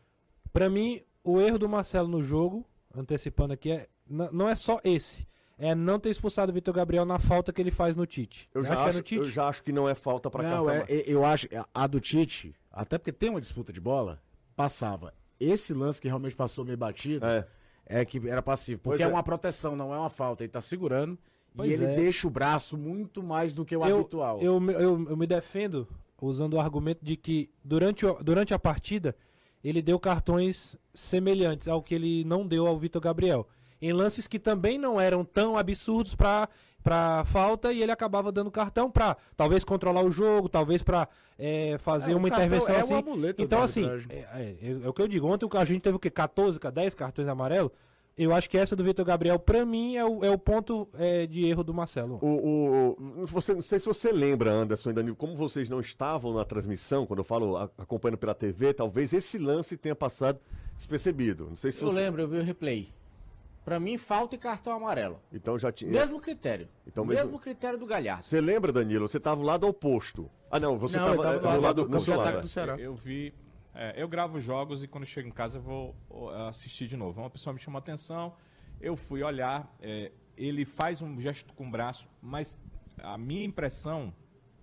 Pra 0.52 0.70
mim, 0.70 1.02
o 1.22 1.38
erro 1.38 1.58
do 1.58 1.68
Marcelo 1.68 2.08
no 2.08 2.22
jogo, 2.22 2.64
antecipando 2.96 3.52
aqui, 3.52 3.70
é, 3.72 3.88
não 4.08 4.48
é 4.48 4.54
só 4.54 4.80
esse. 4.82 5.26
É 5.58 5.74
não 5.74 6.00
ter 6.00 6.10
expulsado 6.10 6.50
o 6.50 6.54
Vitor 6.54 6.74
Gabriel 6.74 7.04
na 7.04 7.18
falta 7.18 7.52
que 7.52 7.60
ele 7.62 7.70
faz 7.70 7.94
no 7.94 8.04
Tite. 8.06 8.48
Eu 8.52 8.64
já, 8.64 8.72
acho, 8.74 8.88
é 8.88 8.92
no 8.92 9.02
Tite? 9.02 9.16
eu 9.20 9.24
já 9.24 9.48
acho 9.48 9.62
que 9.62 9.70
não 9.72 9.88
é 9.88 9.94
falta 9.94 10.28
para 10.30 10.42
Não, 10.42 10.66
cartão 10.66 10.84
é, 10.88 10.92
é- 10.92 11.04
eu 11.06 11.24
acho 11.24 11.46
a 11.72 11.86
do 11.86 12.00
Tite, 12.00 12.54
até 12.72 12.98
porque 12.98 13.12
tem 13.12 13.30
uma 13.30 13.40
disputa 13.40 13.72
de 13.72 13.80
bola, 13.80 14.20
passava. 14.56 15.14
Esse 15.38 15.72
lance 15.74 16.00
que 16.00 16.08
realmente 16.08 16.34
passou 16.34 16.64
meio 16.64 16.76
batido 16.78 17.24
É. 17.24 17.46
é, 17.86 18.04
que 18.04 18.18
era 18.28 18.42
passivo, 18.42 18.80
porque 18.82 19.02
é. 19.02 19.06
é. 19.06 19.08
uma 19.08 19.22
proteção, 19.22 19.76
não 19.76 19.92
é 19.94 19.98
uma 19.98 20.10
falta. 20.10 20.42
Ele 20.42 20.50
tá 20.52 20.60
segurando 20.60 21.18
Pois 21.56 21.70
e 21.70 21.72
ele 21.74 21.84
é. 21.84 21.94
deixa 21.94 22.26
o 22.26 22.30
braço 22.30 22.76
muito 22.76 23.22
mais 23.22 23.54
do 23.54 23.64
que 23.64 23.76
o 23.76 23.84
eu, 23.86 23.98
habitual. 24.00 24.40
eu, 24.40 24.58
me- 24.58 24.72
eu, 24.72 25.06
eu 25.08 25.16
me 25.16 25.26
defendo 25.26 25.86
usando 26.20 26.54
o 26.54 26.60
argumento 26.60 27.04
de 27.04 27.16
que 27.16 27.50
durante, 27.62 28.04
durante 28.22 28.52
a 28.54 28.58
partida 28.58 29.14
ele 29.62 29.80
deu 29.82 30.00
cartões 30.00 30.76
semelhantes 30.92 31.68
ao 31.68 31.82
que 31.82 31.94
ele 31.94 32.24
não 32.24 32.46
deu 32.46 32.66
ao 32.66 32.78
Vitor 32.78 33.00
Gabriel. 33.00 33.46
Em 33.86 33.92
lances 33.92 34.26
que 34.26 34.38
também 34.38 34.78
não 34.78 35.00
eram 35.00 35.24
tão 35.24 35.56
absurdos 35.56 36.14
para 36.14 36.48
para 36.82 37.24
falta 37.24 37.72
e 37.72 37.82
ele 37.82 37.90
acabava 37.90 38.30
dando 38.30 38.50
cartão 38.50 38.90
para 38.90 39.16
talvez 39.34 39.64
controlar 39.64 40.02
o 40.02 40.10
jogo, 40.10 40.50
talvez 40.50 40.82
para 40.82 41.08
fazer 41.78 42.12
É, 42.12 42.14
uma 42.14 42.28
intervenção 42.28 42.74
é 42.74 42.80
assim. 42.80 42.94
então 43.38 43.62
assim, 43.62 43.84
arbitragem. 43.86 44.08
é, 44.10 44.56
é, 44.62 44.84
é 44.84 44.88
o 44.88 44.92
que 44.92 45.00
eu 45.00 45.08
digo. 45.08 45.26
Ontem 45.26 45.48
a 45.54 45.64
gente 45.64 45.80
teve 45.80 45.96
o 45.96 45.98
quê? 45.98 46.10
14, 46.10 46.58
10 46.58 46.94
cartões 46.94 47.26
amarelos. 47.26 47.70
Eu 48.18 48.34
acho 48.34 48.48
que 48.50 48.58
essa 48.58 48.76
do 48.76 48.84
Vitor 48.84 49.04
Gabriel, 49.04 49.38
para 49.38 49.64
mim, 49.64 49.96
é 49.96 50.04
o, 50.04 50.22
é 50.24 50.30
o 50.30 50.36
ponto 50.38 50.86
é, 50.98 51.26
de 51.26 51.46
erro 51.46 51.64
do 51.64 51.72
Marcelo. 51.74 52.18
O, 52.22 52.26
o- 52.28 53.22
o- 53.22 53.26
você, 53.26 53.54
não 53.54 53.62
sei 53.62 53.78
se 53.78 53.86
você 53.86 54.12
lembra, 54.12 54.52
Anderson 54.52 54.90
e 54.90 54.92
Danilo, 54.92 55.16
como 55.16 55.34
vocês 55.34 55.68
não 55.70 55.80
estavam 55.80 56.34
na 56.34 56.44
transmissão, 56.44 57.06
quando 57.06 57.20
eu 57.20 57.24
falo 57.24 57.56
a- 57.56 57.70
acompanhando 57.78 58.18
pela 58.18 58.34
TV, 58.34 58.72
talvez 58.74 59.12
esse 59.14 59.38
lance 59.38 59.76
tenha 59.78 59.96
passado 59.96 60.38
despercebido. 60.76 61.46
Não 61.48 61.56
sei 61.56 61.72
se 61.72 61.82
Eu 61.82 61.88
você... 61.90 61.96
lembro, 62.02 62.20
eu 62.22 62.28
vi 62.28 62.38
o 62.38 62.42
replay. 62.44 62.88
Pra 63.64 63.80
mim, 63.80 63.96
falta 63.96 64.34
e 64.34 64.38
cartão 64.38 64.74
amarelo. 64.74 65.20
Então 65.32 65.58
já 65.58 65.72
tinha. 65.72 65.90
Mesmo 65.90 66.20
critério. 66.20 66.68
Então, 66.86 67.04
mesmo... 67.04 67.24
mesmo- 67.24 67.38
critério 67.38 67.78
do 67.78 67.86
Galhardo. 67.86 68.26
Você 68.26 68.40
lembra, 68.40 68.70
Danilo? 68.70 69.08
Você 69.08 69.16
estava 69.16 69.42
lado 69.42 69.66
oposto. 69.66 70.30
Ah, 70.50 70.60
não, 70.60 70.78
você 70.78 70.96
estava 70.96 71.16
tava 71.22 71.38
do 71.38 71.60
lado 71.60 71.82
do 71.86 71.98
do 71.98 72.16
lado. 72.16 72.40
do 72.42 72.48
Ceará. 72.48 72.76
Eu 72.78 72.94
vi. 72.94 73.32
é, 73.74 73.94
eu 74.00 74.06
gravo 74.06 74.38
jogos 74.38 74.84
e 74.84 74.88
quando 74.88 75.06
chego 75.06 75.26
em 75.28 75.32
casa 75.32 75.58
eu 75.58 75.62
vou 75.62 75.94
assistir 76.46 76.86
de 76.86 76.96
novo. 76.96 77.20
Uma 77.20 77.30
pessoa 77.30 77.54
me 77.54 77.58
chamou 77.60 77.78
a 77.78 77.80
atenção, 77.80 78.34
eu 78.80 78.96
fui 78.96 79.22
olhar. 79.22 79.74
é, 79.80 80.12
ele 80.36 80.64
faz 80.64 81.00
um 81.00 81.20
gesto 81.20 81.54
com 81.54 81.66
o 81.66 81.70
braço, 81.70 82.08
mas 82.20 82.60
a 82.98 83.16
minha 83.16 83.44
impressão 83.44 84.12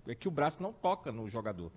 é 0.05 0.13
que 0.13 0.27
o 0.27 0.31
braço 0.31 0.61
não 0.61 0.73
toca 0.73 1.11
no 1.11 1.29
jogador. 1.29 1.71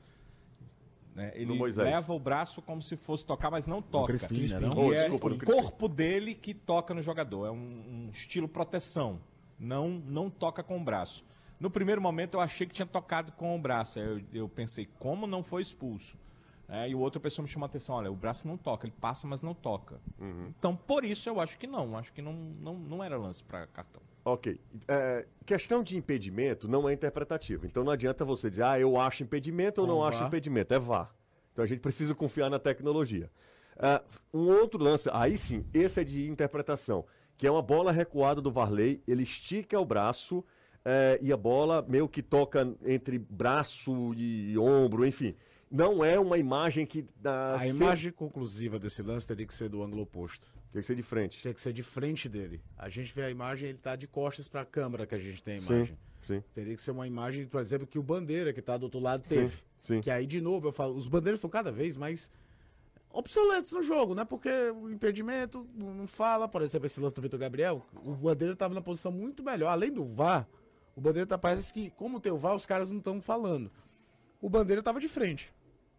Né? 1.14 1.32
Ele 1.34 1.56
leva 1.72 2.12
o 2.12 2.18
braço 2.18 2.60
como 2.60 2.82
se 2.82 2.96
fosse 2.96 3.24
tocar, 3.24 3.50
mas 3.50 3.66
não 3.66 3.80
toca. 3.80 4.08
Crispim, 4.08 4.48
né, 4.48 4.58
não? 4.58 4.70
E 4.70 4.76
Oh, 4.76 4.92
é 4.92 5.08
desculpa, 5.08 5.34
o 5.34 5.46
corpo 5.46 5.88
dele 5.88 6.34
que 6.34 6.52
toca 6.52 6.92
no 6.92 7.00
jogador. 7.00 7.46
É 7.46 7.50
um, 7.50 7.54
um 8.06 8.08
estilo 8.10 8.48
proteção. 8.48 9.20
Não, 9.58 9.88
não 9.88 10.28
toca 10.28 10.62
com 10.62 10.76
o 10.76 10.82
braço. 10.82 11.24
No 11.60 11.70
primeiro 11.70 12.00
momento 12.00 12.34
eu 12.34 12.40
achei 12.40 12.66
que 12.66 12.74
tinha 12.74 12.86
tocado 12.86 13.32
com 13.32 13.54
o 13.54 13.58
braço. 13.58 14.00
Eu, 14.00 14.20
eu 14.32 14.48
pensei, 14.48 14.88
como 14.98 15.26
não 15.26 15.42
foi 15.42 15.62
expulso? 15.62 16.18
É, 16.68 16.88
e 16.88 16.94
o 16.94 16.98
outro 16.98 17.20
pessoa 17.20 17.44
me 17.44 17.48
chamou 17.48 17.66
a 17.66 17.68
atenção, 17.68 17.94
olha, 17.94 18.10
o 18.10 18.16
braço 18.16 18.48
não 18.48 18.56
toca, 18.56 18.86
ele 18.86 18.94
passa, 18.98 19.26
mas 19.26 19.42
não 19.42 19.54
toca. 19.54 20.00
Então, 20.48 20.74
por 20.74 21.04
isso 21.04 21.28
eu 21.28 21.40
acho 21.40 21.58
que 21.58 21.66
não. 21.66 21.96
Acho 21.96 22.12
que 22.12 22.22
não, 22.22 22.32
não, 22.32 22.74
não 22.74 23.04
era 23.04 23.16
lance 23.16 23.44
para 23.44 23.66
cartão. 23.66 24.02
Ok. 24.24 24.58
É, 24.88 25.26
questão 25.44 25.82
de 25.82 25.96
impedimento 25.96 26.66
não 26.66 26.88
é 26.88 26.92
interpretativa. 26.92 27.66
Então 27.66 27.84
não 27.84 27.92
adianta 27.92 28.24
você 28.24 28.48
dizer, 28.48 28.62
ah, 28.62 28.80
eu 28.80 28.98
acho 28.98 29.22
impedimento 29.22 29.82
ou 29.82 29.86
não 29.86 30.02
acho 30.02 30.24
impedimento. 30.24 30.72
É 30.72 30.78
VAR. 30.78 31.14
Então 31.52 31.64
a 31.64 31.68
gente 31.68 31.80
precisa 31.80 32.14
confiar 32.14 32.48
na 32.48 32.58
tecnologia. 32.58 33.30
Ah, 33.76 34.02
um 34.32 34.48
outro 34.48 34.82
lance, 34.82 35.08
aí 35.12 35.36
sim, 35.36 35.64
esse 35.74 36.00
é 36.00 36.04
de 36.04 36.28
interpretação, 36.28 37.04
que 37.36 37.46
é 37.46 37.50
uma 37.50 37.62
bola 37.62 37.92
recuada 37.92 38.40
do 38.40 38.50
Varley, 38.50 39.02
ele 39.06 39.24
estica 39.24 39.78
o 39.78 39.84
braço 39.84 40.44
eh, 40.84 41.18
e 41.22 41.32
a 41.32 41.36
bola 41.36 41.84
meio 41.88 42.08
que 42.08 42.22
toca 42.22 42.72
entre 42.84 43.18
braço 43.18 44.14
e 44.14 44.56
ombro, 44.58 45.06
enfim. 45.06 45.34
Não 45.70 46.04
é 46.04 46.20
uma 46.20 46.38
imagem 46.38 46.86
que 46.86 47.06
dá. 47.16 47.56
A 47.58 47.66
imagem 47.66 48.12
conclusiva 48.12 48.78
desse 48.78 49.02
lance 49.02 49.26
teria 49.26 49.46
que 49.46 49.54
ser 49.54 49.68
do 49.68 49.82
ângulo 49.82 50.02
oposto. 50.02 50.54
Tem 50.74 50.80
que 50.82 50.86
ser 50.88 50.96
de 50.96 51.02
frente. 51.04 51.40
Tem 51.40 51.54
que 51.54 51.60
ser 51.60 51.72
de 51.72 51.84
frente 51.84 52.28
dele. 52.28 52.60
A 52.76 52.88
gente 52.88 53.14
vê 53.14 53.22
a 53.22 53.30
imagem, 53.30 53.68
ele 53.68 53.78
tá 53.78 53.94
de 53.94 54.08
costas 54.08 54.48
para 54.48 54.62
a 54.62 54.64
câmera 54.64 55.06
que 55.06 55.14
a 55.14 55.18
gente 55.20 55.40
tem 55.40 55.58
a 55.58 55.60
Sim, 55.60 55.72
imagem. 55.72 55.98
sim. 56.26 56.42
Teria 56.52 56.74
que 56.74 56.82
ser 56.82 56.90
uma 56.90 57.06
imagem, 57.06 57.46
por 57.46 57.60
exemplo, 57.60 57.86
que 57.86 57.96
o 57.96 58.02
Bandeira, 58.02 58.52
que 58.52 58.60
tá 58.60 58.76
do 58.76 58.82
outro 58.82 58.98
lado, 58.98 59.22
Sim, 59.22 59.36
teve. 59.36 59.56
sim. 59.80 60.00
Que 60.00 60.10
aí, 60.10 60.26
de 60.26 60.40
novo, 60.40 60.66
eu 60.66 60.72
falo, 60.72 60.96
os 60.96 61.06
bandeiras 61.06 61.38
estão 61.38 61.48
cada 61.48 61.70
vez 61.70 61.96
mais 61.96 62.28
obsoletos 63.08 63.70
no 63.70 63.84
jogo, 63.84 64.16
né? 64.16 64.24
Porque 64.24 64.48
o 64.50 64.90
impedimento 64.90 65.64
não 65.76 65.94
não 65.94 66.06
fala, 66.08 66.48
por 66.48 66.60
exemplo, 66.60 66.86
esse 66.86 66.98
lance 66.98 67.14
do 67.14 67.22
Vitor 67.22 67.38
Gabriel, 67.38 67.86
o 68.04 68.12
Bandeira 68.16 68.54
estava 68.54 68.74
na 68.74 68.82
posição 68.82 69.12
muito 69.12 69.44
melhor. 69.44 69.68
Além 69.70 69.92
do 69.92 70.04
VAR, 70.04 70.48
o 70.96 71.00
Bandeira 71.00 71.24
tá, 71.24 71.38
parece 71.38 71.72
que, 71.72 71.90
como 71.90 72.18
tem 72.18 72.32
o 72.32 72.36
VAR, 72.38 72.56
os 72.56 72.66
caras 72.66 72.90
não 72.90 72.98
estão 72.98 73.22
falando. 73.22 73.70
O 74.40 74.50
Bandeira 74.50 74.80
estava 74.80 74.98
de 74.98 75.06
frente. 75.06 75.54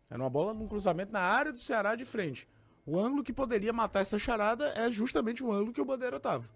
Era 0.09 0.21
uma 0.21 0.29
bola 0.29 0.53
num 0.53 0.67
cruzamento 0.67 1.13
na 1.13 1.21
área 1.21 1.53
do 1.53 1.57
Ceará 1.57 1.95
de 1.95 2.03
frente. 2.03 2.45
O 2.85 2.99
ângulo 2.99 3.23
que 3.23 3.33
poderia 3.33 3.73
matar 3.73 4.01
essa 4.01 4.19
charada 4.19 4.69
é 4.75 4.89
justamente 4.91 5.43
o 5.43 5.51
ângulo 5.51 5.73
que 5.73 5.81
o 5.81 5.85
Bandeira 5.85 6.19
tava. 6.19 6.47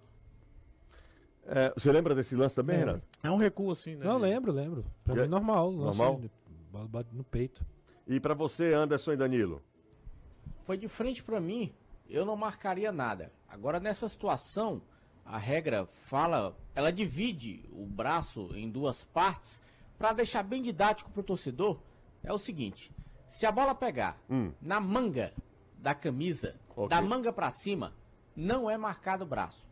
Eh, 1.45 1.73
você 1.75 1.91
lembra 1.91 2.13
desse 2.13 2.35
lance 2.35 2.55
também, 2.55 2.77
Lembro. 2.77 2.91
Renato? 2.93 3.07
É 3.23 3.31
um 3.31 3.37
recuo 3.37 3.71
assim, 3.71 3.95
né? 3.95 4.05
Não, 4.05 4.17
lembro, 4.17 4.51
lembro. 4.51 4.85
Pra 5.03 5.15
mim, 5.15 5.27
normal. 5.27 5.71
lance 5.71 5.97
Normal? 5.97 6.19
de- 6.21 6.31
Bola 6.71 6.87
bate 6.87 7.09
no 7.15 7.23
peito. 7.23 7.65
E 8.05 8.19
pra 8.19 8.35
você, 8.35 8.73
Anderson 8.73 9.13
e 9.13 9.17
Danilo? 9.17 9.61
Foi 10.63 10.77
de 10.77 10.87
frente 10.87 11.23
pra 11.23 11.41
mim, 11.41 11.73
eu 12.07 12.23
não 12.25 12.35
marcaria 12.35 12.91
nada. 12.91 13.31
Agora 13.47 13.79
nessa 13.79 14.07
situação, 14.07 14.83
a 15.25 15.37
regra 15.39 15.87
fala, 15.87 16.55
ela 16.75 16.91
divide 16.91 17.67
o 17.71 17.87
braço 17.87 18.51
em 18.55 18.69
duas 18.69 19.03
partes 19.03 19.59
para 19.97 20.13
deixar 20.13 20.43
bem 20.43 20.61
didático 20.61 21.09
pro 21.09 21.23
torcedor. 21.23 21.79
É 22.23 22.31
o 22.31 22.37
seguinte: 22.37 22.91
se 23.27 23.47
a 23.47 23.51
bola 23.51 23.73
pegar 23.73 24.21
na 24.61 24.79
manga 24.79 25.33
da 25.81 25.93
camisa, 25.95 26.55
Ok. 26.75 26.89
da 26.89 27.01
manga 27.01 27.31
pra 27.33 27.49
cima, 27.49 27.93
não 28.35 28.69
é 28.69 28.77
marcado 28.77 29.23
o 29.23 29.27
braço. 29.27 29.67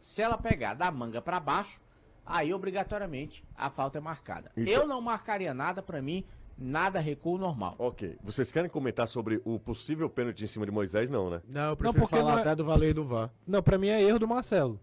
Se 0.00 0.20
ela 0.22 0.36
pegar 0.36 0.74
da 0.74 0.90
manga 0.90 1.22
pra 1.22 1.38
baixo, 1.38 1.80
aí 2.26 2.52
obrigatoriamente 2.52 3.44
a 3.56 3.70
falta 3.70 3.98
é 3.98 4.00
marcada. 4.00 4.50
Isso. 4.56 4.68
Eu 4.70 4.86
não 4.86 5.00
marcaria 5.00 5.54
nada 5.54 5.80
pra 5.82 6.02
mim, 6.02 6.24
nada 6.58 6.98
recuo 7.00 7.38
normal. 7.38 7.74
Ok. 7.78 8.18
Vocês 8.22 8.50
querem 8.50 8.68
comentar 8.68 9.06
sobre 9.06 9.40
o 9.44 9.58
possível 9.58 10.08
pênalti 10.10 10.44
em 10.44 10.46
cima 10.48 10.66
de 10.66 10.72
Moisés? 10.72 11.08
Não, 11.08 11.30
né? 11.30 11.40
Não, 11.48 11.70
eu 11.70 11.76
prefiro 11.76 12.00
porque 12.00 12.16
falar 12.16 12.32
não 12.32 12.38
é- 12.38 12.40
até 12.42 12.56
do 12.56 12.64
Valer 12.64 12.94
do 12.94 13.04
VAR. 13.04 13.30
Não, 13.46 13.62
pra 13.62 13.78
mim 13.78 13.88
é 13.88 14.02
erro 14.02 14.18
do 14.18 14.26
Marcelo. 14.28 14.78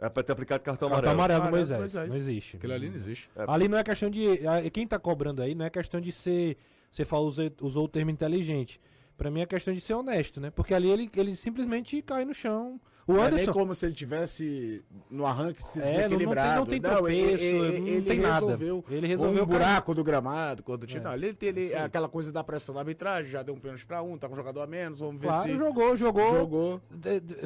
É 0.00 0.08
pra 0.08 0.22
ter 0.22 0.32
aplicado 0.32 0.62
cartão 0.62 0.88
Cartão 0.88 1.12
amarelo. 1.12 1.20
amarelo 1.34 1.40
do 1.40 1.48
Amarelo 1.48 1.66
do 1.66 1.74
Moisés. 1.78 1.94
Moisés. 1.94 2.12
Não 2.12 2.16
existe. 2.20 2.56
Aquilo 2.56 2.72
ali 2.72 2.88
não 2.88 2.96
existe. 2.96 3.30
É, 3.36 3.44
Ali 3.46 3.68
não 3.68 3.78
é 3.78 3.84
questão 3.84 4.10
de. 4.10 4.40
Quem 4.72 4.86
tá 4.86 4.98
cobrando 4.98 5.40
aí 5.40 5.54
não 5.54 5.64
é 5.64 5.70
questão 5.70 6.00
de 6.00 6.10
ser. 6.12 6.56
Você 6.90 7.04
falou, 7.04 7.32
usou 7.60 7.84
o 7.84 7.88
termo 7.88 8.10
inteligente. 8.10 8.80
Pra 9.16 9.30
mim 9.30 9.42
é 9.42 9.46
questão 9.46 9.72
de 9.72 9.80
ser 9.80 9.94
honesto, 9.94 10.40
né? 10.40 10.50
Porque 10.50 10.74
ali 10.74 10.90
ele, 10.90 11.08
ele 11.16 11.36
simplesmente 11.36 12.02
cai 12.02 12.24
no 12.24 12.34
chão. 12.34 12.80
O 13.06 13.12
Não 13.12 13.20
é 13.20 13.24
nem 13.24 13.32
Anderson. 13.34 13.52
como 13.52 13.74
se 13.74 13.86
ele 13.86 13.94
tivesse 13.94 14.82
no 15.10 15.24
arranque 15.26 15.62
se 15.62 15.78
É, 15.78 15.82
não- 15.82 15.86
não 15.86 15.92
tem- 15.92 16.02
desequilibrado. 16.08 16.56
não 16.60 16.66
tem 16.66 16.80
tropeço, 16.80 17.44
não 17.44 18.02
tem 18.02 18.18
nada. 18.20 18.34
resolveu. 18.46 18.84
Ele 18.90 19.06
resolveu 19.06 19.42
um 19.44 19.46
buraco 19.46 19.94
do 19.94 20.02
gramado 20.02 20.62
quando 20.62 20.86
tinha. 20.86 21.00
É. 21.00 21.04
Não, 21.04 21.12
ele 21.12 21.34
tem 21.34 21.50
ele- 21.50 21.74
aquela 21.74 22.08
coisa 22.08 22.32
da 22.32 22.42
pressão 22.42 22.74
da 22.74 22.80
arbitragem, 22.80 23.30
já 23.30 23.42
deu 23.42 23.54
um 23.54 23.60
pênalti 23.60 23.86
pra 23.86 24.02
um, 24.02 24.16
tá 24.18 24.26
com 24.26 24.32
um 24.32 24.36
jogador 24.36 24.62
a 24.62 24.66
menos, 24.66 24.98
vamos 25.00 25.20
ver 25.20 25.28
Claro, 25.28 25.48
se 25.48 25.56
jogou, 25.58 25.94
jogou. 25.96 26.34
jogou. 26.34 26.80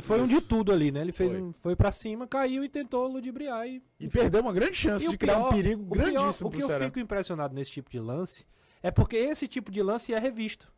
Foi 0.00 0.20
um 0.20 0.24
de 0.26 0.40
tudo 0.40 0.72
ali, 0.72 0.90
né? 0.92 1.00
Ele 1.02 1.12
fez 1.12 1.32
Foi. 1.32 1.42
um, 1.42 1.52
foi 1.52 1.76
pra 1.76 1.90
cima, 1.92 2.26
caiu 2.26 2.64
e 2.64 2.68
tentou 2.68 3.06
ludibriar. 3.08 3.66
E, 3.66 3.82
E 4.00 4.08
perdeu 4.08 4.40
uma 4.40 4.52
grande 4.52 4.74
chance 4.76 5.04
E 5.06 5.10
de 5.10 5.18
criar 5.18 5.38
um 5.38 5.48
pior- 5.48 5.54
perigo 5.54 5.82
o 5.82 5.90
pior- 5.90 6.10
grandíssimo 6.12 6.48
O 6.48 6.52
que 6.52 6.62
eu 6.62 6.66
Ceará. 6.66 6.84
fico 6.86 7.00
impressionado 7.00 7.54
nesse 7.54 7.72
tipo 7.72 7.90
de 7.90 7.98
lance 7.98 8.46
é 8.82 8.90
porque 8.92 9.16
esse 9.16 9.46
tipo 9.48 9.70
de 9.72 9.82
lance 9.82 10.14
é 10.14 10.18
revisto. 10.20 10.72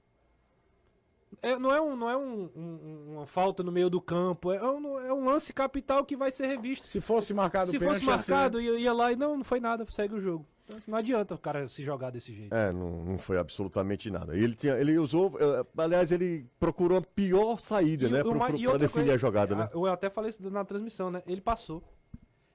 É, 1.42 1.56
não 1.56 1.72
é, 1.72 1.80
um, 1.80 1.96
não 1.96 2.10
é 2.10 2.16
um- 2.16 2.50
um- 2.56 3.12
uma 3.14 3.26
falta 3.26 3.62
no 3.62 3.70
meio 3.70 3.88
do 3.88 4.00
campo, 4.00 4.52
é 4.52 4.62
um, 4.62 4.98
é 4.98 5.12
um 5.12 5.24
lance 5.24 5.52
capital 5.52 6.04
que 6.04 6.16
vai 6.16 6.30
ser 6.32 6.46
revisto. 6.46 6.84
Se 6.84 7.00
fosse 7.00 7.32
marcado 7.32 7.68
o 7.68 7.72
Se 7.72 7.78
pênalti, 7.78 8.04
fosse 8.04 8.30
marcado, 8.30 8.60
ia, 8.60 8.78
ia 8.78 8.92
lá 8.92 9.12
e 9.12 9.16
não, 9.16 9.36
não 9.36 9.44
foi 9.44 9.60
nada, 9.60 9.86
segue 9.90 10.14
o 10.14 10.20
jogo. 10.20 10.44
Então, 10.64 10.78
não 10.86 10.98
adianta 10.98 11.34
o 11.34 11.38
cara 11.38 11.66
se 11.66 11.82
jogar 11.82 12.10
desse 12.10 12.34
jeito. 12.34 12.54
É, 12.54 12.72
não, 12.72 13.04
não 13.04 13.18
foi 13.18 13.38
absolutamente 13.38 14.10
nada. 14.10 14.36
Ele, 14.36 14.54
tinha, 14.54 14.74
ele 14.74 14.98
usou, 14.98 15.32
eh, 15.40 15.64
aliás, 15.78 16.12
ele 16.12 16.46
procurou 16.60 16.98
a 16.98 17.02
pior 17.02 17.58
saída, 17.60 18.08
né? 18.08 18.20
o 18.20 18.24
Pro, 18.24 18.36
e 18.36 18.38
pra 18.64 18.76
definir 18.76 18.88
coisa, 18.88 19.14
a 19.14 19.16
jogada, 19.16 19.54
né? 19.54 19.68
Eu 19.72 19.86
até 19.86 20.08
falei 20.10 20.30
isso 20.30 20.48
na 20.50 20.64
transmissão, 20.64 21.10
né? 21.10 21.22
Ele 21.26 21.40
passou. 21.40 21.82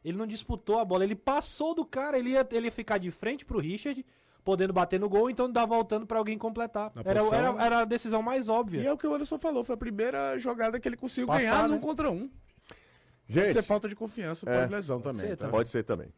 Ele 0.04 0.18
não 0.18 0.28
disputou 0.28 0.80
a 0.80 0.86
bola, 0.86 1.04
ele 1.04 1.16
passou 1.16 1.74
do 1.74 1.84
cara, 1.84 2.18
ele 2.20 2.30
ia, 2.32 2.48
ele 2.52 2.68
ia 2.68 2.72
ficar 2.72 3.00
de 3.00 3.10
frente 3.10 3.44
pro 3.44 3.58
Richard, 3.60 4.06
podendo 4.46 4.72
bater 4.72 5.00
no 5.00 5.10
gol, 5.10 5.28
então 5.30 5.52
dá 5.52 5.66
voltando 5.66 6.06
pra 6.06 6.20
alguém 6.20 6.38
completar. 6.38 6.92
Era, 7.04 7.20
era, 7.36 7.66
era 7.66 7.80
a 7.80 7.86
decisão 7.86 8.22
mais 8.22 8.48
óbvia. 8.48 8.80
E 8.82 8.86
é 8.88 8.94
o 8.94 8.98
que 8.98 9.08
o 9.08 9.14
Anderson 9.14 9.40
falou, 9.40 9.64
foi 9.64 9.74
a 9.74 9.78
primeira 9.78 10.38
jogada 10.38 10.80
que 10.80 10.88
ele 10.88 10.96
conseguiu 10.96 11.26
Passar, 11.28 11.40
ganhar 11.40 11.68
num 11.68 11.76
né? 11.76 11.82
contra 11.82 12.12
um. 12.12 12.30
Pode 12.30 12.32
Gente, 13.28 13.54
ser 13.54 13.64
falta 13.64 13.90
de 13.90 13.96
confiança 13.96 14.48
É. 14.48 14.60
pós-lesão 14.60 15.02
também. 15.02 15.30
ser, 15.30 15.36
tá? 15.38 15.50
pode 15.50 15.68
ser 15.70 15.84
também. 15.84 16.14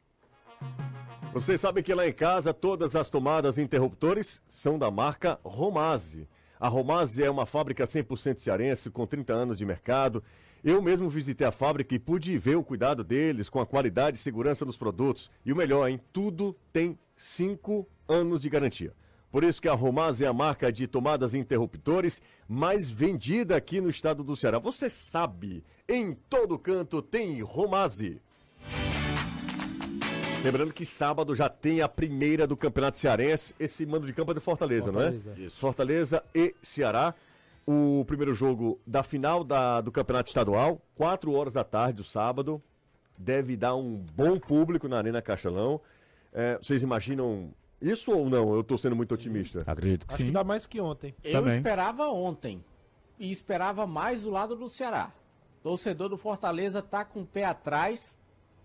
Vocês 1.31 1.61
sabem 1.61 1.81
que 1.81 1.93
lá 1.93 2.05
em 2.05 2.11
casa 2.11 2.53
todas 2.53 2.95
as 2.97 3.09
tomadas 3.09 3.57
e 3.57 3.61
interruptores 3.61 4.41
são 4.47 4.77
da 4.77 4.91
marca 4.91 5.39
Romase. 5.43 6.27
A 6.59 6.67
Romase 6.67 7.23
é 7.23 7.29
uma 7.29 7.45
fábrica 7.45 7.85
100% 7.85 8.39
cearense 8.39 8.89
com 8.89 9.05
30 9.07 9.33
anos 9.33 9.57
de 9.57 9.65
mercado. 9.65 10.21
Eu 10.67 10.81
mesmo 10.81 11.09
visitei 11.09 11.47
a 11.47 11.51
fábrica 11.51 11.95
e 11.95 11.99
pude 11.99 12.37
ver 12.37 12.57
o 12.57 12.63
cuidado 12.63 13.01
deles 13.01 13.47
com 13.47 13.61
a 13.61 13.65
qualidade 13.65 14.17
e 14.17 14.21
segurança 14.21 14.65
dos 14.65 14.75
produtos. 14.75 15.31
E 15.45 15.53
o 15.53 15.55
melhor, 15.55 15.87
em 15.87 15.97
tudo 16.11 16.53
tem 16.73 16.99
5 17.15 17.87
anos 18.05 18.41
de 18.41 18.49
garantia. 18.49 18.91
Por 19.31 19.45
isso 19.45 19.61
que 19.61 19.69
a 19.69 19.73
Romase 19.73 20.25
é 20.25 20.27
a 20.27 20.33
marca 20.33 20.69
de 20.69 20.85
tomadas 20.85 21.33
e 21.33 21.37
interruptores 21.37 22.21
mais 22.49 22.89
vendida 22.89 23.55
aqui 23.55 23.79
no 23.79 23.89
estado 23.89 24.25
do 24.25 24.35
Ceará. 24.35 24.59
Você 24.59 24.89
sabe, 24.89 25.63
em 25.87 26.13
todo 26.29 26.59
canto 26.59 27.01
tem 27.01 27.41
Romase. 27.41 28.21
Lembrando 30.43 30.73
que 30.73 30.85
sábado 30.85 31.33
já 31.33 31.47
tem 31.47 31.81
a 31.81 31.87
primeira 31.87 32.45
do 32.45 32.57
Campeonato 32.57 32.97
Cearense. 32.97 33.55
Esse 33.57 33.85
mando 33.85 34.05
de 34.05 34.11
campo 34.11 34.31
é 34.31 34.33
do 34.33 34.41
Fortaleza, 34.41 34.91
não 34.91 34.99
Fortaleza. 34.99 35.33
é? 35.37 35.39
Isso. 35.39 35.57
Fortaleza 35.59 36.23
e 36.35 36.53
Ceará. 36.61 37.15
O 37.69 38.05
primeiro 38.05 38.33
jogo 38.33 38.79
da 38.87 39.03
final 39.03 39.43
da- 39.43 39.81
do 39.81 39.91
Campeonato 39.91 40.29
Estadual, 40.29 40.81
4 40.95 41.33
horas 41.33 41.51
da 41.51 41.65
tarde, 41.65 41.97
do 41.97 42.03
sábado. 42.03 42.61
Deve 43.17 43.57
dar 43.57 43.75
um 43.75 43.97
bom 44.15 44.39
público 44.39 44.87
na 44.87 44.97
Arena 44.97 45.21
Castelão. 45.21 45.81
É, 46.31 46.57
vocês 46.57 46.81
imaginam 46.81 47.49
isso 47.81 48.11
ou 48.13 48.29
não? 48.29 48.53
Eu 48.53 48.61
estou 48.61 48.77
sendo 48.77 48.95
muito 48.95 49.13
otimista. 49.13 49.63
Acredito 49.67 50.07
que 50.07 50.13
Acho 50.13 50.23
que 50.23 50.31
dá 50.31 50.45
mais 50.45 50.65
que 50.65 50.79
ontem. 50.79 51.13
Eu 51.21 51.33
Também. 51.33 51.57
esperava 51.57 52.07
ontem. 52.09 52.63
E 53.19 53.29
esperava 53.31 53.85
mais 53.85 54.21
do 54.23 54.29
lado 54.29 54.55
do 54.55 54.69
Ceará. 54.69 55.11
Torcedor 55.61 56.07
do 56.07 56.17
Fortaleza 56.17 56.81
tá 56.81 57.03
com 57.03 57.21
o 57.21 57.25
pé 57.25 57.43
atrás. 57.43 58.16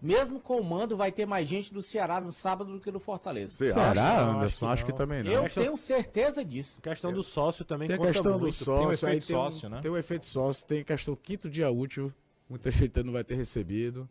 Mesmo 0.03 0.41
com 0.41 0.59
o 0.61 0.65
mando, 0.65 0.97
vai 0.97 1.13
ter 1.13 1.25
mais 1.27 1.49
gente 1.49 1.73
do 1.73 1.81
Ceará 1.81 2.21
no 2.21 2.33
sábado 2.33 2.73
do 2.73 2.81
que 2.81 2.91
do 2.91 2.99
Fortaleza. 2.99 3.53
Você 3.53 3.69
Será, 3.73 3.91
acha? 3.93 4.21
Anderson? 4.21 4.67
acho 4.67 4.73
Acho 4.73 4.85
que 4.85 4.87
que, 4.87 4.93
não. 4.93 4.99
também 4.99 5.23
não. 5.23 5.31
Eu 5.31 5.43
Questão- 5.45 5.63
tenho 5.63 5.77
certeza 5.77 6.45
disso. 6.45 6.81
Questão 6.83 7.13
do 7.13 7.23
sócio 7.23 7.65
também 7.65 7.87
Tem 7.87 7.95
a 7.95 7.99
conta 7.99 8.13
questão 8.13 8.33
do 8.33 8.41
muito. 8.41 8.55
sócio, 8.65 8.79
Tem 8.79 8.87
o 8.87 8.89
aí 8.89 8.95
efeito 8.95 9.27
tem, 9.29 9.37
um- 9.37 9.39
sócio, 9.39 9.69
né? 9.69 9.79
tem 9.81 9.91
o 9.93 9.97
efeito 9.97 10.27
sócio, 10.27 10.67
tem 10.67 10.81
a 10.81 10.85
questão 10.85 11.15
quinto 11.15 11.49
dia 11.49 11.71
útil, 11.71 12.13
muita 12.51 12.69
gente 12.73 13.01
não 13.05 13.13
vai 13.13 13.23
ter 13.23 13.37
recebido. 13.37 14.09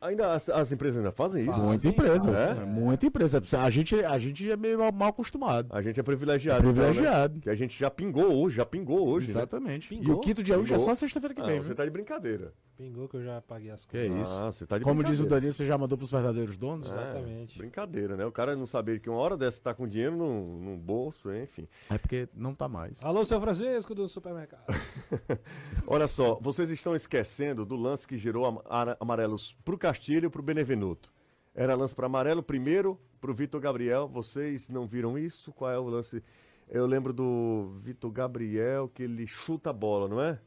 Ainda 0.00 0.32
as, 0.32 0.48
as 0.48 0.72
empresas 0.72 0.96
ainda 0.96 1.12
fazem 1.12 1.46
isso? 1.48 1.58
Muita 1.60 1.86
empresa, 1.86 2.30
É? 2.36 2.62
é? 2.62 2.64
muita 2.64 3.06
empresa. 3.06 3.40
A 3.62 3.70
gente, 3.70 3.94
a 4.04 4.18
gente 4.18 4.50
é 4.50 4.56
meio 4.56 4.78
mal, 4.80 4.90
mal 4.90 5.08
acostumado. 5.10 5.68
A 5.70 5.80
gente 5.80 6.00
é 6.00 6.02
privilegiado. 6.02 6.66
É 6.66 6.70
então, 6.70 6.82
né? 6.82 6.88
privilegiado. 6.90 7.40
Que 7.40 7.50
a 7.50 7.54
gente 7.54 7.78
já 7.78 7.88
pingou 7.88 8.32
hoje, 8.42 8.56
já 8.56 8.66
pingou 8.66 9.06
hoje. 9.06 9.26
né? 9.28 9.32
Exatamente. 9.34 9.84
E 9.94 9.98
Pingou? 9.98 10.16
o 10.16 10.20
quinto 10.20 10.42
dia 10.42 10.58
útil 10.58 10.74
é 10.74 10.78
Pingou? 10.78 10.86
só 10.86 10.94
sexta-feira 10.96 11.34
que 11.34 11.40
Ah, 11.42 11.46
vem, 11.46 11.58
você 11.60 11.68
viu? 11.68 11.76
tá 11.76 11.84
de 11.84 11.90
brincadeira. 11.92 12.52
Pingou 12.76 13.08
que 13.08 13.16
eu 13.16 13.24
já 13.24 13.40
paguei 13.40 13.70
as 13.70 13.86
Que 13.86 13.96
é 13.96 14.08
contas. 14.08 14.26
isso. 14.28 14.36
Ah, 14.36 14.52
você 14.52 14.66
tá 14.66 14.76
de 14.76 14.84
Como 14.84 15.02
diz 15.02 15.18
o. 15.18 15.26
Danilo, 15.26 15.52
você 15.52 15.66
já 15.66 15.78
mandou 15.78 15.96
pros 15.96 16.10
verdadeiros 16.10 16.58
donos? 16.58 16.86
É, 16.88 16.92
Exatamente. 16.92 17.58
brincadeira, 17.58 18.16
né? 18.16 18.26
O 18.26 18.30
cara 18.32 18.54
não 18.54 18.66
saber 18.66 19.00
que 19.00 19.08
uma 19.08 19.18
hora 19.18 19.36
dessa 19.36 19.62
tá 19.62 19.72
com 19.74 19.88
dinheiro 19.88 20.14
no, 20.14 20.60
no 20.60 20.76
bolso, 20.76 21.32
enfim. 21.34 21.66
É 21.88 21.96
porque 21.96 22.28
não 22.34 22.54
tá 22.54 22.68
mais. 22.68 23.02
Alô, 23.02 23.24
seu 23.24 23.40
Francisco 23.40 23.94
do 23.94 24.06
supermercado. 24.06 24.66
Olha 25.86 26.06
só, 26.06 26.38
vocês 26.40 26.70
estão 26.70 26.94
esquecendo 26.94 27.64
do 27.64 27.76
lance 27.76 28.06
que 28.06 28.16
gerou 28.18 28.62
amarelos 29.00 29.56
pro 29.64 29.78
Castilho 29.78 30.26
e 30.26 30.30
pro 30.30 30.42
Benevenuto. 30.42 31.10
Era 31.54 31.74
lance 31.74 31.94
para 31.94 32.06
amarelo, 32.06 32.42
primeiro 32.42 33.00
para 33.20 33.30
o 33.30 33.34
Vitor 33.34 33.60
Gabriel. 33.60 34.06
Vocês 34.06 34.68
não 34.68 34.86
viram 34.86 35.16
isso? 35.18 35.50
Qual 35.52 35.70
é 35.70 35.78
o 35.78 35.88
lance? 35.88 36.22
Eu 36.68 36.84
lembro 36.84 37.12
do 37.12 37.78
Vitor 37.80 38.10
Gabriel 38.10 38.90
que 38.92 39.04
ele 39.04 39.26
chuta 39.26 39.70
a 39.70 39.72
bola, 39.72 40.08
não 40.08 40.20
é? 40.20 40.38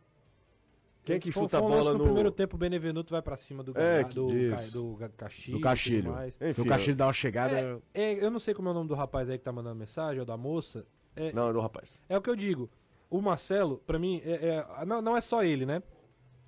Quem 1.03 1.15
é 1.15 1.19
que 1.19 1.31
chuta 1.31 1.57
a 1.57 1.61
bola 1.61 1.91
no 1.93 1.97
no. 1.99 2.03
primeiro 2.03 2.31
tempo, 2.31 2.55
o 2.55 2.59
Benevenuto 2.59 3.11
vai 3.11 3.21
pra 3.21 3.35
cima 3.35 3.63
do, 3.63 3.71
É, 3.77 4.03
do, 4.03 4.27
do 4.27 4.99
Castilho. 5.17 5.57
Do 5.57 5.59
e 5.59 5.61
Castilho. 5.61 6.13
Enfim, 6.49 6.61
o 6.61 6.65
Castilho 6.65 6.95
dá 6.97 7.07
uma 7.07 7.13
chegada. 7.13 7.81
É, 7.93 8.13
eu 8.23 8.29
não 8.29 8.39
sei 8.39 8.53
como 8.53 8.67
é 8.67 8.71
o 8.71 8.73
nome 8.75 8.87
do 8.89 8.95
rapaz 8.95 9.29
aí 9.29 9.37
que 9.37 9.43
tá 9.43 9.51
mandando 9.51 9.75
mensagem, 9.75 10.19
ou 10.19 10.25
da 10.25 10.37
moça. 10.37 10.85
É, 11.15 11.31
Não, 11.33 11.49
é 11.49 11.53
do 11.53 11.59
rapaz. 11.59 11.99
é 12.07 12.17
o 12.17 12.21
que 12.21 12.29
eu 12.29 12.35
digo. 12.35 12.69
O 13.09 13.21
Marcelo, 13.21 13.79
pra 13.87 13.97
mim, 13.97 14.21
é- 14.23 14.63
é- 14.81 14.85
não, 14.85 15.01
não 15.01 15.17
é 15.17 15.21
só 15.21 15.43
ele, 15.43 15.65
né? 15.65 15.81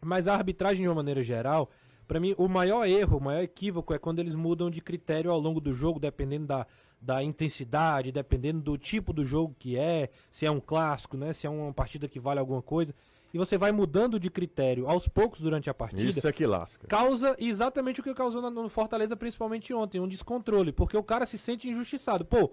Mas 0.03 0.27
a 0.27 0.33
arbitragem, 0.33 0.83
de 0.83 0.87
uma 0.87 0.95
maneira 0.95 1.23
geral, 1.23 1.69
pra 2.07 2.19
mim, 2.19 2.35
o 2.37 2.47
maior 2.47 2.85
erro, 2.85 3.17
o 3.17 3.21
maior 3.21 3.41
equívoco 3.41 3.93
é 3.93 3.97
quando 3.99 4.19
eles 4.19 4.35
mudam 4.35 4.69
de 4.69 4.79
critério 4.81 5.31
ao 5.31 5.39
longo 5.39 5.59
do 5.59 5.73
jogo, 5.73 5.99
dependendo 5.99 6.45
da, 6.47 6.67
da 7.01 7.23
intensidade, 7.23 8.11
dependendo 8.11 8.61
do 8.61 8.77
tipo 8.77 9.11
do 9.11 9.23
jogo 9.25 9.55
que 9.57 9.77
é, 9.77 10.09
se 10.29 10.45
é 10.45 10.51
um 10.51 10.59
clássico, 10.59 11.17
né? 11.17 11.33
Se 11.33 11.47
é 11.47 11.49
uma 11.49 11.73
partida 11.73 12.07
que 12.07 12.19
vale 12.19 12.39
alguma 12.39 12.61
coisa. 12.61 12.93
E 13.33 13.37
você 13.37 13.57
vai 13.57 13.71
mudando 13.71 14.19
de 14.19 14.29
critério 14.29 14.89
aos 14.89 15.07
poucos 15.07 15.39
durante 15.39 15.69
a 15.69 15.73
partida 15.73 16.09
Isso 16.09 16.27
é 16.27 16.33
que 16.33 16.45
lasca. 16.45 16.85
causa 16.87 17.35
exatamente 17.39 17.99
o 18.01 18.03
que 18.03 18.13
causou 18.13 18.41
na- 18.41 18.49
no 18.49 18.67
Fortaleza, 18.67 19.15
principalmente 19.15 19.73
ontem, 19.73 19.99
um 20.01 20.07
descontrole, 20.07 20.71
porque 20.73 20.97
o 20.97 21.03
cara 21.03 21.25
se 21.25 21.37
sente 21.37 21.69
injustiçado. 21.69 22.25
Pô, 22.25 22.51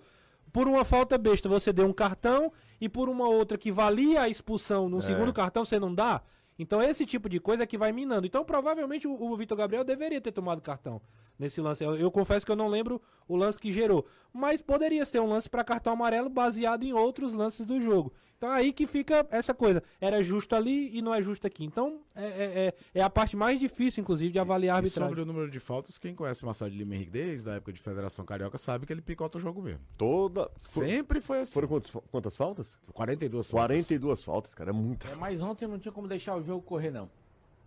por 0.53 0.69
uma 0.69 0.85
falta 0.85 1.19
besta 1.19 1.49
você 1.49 1.73
deu 1.73 1.87
um 1.87 1.93
cartão 1.93 2.53
e 2.81 2.89
por 2.89 3.09
uma 3.09 3.29
outra 3.29 3.59
que 3.59 3.73
valia 3.73 4.23
a 4.23 4.29
expulsão 4.29 4.89
no 4.89 5.01
segundo 5.03 5.33
cartão 5.33 5.65
você 5.65 5.79
não 5.81 5.93
dá. 5.95 6.23
Então 6.59 6.81
esse 6.83 7.05
tipo 7.05 7.29
de 7.29 7.39
coisa 7.39 7.65
é 7.65 7.67
que 7.67 7.77
vai 7.79 7.93
minando. 7.93 8.27
Então 8.27 8.45
provavelmente 8.45 9.07
o, 9.07 9.13
o 9.21 9.37
Vitor 9.37 9.59
Gabriel 9.59 9.85
deveria 9.85 10.21
ter 10.21 10.33
tomado 10.33 10.61
cartão 10.63 11.01
nesse 11.39 11.61
lance. 11.61 11.85
Eu, 11.85 11.95
eu 11.97 12.11
confesso 12.11 12.45
que 12.45 12.53
eu 12.53 12.57
não 12.57 12.69
lembro 12.69 13.01
o 13.29 13.37
lance 13.37 13.61
que 13.61 13.71
gerou, 13.71 14.07
mas 14.33 14.61
poderia 14.63 15.05
ser 15.05 15.21
um 15.21 15.29
lance 15.29 15.49
para 15.49 15.63
cartão 15.65 15.93
amarelo 15.93 16.29
baseado 16.29 16.83
em 16.83 16.93
outros 16.93 17.35
lances 17.35 17.65
do 17.67 17.79
jogo. 17.81 18.13
Então 18.37 18.51
aí 18.53 18.73
que 18.73 18.87
fica 18.87 19.27
essa 19.33 19.53
coisa. 19.53 19.83
Era 20.01 20.23
justo 20.23 20.55
ali 20.55 20.97
e 20.97 21.03
não 21.03 21.13
é 21.13 21.21
justo 21.21 21.45
aqui. 21.47 21.65
Então 21.65 22.01
é, 22.15 22.25
é, 22.25 22.67
é- 22.69 22.75
é 22.95 23.03
a 23.03 23.11
parte 23.11 23.37
mais 23.37 23.59
difícil, 23.59 24.01
inclusive, 24.01 24.31
de 24.33 24.39
avaliar 24.39 24.77
a 24.77 24.79
E 24.79 24.81
arbitragem. 24.81 25.09
sobre 25.09 25.23
o 25.23 25.27
número 25.27 25.51
de 25.51 25.59
faltas, 25.59 25.99
quem 25.99 26.15
conhece 26.15 26.45
o 26.45 26.47
Marcelo 26.47 26.71
de 26.71 26.79
Lima 26.79 26.95
Henrique 26.95 27.11
desde 27.11 27.51
a 27.51 27.55
época 27.55 27.73
de 27.73 27.81
Federação 27.81 28.25
Carioca 28.25 28.57
sabe 28.57 28.87
que 28.87 28.93
ele 28.93 29.03
picota 29.03 29.39
o 29.39 29.41
jogo 29.41 29.61
mesmo. 29.61 29.81
Toda. 29.97 30.49
Sempre 30.57 31.21
foi 31.21 31.41
assim. 31.41 31.53
Foram 31.55 31.67
quantos- 31.67 31.91
quantas 32.13 32.37
faltas? 32.37 32.79
42 32.95 33.51
faltas. 33.51 33.67
42 33.67 34.23
faltas, 34.23 34.55
cara. 34.55 34.71
É 34.71 34.73
muita. 34.73 35.09
É, 35.09 35.17
mas 35.17 35.43
ontem 35.43 35.67
não 35.67 35.79
tinha 35.79 35.91
como 35.91 36.07
deixar 36.07 36.37
o 36.37 36.43
jogo 36.43 36.63
correr, 36.63 36.93
não. 36.93 37.11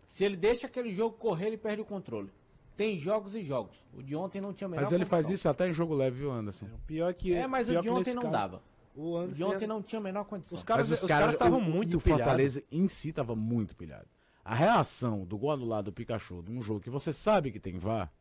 Se 0.08 0.24
ele 0.24 0.38
deixa 0.38 0.68
aquele 0.68 0.92
jogo 0.92 1.18
correr, 1.18 1.48
ele 1.48 1.58
perde 1.58 1.82
o 1.82 1.86
controle. 1.86 2.30
Tem 2.76 2.98
jogos 2.98 3.36
e 3.36 3.42
jogos. 3.44 3.76
O 3.94 4.02
de 4.02 4.16
ontem 4.16 4.42
não 4.42 4.54
tinha 4.54 4.66
a 4.68 4.70
menor 4.70 4.82
Mas 4.84 4.92
ele 4.92 5.06
faz 5.06 5.26
condição. 5.26 5.36
isso 5.36 5.50
até 5.50 5.70
em 5.70 5.74
jogo 5.74 5.94
leve, 5.94 6.20
viu, 6.20 6.32
Anderson? 6.32 6.68
Pior 6.88 7.14
que. 7.14 7.34
É, 7.34 7.46
mas 7.48 7.68
pior 7.68 7.80
o 7.80 7.82
de 7.84 7.90
ontem 7.90 8.14
não 8.14 8.22
caso, 8.24 8.34
dava. 8.34 8.64
O 8.96 9.16
O 9.20 9.28
de 9.28 9.44
ontem 9.44 9.58
tinha- 9.60 9.68
não 9.68 9.82
tinha 9.82 10.00
a 10.00 10.04
menor 10.04 10.24
condição. 10.26 10.58
Os 10.58 10.64
caras 10.64 10.90
Mas 10.90 11.02
os 11.02 11.06
caras 11.08 11.34
estavam 11.34 11.62
muito 11.62 11.94
E 11.94 11.96
o 11.96 12.02
pilhados. 12.02 12.24
Fortaleza 12.26 12.64
em 12.72 12.88
si 12.88 13.10
estava 13.10 13.36
muito 13.36 13.76
pilhado. 13.76 14.08
A 14.44 14.56
reação 14.56 15.24
do 15.26 15.38
gol 15.38 15.52
anulado 15.52 15.86
do 15.86 15.94
Pikachu 15.94 16.42
num 16.48 16.62
jogo 16.62 16.80
que 16.80 16.90
você 16.90 17.14
sabe 17.14 17.52
que 17.52 17.60
tem 17.60 17.78
VAR 17.78 18.12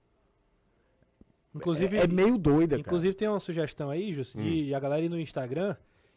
Inclusive, 1.54 1.96
é, 1.98 2.04
é 2.04 2.06
meio 2.06 2.38
doida, 2.38 2.78
inclusive 2.78 3.12
tem 3.14 3.26
uma 3.28 3.40
sugestão 3.40 3.90
aí, 3.90 4.12
Jus, 4.12 4.34
de 4.34 4.72
a 4.72 4.78
galera 4.78 5.02
ir 5.04 5.08
no 5.08 5.18
Instagram 5.18 5.74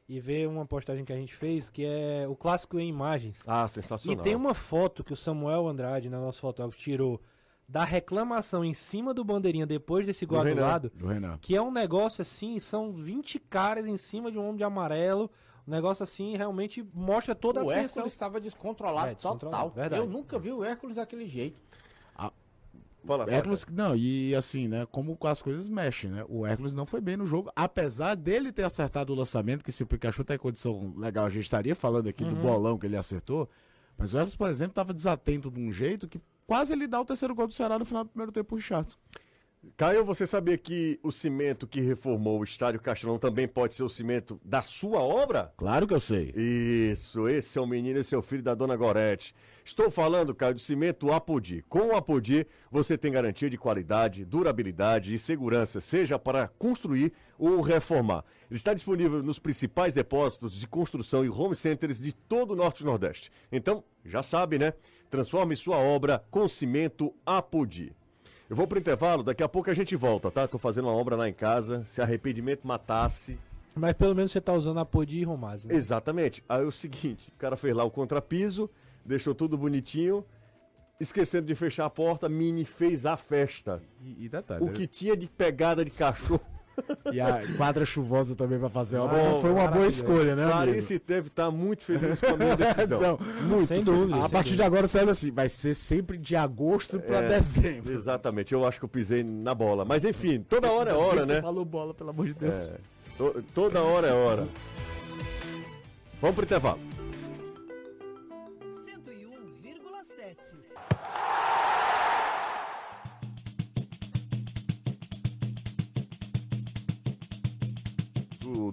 e 0.07 0.19
ver 0.19 0.47
uma 0.47 0.63
postagem 0.65 1.03
que 1.03 1.11
a 1.11 1.15
gente 1.15 1.33
fez, 1.33 1.71
que 1.71 1.83
é 1.83 2.27
o 2.27 2.35
clássico 2.35 2.77
em 2.79 2.87
imagens. 2.87 3.41
Ah, 3.47 3.65
E 3.65 3.69
sensacional. 3.69 4.21
tem 4.23 4.35
uma 4.35 4.53
foto 4.53 5.03
que 5.03 5.11
o 5.11 5.15
Samuel 5.15 5.67
Andrade, 5.67 6.07
né, 6.09 6.17
nosso 6.19 6.39
fotógrafo, 6.41 6.77
tirou 6.77 7.19
da 7.67 7.83
reclamação 7.83 8.63
em 8.63 8.73
cima 8.73 9.13
do 9.13 9.23
bandeirinha 9.23 9.65
depois 9.65 10.05
desse 10.05 10.25
gol 10.25 10.41
Do 10.43 10.49
anulado, 10.49 10.91
Renan. 11.03 11.37
que 11.41 11.55
é 11.55 11.61
um 11.61 11.71
negócio 11.71 12.21
assim, 12.21 12.59
são 12.59 12.91
20 12.93 13.39
caras 13.39 13.85
em 13.87 13.97
cima 13.97 14.31
de 14.31 14.37
um 14.37 14.43
homem 14.43 14.57
de 14.57 14.63
amarelo. 14.63 15.31
Um 15.67 15.71
negócio 15.71 16.03
assim 16.03 16.35
realmente 16.35 16.85
mostra 16.93 17.33
toda 17.33 17.63
O 17.63 17.69
a 17.69 17.73
tensão. 17.73 18.01
Hércules 18.01 18.13
estava 18.13 18.39
descontrolado, 18.41 19.11
É, 19.11 19.15
descontrolado, 19.15 19.63
total. 19.69 19.75
verdade. 19.81 20.01
Eu 20.01 20.07
nunca 20.09 20.37
vi 20.37 20.51
o 20.51 20.63
Hércules 20.63 20.97
daquele 20.97 21.25
jeito. 21.25 21.57
Fala, 23.05 23.25
fala, 23.25 23.35
Hércules, 23.35 23.65
não, 23.69 23.95
e 23.97 24.33
assim, 24.33 24.67
né, 24.67 24.85
como 24.89 25.17
as 25.23 25.41
coisas 25.41 25.67
mexem, 25.67 26.09
né? 26.09 26.25
O 26.29 26.45
Hércules 26.45 26.73
não 26.73 26.85
foi 26.85 27.01
bem 27.01 27.17
no 27.17 27.25
jogo, 27.25 27.51
apesar 27.53 28.15
dele 28.15 28.49
ter 28.51 28.63
acertado 28.63 29.11
o 29.11 29.15
lançamento, 29.15 29.61
que 29.63 29.73
se 29.73 29.83
o 29.83 29.85
Pikachu 29.85 30.23
tá 30.23 30.35
em 30.35 30.37
condição 30.37 30.93
legal, 30.95 31.25
a 31.25 31.29
gente 31.29 31.43
estaria 31.43 31.75
falando 31.75 32.07
aqui 32.07 32.23
do 32.23 32.33
bolão 32.35 32.77
que 32.77 32.85
ele 32.85 32.95
acertou, 32.95 33.49
mas 33.97 34.13
o 34.13 34.17
Hércules, 34.17 34.37
por 34.37 34.47
exemplo, 34.49 34.71
estava 34.71 34.93
desatento 34.93 35.51
de 35.51 35.59
um 35.59 35.69
jeito 35.71 36.07
que 36.07 36.17
quase 36.45 36.73
ele 36.73 36.87
dá 36.87 36.99
o 36.99 37.05
terceiro 37.05 37.35
gol 37.35 37.47
do 37.47 37.53
Ceará 37.53 37.77
no 37.79 37.85
final 37.85 38.03
do 38.03 38.09
primeiro 38.09 38.31
tempo 38.31 38.49
pro 38.49 38.57
Richardson. 38.57 38.97
Caio, 39.77 40.03
você 40.03 40.27
sabia 40.27 40.57
que 40.57 40.99
o 41.01 41.09
cimento 41.09 41.65
que 41.65 41.79
reformou 41.79 42.39
o 42.39 42.43
estádio 42.43 42.81
Castelão 42.81 43.17
também 43.17 43.47
pode 43.47 43.73
ser 43.73 43.83
o 43.83 43.89
cimento 43.89 44.39
da 44.43 44.61
sua 44.61 44.99
obra? 44.99 45.53
Claro 45.55 45.87
que 45.87 45.93
eu 45.93 46.01
sei. 46.01 46.33
Isso, 46.35 47.29
esse 47.29 47.57
é 47.57 47.61
o 47.61 47.65
menino, 47.65 47.97
esse 47.97 48.13
é 48.13 48.17
o 48.17 48.21
filho 48.21 48.43
da 48.43 48.53
dona 48.53 48.75
Gorete. 48.75 49.33
Estou 49.63 49.89
falando, 49.89 50.35
Caio, 50.35 50.55
do 50.55 50.59
cimento 50.59 51.13
Apodi. 51.13 51.63
Com 51.69 51.87
o 51.87 51.95
Apodi, 51.95 52.45
você 52.69 52.97
tem 52.97 53.13
garantia 53.13 53.49
de 53.49 53.57
qualidade, 53.57 54.25
durabilidade 54.25 55.13
e 55.13 55.19
segurança, 55.19 55.79
seja 55.79 56.19
para 56.19 56.49
construir 56.49 57.13
ou 57.39 57.61
reformar. 57.61 58.25
Ele 58.49 58.57
está 58.57 58.73
disponível 58.73 59.23
nos 59.23 59.39
principais 59.39 59.93
depósitos 59.93 60.53
de 60.53 60.67
construção 60.67 61.23
e 61.23 61.29
home 61.29 61.55
centers 61.55 61.99
de 61.99 62.13
todo 62.13 62.51
o 62.51 62.55
Norte 62.55 62.81
e 62.81 62.85
Nordeste. 62.85 63.31
Então, 63.49 63.81
já 64.03 64.21
sabe, 64.21 64.59
né? 64.59 64.73
Transforme 65.13 65.55
sua 65.55 65.77
obra 65.77 66.23
com 66.31 66.47
cimento 66.47 67.13
Apodi. 67.23 67.95
Eu 68.49 68.55
vou 68.55 68.65
pro 68.65 68.79
intervalo, 68.79 69.21
daqui 69.21 69.43
a 69.43 69.47
pouco 69.47 69.69
a 69.69 69.73
gente 69.75 69.95
volta, 69.95 70.31
tá? 70.31 70.47
Tô 70.47 70.57
fazendo 70.57 70.85
uma 70.85 70.95
obra 70.95 71.15
lá 71.15 71.29
em 71.29 71.33
casa. 71.33 71.85
Se 71.85 72.01
arrependimento 72.01 72.65
matasse, 72.65 73.37
Mas 73.75 73.93
pelo 73.93 74.15
menos 74.15 74.31
você 74.31 74.41
tá 74.41 74.51
usando 74.53 74.79
a 74.79 74.85
Podi 74.85 75.19
e 75.19 75.23
Romaz, 75.23 75.65
né? 75.65 75.75
Exatamente. 75.75 76.43
Aí 76.49 76.63
é 76.63 76.65
o 76.65 76.71
seguinte, 76.71 77.29
o 77.29 77.37
cara 77.37 77.55
fez 77.55 77.75
lá 77.75 77.83
o 77.83 77.91
contrapiso, 77.91 78.67
deixou 79.05 79.35
tudo 79.35 79.55
bonitinho, 79.55 80.25
esquecendo 80.99 81.45
de 81.45 81.53
fechar 81.53 81.85
a 81.85 81.91
porta, 81.91 82.27
Mini 82.27 82.65
fez 82.65 83.05
a 83.05 83.15
festa. 83.15 83.83
E, 84.01 84.25
e 84.25 84.27
detalhe, 84.27 84.65
O 84.65 84.71
que 84.71 84.87
tinha 84.87 85.15
de 85.15 85.27
pegada 85.27 85.85
de 85.85 85.91
cachorro. 85.91 86.41
E 87.11 87.19
a 87.21 87.41
quadra 87.57 87.85
chuvosa 87.85 88.35
também 88.35 88.57
pra 88.59 88.69
fazer 88.69 88.97
foi 89.41 89.51
uma 89.51 89.67
boa 89.67 89.87
escolha, 89.87 90.35
né, 90.35 90.43
amigo? 90.43 90.57
Clarice 90.57 90.99
teve 90.99 91.27
estar 91.27 91.51
muito 91.51 91.83
feliz 91.83 92.19
com 92.19 92.27
a 92.33 92.37
minha 92.37 92.55
decisão. 92.57 93.19
muito. 93.47 93.67
Sem 93.67 93.83
dúvida. 93.83 94.23
A 94.25 94.29
partir 94.29 94.55
de 94.55 94.63
agora 94.63 94.87
serve 94.87 95.11
assim, 95.11 95.31
vai 95.31 95.49
ser 95.49 95.73
sempre 95.73 96.17
de 96.17 96.35
agosto 96.35 96.99
pra 96.99 97.17
É, 97.19 97.27
dezembro. 97.27 97.93
Exatamente, 97.93 98.53
eu 98.53 98.65
acho 98.65 98.79
que 98.79 98.85
eu 98.85 98.89
pisei 98.89 99.23
na 99.23 99.53
bola. 99.53 99.85
Mas 99.85 100.03
enfim, 100.05 100.39
toda 100.41 100.71
hora 100.71 100.91
é 100.91 100.93
hora, 100.95 101.25
Você 101.25 101.33
né? 101.33 101.41
falou 101.41 101.63
bola, 101.65 101.93
pelo 101.93 102.09
amor 102.09 102.25
de 102.27 102.33
Deus. 102.33 102.53
É, 102.53 102.75
to- 103.17 103.43
toda 103.53 103.81
hora 103.81 104.07
é 104.07 104.13
hora. 104.13 104.47
Vamos 106.21 106.35
pro 106.35 106.45
intervalo. 106.45 106.79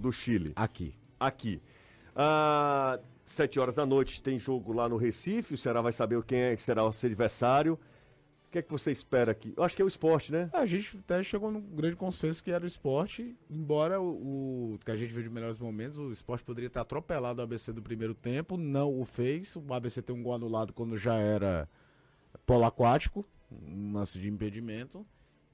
Do, 0.01 0.11
Chile. 0.11 0.53
Aqui. 0.55 0.95
aqui. 1.19 1.61
Ah, 2.15 2.99
sete 3.25 3.59
horas 3.59 3.75
da 3.75 3.85
noite 3.85 4.21
tem 4.21 4.37
jogo 4.37 4.73
lá 4.73 4.89
no 4.89 4.97
Recife. 4.97 5.53
O 5.53 5.57
Ceará 5.57 5.81
vai 5.81 5.91
saber 5.91 6.21
quem 6.23 6.39
é 6.39 6.55
que 6.55 6.61
será 6.61 6.83
o 6.83 6.91
seu 6.91 7.07
adversário. 7.07 7.79
O 8.47 8.51
que 8.51 8.59
é 8.59 8.61
que 8.61 8.71
você 8.71 8.91
espera 8.91 9.31
aqui? 9.31 9.53
Eu 9.55 9.63
acho 9.63 9.73
que 9.73 9.81
é 9.81 9.85
o 9.85 9.87
esporte, 9.87 10.29
né? 10.29 10.49
A 10.51 10.65
gente 10.65 10.97
até 10.97 11.23
chegou 11.23 11.49
num 11.49 11.61
grande 11.61 11.95
consenso 11.95 12.43
que 12.43 12.51
era 12.51 12.65
o 12.65 12.67
esporte, 12.67 13.33
embora 13.49 14.01
o, 14.01 14.73
o 14.73 14.79
que 14.83 14.91
a 14.91 14.95
gente 14.97 15.13
viu 15.13 15.23
de 15.23 15.29
melhores 15.29 15.57
momentos, 15.57 15.97
o 15.97 16.11
esporte 16.11 16.43
poderia 16.43 16.69
ter 16.69 16.79
atropelado 16.79 17.39
o 17.39 17.43
ABC 17.43 17.71
do 17.71 17.81
primeiro 17.81 18.13
tempo, 18.13 18.57
não 18.57 18.99
o 18.99 19.05
fez. 19.05 19.55
O 19.55 19.73
ABC 19.73 20.01
tem 20.01 20.13
um 20.13 20.21
gol 20.21 20.33
anulado 20.33 20.73
quando 20.73 20.97
já 20.97 21.15
era 21.15 21.69
polo 22.45 22.65
aquático, 22.65 23.25
um 23.49 23.93
lance 23.93 24.19
de 24.19 24.27
impedimento. 24.27 25.05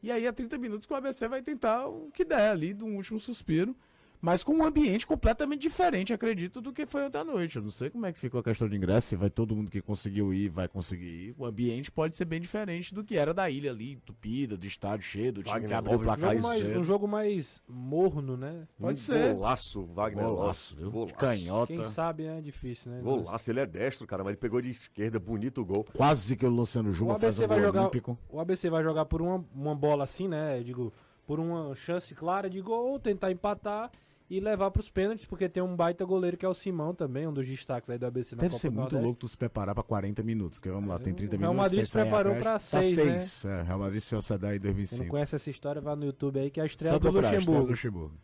E 0.01 0.11
aí, 0.11 0.25
a 0.25 0.33
30 0.33 0.57
minutos, 0.57 0.87
que 0.87 0.93
o 0.93 0.95
ABC 0.95 1.27
vai 1.27 1.43
tentar 1.43 1.87
o 1.87 2.09
que 2.11 2.25
der 2.25 2.49
ali, 2.49 2.73
do 2.73 2.85
último 2.85 3.19
suspiro. 3.19 3.75
Mas 4.19 4.43
com 4.43 4.53
um 4.53 4.63
ambiente 4.65 5.05
completamente 5.05 5.61
diferente, 5.61 6.11
acredito, 6.13 6.59
do 6.59 6.73
que 6.73 6.85
foi 6.85 7.05
ontem 7.05 7.17
à 7.19 7.23
noite. 7.23 7.57
Eu 7.57 7.61
não 7.61 7.69
sei 7.71 7.89
como 7.89 8.05
é 8.05 8.11
que 8.11 8.19
ficou 8.19 8.39
a 8.39 8.43
questão 8.43 8.67
de 8.67 8.75
ingresso, 8.75 9.07
se 9.09 9.15
vai 9.15 9.29
todo 9.29 9.55
mundo 9.55 9.69
que 9.69 9.81
conseguiu 9.81 10.33
ir, 10.33 10.49
vai 10.49 10.67
conseguir 10.67 11.05
ir. 11.05 11.35
O 11.37 11.45
ambiente 11.45 11.91
pode 11.91 12.15
ser 12.15 12.25
bem 12.25 12.41
diferente 12.41 12.93
do 12.95 13.03
que 13.03 13.15
era 13.15 13.33
da 13.33 13.49
ilha 13.49 13.69
ali, 13.71 13.93
entupida, 13.93 14.57
do 14.57 14.65
estádio 14.65 15.05
cheio, 15.05 15.31
do 15.33 15.41
time 15.43 15.51
Wagner 15.53 15.69
que 15.69 15.75
abriu 15.75 15.97
o 15.97 16.01
Um 16.01 16.03
placar 16.03 16.29
jogo, 16.31 16.39
e 16.39 16.41
mais, 16.41 16.77
um 16.77 16.83
jogo 16.83 17.07
mais 17.07 17.61
morno, 17.67 18.35
né? 18.35 18.67
Pode 18.79 18.93
Um 18.93 19.03
ser. 19.03 19.33
Golaço, 19.35 19.85
Wagner. 19.85 20.25
Golaço, 20.25 20.75
viu? 20.75 20.91
Golaço. 20.91 21.13
Canhota. 21.15 21.73
Quem 21.73 21.85
sabe 21.85 22.25
é 22.25 22.41
difícil, 22.41 22.91
né? 22.91 23.01
Golaço, 23.01 23.51
ele 23.51 23.59
é 23.59 23.65
destro, 23.65 24.07
cara, 24.07 24.23
mas 24.23 24.31
ele 24.31 24.37
pegou 24.37 24.61
de 24.61 24.69
esquerda, 24.69 25.19
bonito 25.19 25.61
o 25.61 25.65
gol. 25.65 25.85
Quase 25.93 26.35
que 26.35 26.45
o 26.45 26.49
Luciano 26.49 26.89
O 26.89 26.93
Juba 26.93 27.19
faz 27.19 27.37
vai 27.37 27.47
gol 27.47 27.61
jogar. 27.61 27.81
olímpico. 27.81 28.17
O 28.29 28.39
ABC 28.39 28.69
vai 28.69 28.83
jogar 28.83 29.05
por 29.05 29.21
uma, 29.21 29.45
uma 29.53 29.75
bola 29.75 30.03
assim, 30.03 30.27
né? 30.27 30.59
Eu 30.59 30.63
digo, 30.63 30.93
por 31.25 31.39
uma 31.39 31.75
chance 31.75 32.15
clara 32.15 32.49
de 32.49 32.59
gol, 32.61 32.99
tentar 32.99 33.31
empatar. 33.31 33.91
E 34.29 34.39
levar 34.41 34.71
pros 34.71 34.89
pênaltis, 34.89 35.25
porque 35.25 35.47
tem 35.47 35.63
um 35.63 35.75
baita 35.75 36.03
goleiro 36.03 36.35
que 36.35 36.45
é 36.45 36.49
o 36.49 36.53
Simão 36.53 36.93
também, 36.93 37.25
um 37.27 37.31
dos 37.33 37.47
destaques 37.47 37.89
aí 37.89 37.97
do 37.97 38.05
ABC 38.05 38.35
na 38.35 38.41
Deve 38.41 38.51
Copa 38.51 38.61
ser 38.61 38.69
muito 38.69 38.81
Nordeste. 38.81 39.03
louco 39.05 39.19
tu 39.21 39.27
se 39.27 39.37
preparar 39.37 39.73
pra 39.73 39.83
40 39.83 40.21
minutos, 40.23 40.59
porque 40.59 40.69
vamos 40.69 40.89
lá, 40.89 40.99
tem 40.99 41.13
30 41.13 41.35
O 41.35 41.39
Real 41.39 41.51
minutos. 41.53 41.71
Madrid 41.71 41.85
se 41.85 41.91
preparou 41.93 42.33
Atlético, 42.33 42.43
pra 42.43 42.59
seis, 42.59 42.97
né? 42.97 43.19
seis, 43.21 43.45
é, 43.45 43.61
Real 43.63 43.79
Madrid 43.79 43.99
se 44.01 44.07
Sociedade 44.07 44.57
em 44.57 44.59
Quem 44.59 44.69
não 44.69 44.75
2005. 44.75 45.09
conhece 45.09 45.35
essa 45.35 45.49
história, 45.49 45.81
vai 45.81 45.95
no 45.95 46.05
YouTube 46.05 46.39
aí, 46.39 46.51
que 46.51 46.59
é 46.59 46.63
a 46.63 46.65
estreia 46.65 46.93
Só 46.93 46.99
do 46.99 47.03
procurar, 47.03 47.27
estreia 47.27 47.39
Luxemburgo. 47.39 47.65
do 47.65 47.71
Luxemburgo. 47.71 48.17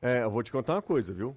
É, 0.00 0.22
eu 0.22 0.30
vou 0.30 0.42
te 0.42 0.52
contar 0.52 0.74
uma 0.76 0.82
coisa, 0.82 1.12
viu? 1.12 1.36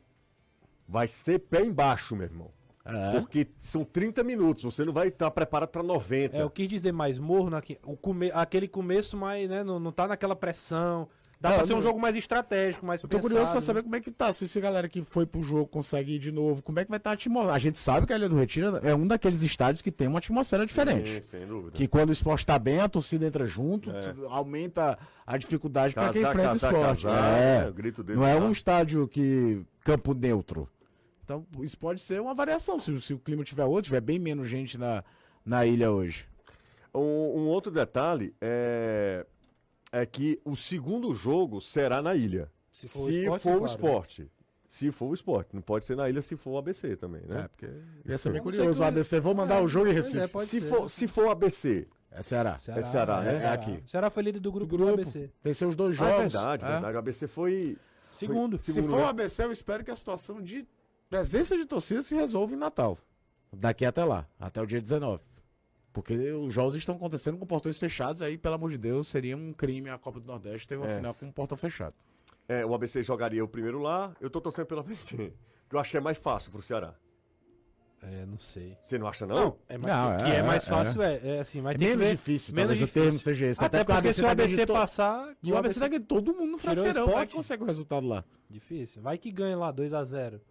Vai 0.88 1.08
ser 1.08 1.40
pé 1.40 1.64
embaixo, 1.64 2.16
meu 2.16 2.26
irmão. 2.26 2.52
É. 2.86 3.20
Porque 3.20 3.48
são 3.62 3.84
30 3.86 4.24
minutos, 4.24 4.62
você 4.64 4.84
não 4.84 4.92
vai 4.94 5.08
estar 5.08 5.32
preparado 5.32 5.70
pra 5.70 5.82
90. 5.82 6.36
É, 6.38 6.42
eu 6.42 6.50
quis 6.50 6.68
dizer 6.68 6.92
mais 6.92 7.18
morno, 7.18 7.56
aqui, 7.56 7.80
o 7.84 7.96
come, 7.96 8.30
aquele 8.34 8.68
começo 8.68 9.16
mais, 9.18 9.50
né, 9.50 9.64
não, 9.64 9.80
não 9.80 9.92
tá 9.92 10.06
naquela 10.08 10.36
pressão. 10.36 11.08
Dá 11.44 11.50
Não, 11.50 11.58
pra 11.58 11.66
ser 11.66 11.74
um 11.74 11.76
não- 11.76 11.84
jogo 11.84 12.00
mais 12.00 12.16
estratégico, 12.16 12.86
mais 12.86 13.04
Eu 13.04 13.10
tô 13.10 13.20
curioso 13.20 13.44
pra 13.44 13.56
pensado, 13.56 13.66
saber 13.66 13.84
como 13.84 13.94
é 13.98 14.00
que 14.00 14.10
tá. 14.10 14.32
Se 14.32 14.46
essa 14.46 14.62
galera 14.62 14.88
que 14.88 15.02
foi 15.04 15.26
pro 15.26 15.42
jogo 15.44 15.68
consegue 15.68 16.14
ir 16.14 16.20
de 16.20 16.32
novo, 16.32 16.62
como 16.62 16.80
é 16.80 16.86
que 16.86 16.90
vai 16.90 16.96
estar 16.96 17.10
a 17.10 17.14
atmosfera? 17.14 17.54
A 17.54 17.60
gente 17.60 17.78
sabe 17.78 18.08
que 18.08 18.14
a 18.14 18.16
Ilha 18.16 18.30
do 18.30 18.38
Retiro 18.38 18.78
é 18.82 18.96
um 18.96 19.06
daqueles 19.06 19.42
estádios 19.44 19.82
que 19.82 19.92
tem 19.92 20.08
uma 20.08 20.20
atmosfera 20.20 20.66
diferente. 20.66 21.16
Sim, 21.16 21.22
sem 21.40 21.46
dúvida. 21.46 21.72
Que 21.74 21.86
quando 21.86 22.08
o 22.08 22.12
esporte 22.14 22.46
tá 22.46 22.58
bem, 22.58 22.80
a 22.80 22.88
torcida 22.88 23.26
entra 23.28 23.46
junto, 23.46 23.92
É. 23.92 24.14
aumenta 24.30 24.98
a 25.28 25.38
dificuldade 25.38 25.94
pra 25.94 26.04
Casar, 26.06 26.14
quem 26.14 26.22
enfrenta 26.30 26.50
casar, 26.52 26.74
o 26.74 26.78
esporte. 26.78 27.04
casar, 27.04 27.38
é. 27.38 27.68
O 27.68 27.74
grito 27.74 28.02
dele 28.06 28.20
Não 28.20 28.26
é 28.26 28.38
um 28.38 28.50
estádio 28.50 29.06
que. 29.10 29.62
campo 29.84 30.14
neutro. 30.14 30.70
Então, 31.26 31.46
isso 31.62 31.78
pode 31.78 32.00
ser 32.00 32.22
uma 32.22 32.34
variação. 32.34 32.80
Se, 32.80 33.02
se 33.02 33.14
o 33.14 33.20
clima 33.20 33.44
tiver 33.44 33.66
outro, 33.66 33.84
tiver 33.84 34.00
bem 34.00 34.18
menos 34.18 34.48
gente 34.48 34.78
na, 34.78 35.04
na 35.46 35.66
ilha 35.66 35.92
hoje. 35.92 36.24
Um, 36.96 37.00
um 37.02 37.48
outro 37.48 37.70
detalhe 37.70 38.34
é, 38.40 39.26
é 39.94 40.06
que 40.06 40.42
o 40.44 40.56
segundo 40.56 41.14
jogo 41.14 41.62
será 41.62 42.02
na 42.02 42.16
ilha. 42.16 42.52
Se 42.72 42.88
Se 42.88 42.94
for 42.98 43.06
o 43.06 43.10
esporte, 43.12 43.42
for 43.44 43.50
o 43.50 43.58
claro. 43.60 43.66
esporte. 43.66 44.32
Se 44.68 44.92
for 44.92 45.06
o 45.06 45.14
esporte. 45.14 45.50
Não 45.54 45.62
pode 45.62 45.86
ser 45.86 45.96
na 45.96 46.10
ilha 46.10 46.20
se 46.22 46.36
for 46.36 46.52
o 46.52 46.58
ABC 46.58 46.96
também, 46.98 47.22
né? 47.28 47.42
É, 47.42 47.48
porque 47.48 47.70
ia 48.04 48.18
ser 48.18 48.32
bem 48.34 48.42
curioso. 48.42 48.82
O 48.82 48.86
ABC, 48.86 49.20
vou 49.20 49.36
mandar 49.36 49.62
o 49.62 49.70
jogo 49.70 49.86
em 49.88 49.92
é, 49.92 49.94
Recife. 49.94 50.28
pode 50.30 50.50
se, 50.50 50.60
ser. 50.60 50.68
for, 50.68 50.90
se 50.90 51.08
for 51.08 51.26
o 51.28 51.30
ABC. 51.30 51.88
É 52.10 52.22
Ceará. 52.24 52.58
Ceará, 52.58 52.80
É 52.80 52.84
Ceará, 52.84 53.22
né? 53.22 53.36
É 53.44 53.48
aqui. 53.50 53.84
Ceará 53.86 54.10
foi 54.10 54.24
líder 54.24 54.40
do 54.40 54.52
grupo, 54.52 54.76
Grupo. 54.76 54.92
do 54.96 55.02
ABC. 55.02 55.30
Venceu 55.44 55.70
os 55.70 55.76
dois 55.76 55.96
Ah, 56.02 56.06
jogos. 56.06 56.16
é 56.18 56.22
verdade, 56.22 56.66
É. 56.66 56.68
verdade. 56.70 56.96
O 56.96 57.00
ABC 57.00 57.28
foi. 57.28 57.78
Segundo. 58.18 58.58
foi- 58.58 58.66
Se 58.66 58.74
segundo, 58.74 58.90
for 58.92 58.98
o 59.00 59.04
né? 59.04 59.10
ABC, 59.10 59.44
eu 59.44 59.52
espero 59.52 59.84
que 59.84 59.92
a 59.92 59.96
situação 59.96 60.42
de 60.42 60.68
presença 61.10 61.56
de 61.56 61.66
torcida 61.66 62.02
se 62.02 62.16
resolva 62.16 62.54
em 62.56 62.58
Natal. 62.58 62.98
Daqui 63.56 63.86
até 63.86 64.04
lá, 64.04 64.28
até 64.40 64.60
o 64.62 64.66
dia 64.66 64.82
19. 64.82 65.24
Porque 65.94 66.32
os 66.32 66.54
jogos 66.54 66.76
estão 66.76 66.96
acontecendo 66.96 67.38
com 67.38 67.46
portões 67.46 67.78
fechados, 67.80 68.22
aí, 68.24 68.38
pelo 68.38 68.56
amor 68.56 68.72
de 68.72 68.78
Deus, 68.80 69.08
seria 69.08 69.38
um 69.38 69.54
crime 69.54 69.90
a 69.92 69.98
Copa 69.98 70.20
do 70.20 70.26
Nordeste 70.26 70.68
ter 70.68 70.76
uma 70.76 70.90
É. 70.90 70.96
final 70.96 71.14
com 71.14 71.26
um 71.28 71.32
portão 71.32 71.56
fechado. 71.58 71.94
É, 72.50 72.66
o 72.66 72.74
ABC 72.74 73.04
jogaria 73.04 73.44
o 73.44 73.48
primeiro 73.48 73.80
lá. 73.80 74.14
Eu 74.20 74.30
tô 74.30 74.42
torcendo 74.42 74.66
pelo 74.66 74.80
ABC. 74.82 75.16
Que 75.70 75.76
eu 75.76 75.80
acho 75.80 75.92
que 75.92 75.98
é 75.98 76.02
mais 76.02 76.18
fácil 76.18 76.52
pro 76.52 76.62
Ceará. 76.62 76.94
É, 78.02 78.26
não 78.26 78.38
sei. 78.38 78.78
Você 78.84 78.98
não 79.00 79.08
acha, 79.08 79.26
não? 79.26 79.58
É 79.70 79.78
mais, 79.78 79.96
Não, 79.96 80.14
o 80.14 80.18
que 80.26 80.32
é, 80.32 80.36
é, 80.36 80.44
mais 80.44 80.68
é, 80.68 80.70
fácil 80.70 81.02
é, 81.02 81.20
é 81.24 81.40
assim, 81.40 81.62
vai 81.62 81.74
É 81.74 81.78
ter 81.78 81.84
que 81.86 81.90
menos 81.92 82.04
ver- 82.06 82.12
difícil, 82.12 82.54
menos 82.54 82.70
talvez 82.78 82.90
o 82.90 82.94
termo 82.94 83.20
seja 83.20 83.46
esse. 83.48 83.64
Até, 83.64 83.78
Até 83.78 83.86
porque 83.86 83.92
o 83.92 83.96
porque 83.96 84.08
ABC 84.10 84.14
se 84.14 84.22
o 84.22 84.26
tá 84.26 84.32
ABC 84.32 84.66
to- 84.66 84.74
passar... 84.74 85.36
E 85.42 85.52
o 85.54 85.58
ABC 85.58 85.80
tá 85.80 85.88
ganhando 85.88 86.06
todo 86.06 86.34
mundo 86.34 86.52
no 86.52 86.58
Frasqueirão. 86.58 87.18
É 87.18 87.26
que 87.26 87.34
consegue 87.34 87.64
o 87.64 87.66
resultado 87.66 88.06
lá? 88.06 88.26
Difícil. 88.50 89.02
Vai 89.02 89.18
que 89.18 89.32
ganha 89.32 89.58
lá 89.58 89.72
2x0. 89.74 90.42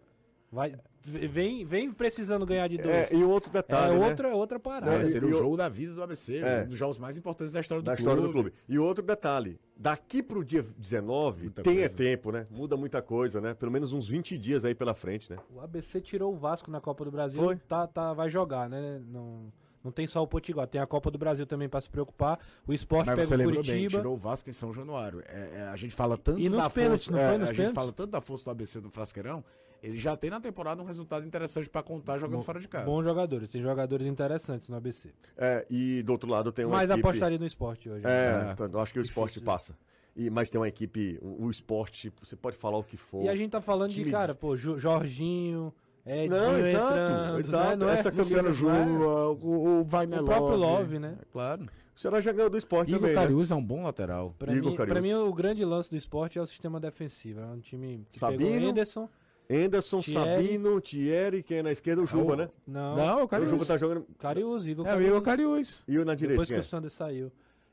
Vai, 0.50 0.74
vem, 1.04 1.64
vem 1.64 1.92
precisando 1.92 2.44
ganhar 2.46 2.68
de 2.68 2.78
dois. 2.78 3.10
É, 3.10 3.14
e 3.14 3.22
um 3.24 3.28
outro 3.28 3.50
É, 3.50 3.54
detalhe. 3.54 3.98
né? 3.98 4.06
outra, 4.08 4.34
outra 4.34 4.60
parada. 4.60 4.94
É, 4.94 5.02
e- 5.02 5.06
seria 5.06 5.28
e 5.28 5.32
o 5.34 5.36
jogo 5.38 5.56
da 5.56 5.68
vida 5.68 5.94
do 5.94 6.02
ABC, 6.02 6.38
É. 6.38 6.62
um 6.62 6.68
dos 6.68 6.78
jogos 6.78 6.98
mais 6.98 7.16
importantes 7.16 7.52
da 7.52 7.60
história 7.60 7.82
do 7.82 7.86
da 7.86 7.96
clube. 7.96 8.08
história 8.10 8.22
do 8.26 8.32
clube. 8.32 8.52
E 8.68 8.78
outro 8.78 9.04
detalhe, 9.04 9.58
daqui 9.76 10.22
pro 10.22 10.44
dia 10.44 10.64
19, 10.76 11.42
Muita 11.44 11.62
tem 11.62 11.80
é 11.82 11.88
tempo, 11.88 12.30
né? 12.32 12.46
Muda 12.50 12.76
muita 12.76 13.02
coisa, 13.02 13.40
né? 13.40 13.54
Pelo 13.54 13.72
menos 13.72 13.92
uns 13.92 14.06
20 14.08 14.36
dias 14.38 14.64
aí 14.64 14.74
pela 14.74 14.94
frente, 14.94 15.30
né? 15.30 15.38
O 15.54 15.60
ABC 15.60 16.00
tirou 16.00 16.32
o 16.32 16.36
Vasco 16.36 16.70
na 16.70 16.80
Copa 16.80 17.04
do 17.04 17.10
Brasil. 17.10 17.42
Foi. 17.42 17.56
Tá, 17.56 17.86
tá, 17.86 18.12
vai 18.12 18.28
jogar, 18.28 18.68
né? 18.68 19.00
Não, 19.08 19.52
não 19.82 19.90
tem 19.90 20.06
só 20.06 20.22
o 20.22 20.26
Potiguar, 20.28 20.68
tem 20.68 20.80
a 20.80 20.86
Copa 20.86 21.10
do 21.10 21.18
Brasil 21.18 21.44
também 21.46 21.68
pra 21.68 21.80
se 21.80 21.90
preocupar. 21.90 22.38
O 22.66 22.72
esporte 22.72 23.06
Mas 23.06 23.16
pega 23.16 23.26
você 23.26 23.34
o 23.34 23.38
lembrou 23.38 23.62
bem, 23.62 23.72
Curitiba. 23.72 23.98
tirou 23.98 24.14
o 24.14 24.16
Vasco 24.16 24.48
em 24.48 24.52
São 24.52 24.72
Januário. 24.72 25.20
É, 25.26 25.50
é, 25.56 25.62
a 25.68 25.76
gente 25.76 25.94
fala 25.94 26.16
tanto 26.16 26.38
E 26.40 26.48
nos 26.48 26.60
da 26.62 26.70
pênaltis, 26.70 27.04
força, 27.06 27.18
não 27.20 27.26
foi 27.26 27.34
é, 27.34 27.38
nos 27.38 27.42
a 27.42 27.46
gente 27.52 27.56
pênaltis? 27.56 27.74
fala 27.74 27.92
tanto 27.92 28.10
da 28.10 28.20
força 28.20 28.44
do 28.44 28.50
ABC 28.52 28.80
no 28.80 28.90
Frasqueirão, 28.90 29.44
ele 29.82 29.98
já 29.98 30.16
tem 30.16 30.30
na 30.30 30.40
temporada 30.40 30.80
um 30.82 30.84
resultado 30.84 31.26
interessante 31.26 31.68
pra 31.68 31.82
contar 31.82 32.18
jogando 32.18 32.38
Bom- 32.38 32.44
fora 32.44 32.60
de 32.60 32.68
casa. 32.68 32.84
Bons 32.86 33.02
jogadores, 33.04 33.50
tem 33.50 33.60
jogadores 33.62 34.06
interessantes 34.06 34.68
no 34.68 34.76
ABC. 34.76 35.10
É, 35.36 35.66
e 35.68 36.02
do 36.02 36.12
outro 36.12 36.30
lado 36.30 36.52
tem 36.52 36.64
uma 36.64 36.76
Mas 36.76 36.90
equipe... 36.90 37.06
apostaria 37.08 37.38
no 37.38 37.46
esporte 37.46 37.88
hoje. 37.90 38.04
É, 38.06 38.44
né? 38.44 38.50
então, 38.52 38.68
eu 38.72 38.80
acho 38.80 38.92
que 38.92 38.98
o 38.98 39.02
esporte 39.02 39.34
Difícil. 39.34 39.46
passa. 39.46 39.76
E, 40.14 40.28
mas 40.30 40.50
tem 40.50 40.60
uma 40.60 40.68
equipe, 40.68 41.18
o, 41.22 41.46
o 41.46 41.50
esporte, 41.50 42.12
você 42.22 42.36
pode 42.36 42.56
falar 42.56 42.76
o 42.78 42.84
que 42.84 42.96
for. 42.96 43.24
E 43.24 43.28
a 43.28 43.34
gente 43.34 43.50
tá 43.50 43.60
falando 43.60 43.90
de, 43.90 44.04
cara, 44.04 44.34
pô, 44.34 44.56
Jo- 44.56 44.78
Jorginho, 44.78 45.72
Edinho 46.04 46.30
Não, 46.30 46.58
exato, 46.58 46.84
entrando, 46.94 47.38
exato. 47.40 47.68
né? 47.70 47.76
Não 47.76 47.88
é, 47.88 47.92
Essa 47.94 48.10
Luciano 48.10 48.42
camisa- 48.44 48.60
Júnior, 48.60 49.02
é- 49.02 49.44
o, 49.44 49.80
o 49.80 49.84
Wagner 49.84 50.20
O 50.22 50.24
próprio 50.26 50.56
Love, 50.56 50.98
né? 50.98 51.16
É 51.20 51.24
claro. 51.32 51.66
O 51.94 52.00
Ceará 52.00 52.20
já 52.20 52.32
ganhou 52.32 52.50
do 52.50 52.56
esporte 52.58 52.88
Igor 52.88 53.00
também, 53.02 53.14
né? 53.14 53.22
Cariús 53.22 53.50
é 53.50 53.54
um 53.54 53.62
bom 53.64 53.84
lateral. 53.84 54.34
Pra 54.38 54.52
Igor 54.54 54.70
mim, 54.70 54.76
pra 54.76 55.00
mim, 55.00 55.12
o 55.14 55.32
grande 55.32 55.64
lance 55.64 55.88
do 55.90 55.96
esporte 55.96 56.38
é 56.38 56.42
o 56.42 56.46
sistema 56.46 56.80
defensivo. 56.80 57.40
É 57.40 57.46
um 57.46 57.60
time 57.60 58.04
que 58.10 58.18
Sabino, 58.18 58.50
pegou 58.50 58.68
Henderson. 58.68 59.08
Anderson, 59.52 60.00
Thierry. 60.00 60.46
Sabino, 60.46 60.80
Thierry, 60.80 61.42
quem 61.42 61.58
é 61.58 61.62
na 61.62 61.72
esquerda? 61.72 62.02
O 62.02 62.06
Juba, 62.06 62.32
Ah, 62.32 62.34
o- 62.34 62.36
né? 62.36 62.48
Não, 62.66 62.96
Não, 62.96 63.20
o 63.20 63.24
O 63.24 63.28
Cariús. 63.28 63.50
Juba 63.50 63.66
tá 63.66 63.76
jogando. 63.76 64.06
Cariús, 64.18 64.66
Igor 64.66 64.86
É 64.86 64.96
o 64.96 65.00
Igor 65.02 65.22
Cariús. 65.22 65.82
E 65.86 65.98
o 65.98 66.04
na 66.04 66.14
direita? 66.14 66.34
Depois 66.34 66.48
que 66.48 66.54
é? 66.54 66.58
o 66.58 66.64
Sander 66.64 66.90
saiu. 66.90 67.30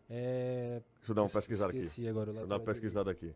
É... 0.10 0.82
Deixa 0.98 1.12
eu 1.12 1.16
dar 1.16 1.22
uma 1.24 1.30
pesquisada 1.30 1.70
aqui. 1.72 1.80
Esqueci 1.80 2.08
agora 2.08 2.30
o 2.32 2.34
Deixa 2.34 2.44
eu 2.46 2.48
dar 2.48 2.56
uma 2.56 2.66
pesquisada 2.66 3.12
aqui. 3.12 3.32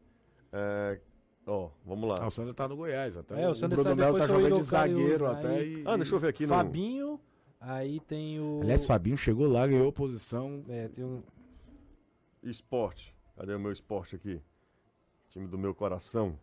É, 0.51 0.99
Ó, 1.45 1.69
vamos 1.85 2.07
lá. 2.07 2.15
Ah, 2.21 2.27
o 2.27 2.31
Sander 2.31 2.53
tá 2.53 2.67
no 2.69 2.75
Goiás. 2.77 3.17
Até 3.17 3.41
É, 3.41 3.47
o 3.47 3.51
o 3.51 3.55
Sander 3.55 3.77
Bruno 3.77 3.95
Melo 3.95 4.17
tá 4.17 4.25
depois 4.25 4.31
foi 4.31 4.37
o 4.37 4.49
jogando 4.49 4.63
de 4.63 4.69
Cariús, 4.71 5.01
zagueiro 5.01 5.25
até. 5.27 5.47
Aí- 5.49 5.73
E... 5.81 5.83
Ah, 5.85 5.97
deixa 5.97 6.15
eu 6.15 6.19
ver 6.19 6.27
aqui 6.29 6.43
no. 6.47 6.53
Fabinho, 6.53 7.19
aí 7.59 7.99
tem 7.99 8.39
o... 8.39 8.59
Aliás, 8.61 8.85
Fabinho 8.85 9.17
chegou 9.17 9.45
lá, 9.47 9.67
ganhou 9.67 9.91
posição. 9.91 10.63
É, 10.69 10.87
tem 10.87 11.03
um... 11.03 11.21
Esporte. 12.41 13.15
Cadê 13.35 13.53
o 13.53 13.59
meu 13.59 13.71
esporte 13.71 14.15
aqui? 14.15 14.41
Time 15.29 15.47
do 15.47 15.57
meu 15.57 15.73
coração. 15.73 16.37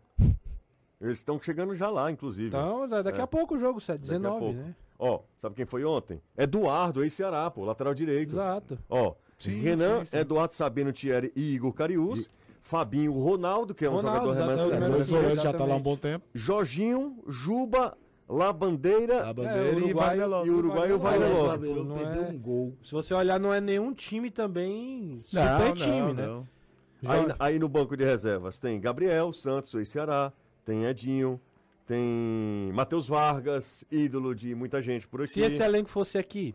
Eles 1.01 1.19
estão 1.19 1.41
chegando 1.41 1.75
já 1.75 1.89
lá, 1.89 2.11
inclusive. 2.11 2.49
Então, 2.49 2.87
da- 2.89 3.03
daqui 3.03 3.21
É. 3.21 3.23
a 3.23 3.27
pouco 3.27 3.55
o 3.55 3.59
jogo, 3.59 3.75
Daqui 3.81 3.87
set- 3.87 3.99
a 3.99 4.03
19, 4.03 4.39
pouco. 4.39 4.55
né? 4.59 4.75
Ó, 4.99 5.21
sabe 5.39 5.55
quem 5.55 5.65
foi 5.65 5.83
ontem? 5.85 6.21
Eduardo, 6.37 7.03
ex-Ceará, 7.03 7.51
pô, 7.51 7.65
lateral 7.65 7.95
direito. 7.95 8.33
Exato. 8.33 8.79
Ó, 8.89 9.15
Sim, 9.39 9.61
Renan, 9.63 10.01
sim, 10.01 10.05
sim. 10.11 10.17
Eduardo 10.19 10.53
Sabino, 10.55 10.93
Thierry 10.93 11.33
e 11.35 11.55
Igor 11.55 11.73
Cariús. 11.73 12.31
Fabinho 12.63 13.13
Ronaldo, 13.13 13.75
que 13.75 13.87
é 13.87 13.89
um 13.91 13.95
Ronaldo, 13.97 14.35
jogador 14.35 14.53
é 14.71 14.75
remanescente. 14.75 15.11
Volante 15.11 15.35
já 15.43 15.53
tá 15.55 15.65
lá 15.65 15.73
há 15.73 15.77
um 15.79 15.81
bom 15.83 15.97
tempo. 15.97 16.27
Jorginho, 16.35 17.17
Juba, 17.27 17.97
Labandeira 18.29 19.25
A 19.27 19.31
É, 19.31 19.33
bandeira 19.33 19.71
e 19.73 19.83
Uruguai- 19.83 20.19
e 20.19 20.51
o 20.51 20.57
Uruguai 20.59 20.89
e 20.91 20.93
o. 20.93 21.85
Não 21.85 21.97
perdeu 21.97 22.25
é- 22.25 22.29
um 22.29 22.39
gol. 22.39 22.75
Se 22.83 22.93
você 22.93 23.13
olhar, 23.15 23.41
não 23.41 23.53
é 23.53 23.61
nenhum 23.61 23.93
time 23.93 24.31
também 24.31 25.21
super 25.25 25.43
Não, 25.69 25.75
time, 25.75 26.01
não, 26.01 26.15
né? 26.15 26.27
não. 26.27 26.49
Aí, 27.11 27.35
aí 27.39 27.59
no 27.59 27.69
banco 27.69 27.97
de 27.97 28.05
reservas 28.05 28.59
tem 28.59 28.79
Gabriel 28.81 29.33
Santos, 29.33 29.73
ex-Ceará, 29.75 30.33
tem 30.71 30.85
Edinho, 30.85 31.41
tem 31.85 32.71
Matheus 32.73 33.09
Vargas, 33.09 33.85
ídolo 33.91 34.33
de 34.37 34.55
muita 34.55 34.81
gente 34.81 35.05
por 35.09 35.21
aqui. 35.21 35.33
Se 35.33 35.41
esse 35.41 35.61
elenco 35.61 35.91
fosse 35.91 36.17
aqui, 36.17 36.55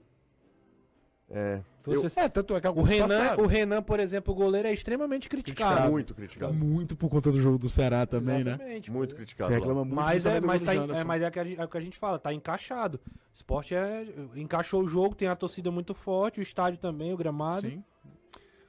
É, 1.29 1.59
fosse 1.83 2.17
É, 2.19 2.29
tanto 2.29 2.55
é 2.55 2.61
que 2.61 2.67
o 2.69 2.81
Renan, 2.81 3.07
passaram. 3.07 3.43
o 3.43 3.47
Renan, 3.47 3.81
por 3.83 3.99
exemplo, 3.99 4.31
o 4.33 4.37
goleiro 4.37 4.69
é 4.69 4.71
extremamente 4.71 5.27
criticado. 5.27 5.91
muito 5.91 6.13
criticado. 6.13 6.53
Muito 6.53 6.95
por 6.95 7.09
conta 7.09 7.29
do 7.29 7.41
jogo 7.41 7.57
do 7.57 7.67
Ceará 7.67 8.05
também, 8.05 8.41
né? 8.43 8.51
Exatamente, 8.51 8.91
Muito 8.91 9.09
pô. 9.09 9.15
criticado. 9.17 9.49
Você 9.49 9.55
reclama 9.55 9.83
muito 9.83 9.95
Mas 9.95 10.23
do 10.23 10.29
é, 10.29 10.39
mas, 10.39 10.61
tá, 10.61 10.73
é, 10.73 11.03
mas 11.03 11.21
é, 11.23 11.31
é 11.57 11.65
o 11.65 11.67
que 11.67 11.77
a 11.77 11.81
gente 11.81 11.97
fala, 11.97 12.17
tá 12.17 12.31
encaixado. 12.31 13.01
O 13.07 13.35
esporte 13.35 13.75
é, 13.75 14.05
encaixou 14.35 14.81
o 14.83 14.87
jogo, 14.87 15.13
tem 15.15 15.27
a 15.27 15.35
torcida 15.35 15.69
muito 15.71 15.93
forte, 15.93 16.39
o 16.39 16.43
estádio 16.43 16.79
também, 16.79 17.11
o 17.11 17.17
gramado. 17.17 17.61
Sim. 17.61 17.83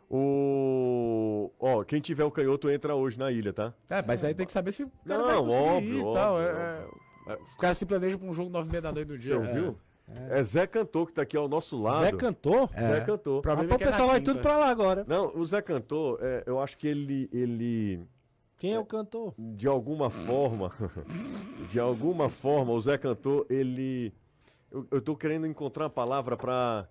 O. 0.09 1.51
Ó, 1.59 1.83
quem 1.85 2.01
tiver 2.01 2.25
o 2.25 2.31
canhoto 2.31 2.71
entra 2.71 2.95
hoje 2.95 3.19
na 3.19 3.31
ilha, 3.31 3.53
tá? 3.53 3.73
É, 3.89 4.03
mas 4.03 4.25
aí 4.25 4.35
tem 4.35 4.47
que 4.47 4.53
saber 4.53 4.73
se 4.73 4.85
o 4.85 4.91
cara 5.07 5.21
Não, 5.21 5.27
vai 5.27 5.37
conseguir 5.37 5.63
óbvio, 5.63 5.89
ir 5.89 5.97
e 5.97 6.01
óbvio, 6.01 6.13
tal. 6.15 6.41
É, 6.41 6.47
óbvio. 6.51 7.01
é, 7.29 7.39
Os 7.43 7.55
caras 7.57 7.79
se 7.79 7.87
planejam 7.87 8.19
pra 8.19 8.29
um 8.29 8.35
jogo 8.35 8.51
9 8.51 8.69
h 8.69 8.81
da 8.81 8.93
noite 8.93 9.09
do 9.09 9.17
Você 9.17 9.23
dia. 9.23 9.39
ouviu? 9.39 9.79
É. 10.31 10.41
Zé 10.45 10.67
Cantor 10.69 11.07
que 11.09 11.13
tá 11.15 11.23
aqui 11.23 11.37
ao 11.37 11.49
nosso 11.49 11.83
lado. 11.83 12.05
Zé 12.05 12.13
Cantor? 12.13 12.71
É. 12.75 12.81
Zé 12.81 13.01
Cantor. 13.01 13.39
O 13.39 13.43
problema 13.43 13.63
é 13.75 13.77
que 13.77 13.79
pô, 13.79 13.85
o 13.85 13.89
é 13.89 13.91
pessoal 13.91 14.09
vai 14.09 14.21
quinta. 14.21 14.33
tudo 14.35 14.43
pra 14.43 14.57
lá 14.57 14.69
agora. 14.69 15.05
Não, 15.09 15.33
o 15.37 15.45
Zé 15.45 15.61
Cantor, 15.61 16.19
é, 16.23 16.45
eu 16.47 16.61
acho 16.61 16.79
que 16.79 16.87
ele, 16.87 17.29
ele, 17.33 18.07
Quem 18.57 18.75
é 18.75 18.79
o 18.79 18.85
cantor? 18.85 19.35
de 19.37 19.67
alguma 19.67 20.09
forma, 20.09 20.71
de 21.69 21.81
alguma 21.81 22.29
forma, 22.29 22.73
o 22.73 22.81
Zé 22.81 22.97
Cantor, 22.97 23.45
ele, 23.51 24.15
eu, 24.71 24.87
eu 24.93 25.01
tô 25.01 25.17
querendo 25.17 25.45
encontrar 25.45 25.85
uma 25.85 25.91
palavra 25.91 26.37
pra, 26.37 26.87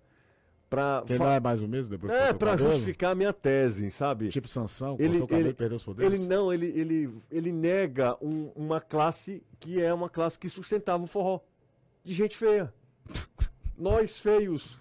pra, 0.68 1.02
Quem 1.06 1.16
fa- 1.16 1.24
não 1.24 1.30
é 1.32 1.40
mais 1.40 1.62
o 1.62 1.68
mesmo 1.68 1.90
depois 1.90 2.12
que 2.12 2.18
é, 2.18 2.30
o 2.30 2.38
cabelo? 2.38 2.70
justificar 2.72 3.12
a 3.12 3.14
minha 3.14 3.32
tese, 3.32 3.90
sabe? 3.90 4.28
Tipo 4.28 4.48
Sansão, 4.48 4.96
Ele- 4.98 5.18
cortou 5.20 5.36
o 5.36 5.40
ele- 5.40 5.48
e 5.50 5.54
perdeu 5.54 5.76
os 5.76 5.82
poderes? 5.82 6.18
Ele 6.20 6.28
não, 6.28 6.52
ele, 6.52 6.66
ele, 6.66 7.10
ele 7.30 7.52
nega 7.52 8.16
um- 8.20 8.50
uma 8.56 8.80
classe 8.80 9.42
que 9.60 9.80
é 9.80 9.92
uma 9.94 10.08
classe 10.10 10.38
que 10.38 10.48
sustentava 10.48 11.02
o 11.02 11.06
forró. 11.06 11.40
De 12.04 12.12
gente 12.14 12.36
feia. 12.36 12.72
Nós 13.76 14.18
feios. 14.18 14.78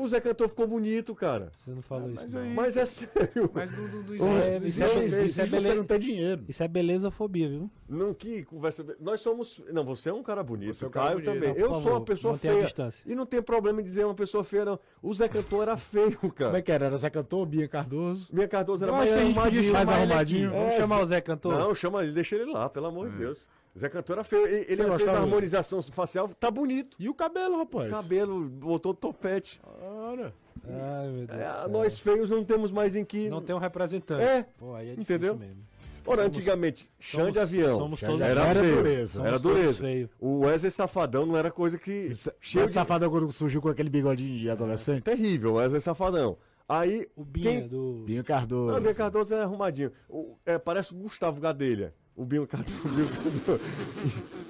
O 0.00 0.06
Zé 0.06 0.20
Cantor 0.20 0.48
ficou 0.48 0.66
bonito, 0.66 1.12
cara. 1.14 1.50
Você 1.56 1.70
não 1.72 1.82
falou 1.82 2.08
isso. 2.10 2.22
mas 2.22 2.32
não. 2.32 2.40
aí- 2.42 2.54
Mas 2.54 2.76
é 2.76 2.86
sério. 2.86 3.50
Mas 3.52 3.72
não, 3.76 3.88
não, 3.88 4.02
não 4.04 4.14
Isso 4.14 4.24
é- 4.26 4.56
existe, 4.56 4.68
isso 4.68 4.82
é- 4.82 4.86
existe, 4.86 5.04
isso 5.04 5.12
é 5.12 5.24
existe 5.24 5.32
você 5.42 5.50
beleza. 5.56 5.74
não 5.74 5.84
tem 5.84 5.98
dinheiro. 5.98 6.44
Isso 6.48 6.62
é 6.62 6.68
belezafobia, 6.68 7.48
viu? 7.48 7.70
Não, 7.88 8.14
que 8.14 8.44
conversa. 8.44 8.84
Nós 9.00 9.20
somos. 9.20 9.62
Não, 9.72 9.84
você 9.84 10.10
é 10.10 10.12
um 10.14 10.22
cara 10.22 10.42
bonito. 10.44 10.72
Você 10.74 10.84
é 10.84 10.86
um 10.86 10.90
o 10.90 10.92
cara 10.92 11.06
Caio 11.08 11.18
bonito. 11.24 11.34
também. 11.34 11.48
Não, 11.54 11.56
eu 11.60 11.74
sou 11.74 11.82
favor, 11.82 11.92
uma 11.98 12.04
pessoa 12.04 12.36
feia. 12.38 12.62
distância. 12.62 13.10
E 13.10 13.14
não 13.14 13.26
tem 13.26 13.42
problema 13.42 13.80
em 13.80 13.84
dizer 13.84 14.04
uma 14.04 14.14
pessoa 14.14 14.44
feia, 14.44 14.64
não. 14.64 14.78
O 15.02 15.12
Zé 15.12 15.26
Cantor 15.28 15.62
era 15.62 15.76
feio, 15.76 16.16
Como 16.18 16.32
cara. 16.32 16.56
é 16.58 16.62
que 16.62 16.70
era? 16.70 16.86
Era 16.86 16.96
Zé 16.96 17.10
Cantor, 17.10 17.44
Bia 17.46 17.66
Cardoso. 17.66 18.28
Minha 18.32 18.46
Cardoso 18.46 18.84
era 18.84 18.92
mais 18.92 19.12
arrumadinho. 19.12 19.72
mais 19.72 19.88
arrumadinho. 19.88 20.50
Vamos 20.50 20.74
É, 20.74 20.76
chamar 20.76 21.00
o 21.02 21.06
Zé 21.06 21.20
Cantor? 21.20 21.58
Não, 21.58 21.74
chama 21.74 22.04
ele, 22.04 22.12
deixa 22.12 22.36
ele 22.36 22.50
lá, 22.52 22.68
pelo 22.68 22.86
amor 22.86 23.10
de 23.10 23.16
Deus. 23.18 23.48
Zé 23.76 23.88
Cantor 23.88 24.14
era 24.14 24.24
feio. 24.24 24.46
Ele, 24.46 24.76
Você 24.76 24.96
fez 24.96 25.08
a 25.08 25.18
harmonização 25.18 25.82
facial, 25.82 26.28
tá 26.28 26.50
bonito. 26.50 26.96
E 26.98 27.08
o 27.08 27.14
cabelo, 27.14 27.58
rapaz? 27.58 27.90
Cabelo, 27.90 28.48
botou 28.48 28.94
topete. 28.94 29.60
Ora. 29.82 30.32
Ai, 30.64 31.08
meu 31.08 31.26
Deus. 31.26 31.40
É, 31.40 31.68
nós 31.68 31.98
feios 31.98 32.28
não 32.30 32.44
temos 32.44 32.70
mais 32.72 32.94
em 32.96 33.04
que. 33.04 33.28
Não 33.28 33.40
tem 33.40 33.54
um 33.54 33.58
representante. 33.58 34.22
É, 34.22 34.46
Pô, 34.58 34.74
aí 34.74 34.88
é 34.90 34.94
difícil 34.94 35.02
entendeu? 35.02 35.36
mesmo. 35.36 35.62
Ora, 36.06 36.24
antigamente, 36.24 36.88
chão 36.98 37.26
de 37.30 37.34
somos- 37.34 37.38
avião. 37.52 37.78
somos 37.78 38.00
todos- 38.00 38.20
era, 38.22 38.40
era 38.46 38.60
feio. 38.60 38.76
dureza. 38.76 39.20
Era 39.20 39.38
Somos 39.38 39.42
todos 39.42 39.76
dureza. 39.78 40.10
O 40.18 40.38
Wesley 40.38 40.70
Safadão 40.70 41.26
não 41.26 41.36
era 41.36 41.50
coisa 41.50 41.76
que. 41.78 42.10
Cheio 42.40 42.64
de... 42.64 42.70
safadão 42.72 43.10
quando 43.10 43.30
surgiu 43.30 43.60
com 43.60 43.68
aquele 43.68 43.90
bigodinho 43.90 44.38
de 44.38 44.48
adolescente. 44.50 45.02
Terrível, 45.02 45.54
Wesley 45.54 45.80
Safadão. 45.82 46.38
Aí. 46.66 47.06
O 47.14 47.24
Binha 47.24 47.60
quem... 47.60 47.68
do. 47.68 48.04
Binho 48.06 48.24
Cardoso. 48.24 48.72
Não, 48.72 48.78
o 48.78 48.80
Binho 48.80 48.94
Cardoso 48.94 49.34
é 49.34 49.42
arrumadinho. 49.42 49.92
O- 50.08 50.36
é, 50.46 50.58
parece 50.58 50.94
o 50.94 50.96
Gustavo 50.96 51.40
Gadelha. 51.42 51.94
O 52.18 52.24
Binho 52.24 52.46
Cardoso. 52.48 52.80
o 52.84 52.88
Binho 52.88 53.08
Cardoso. 53.08 53.60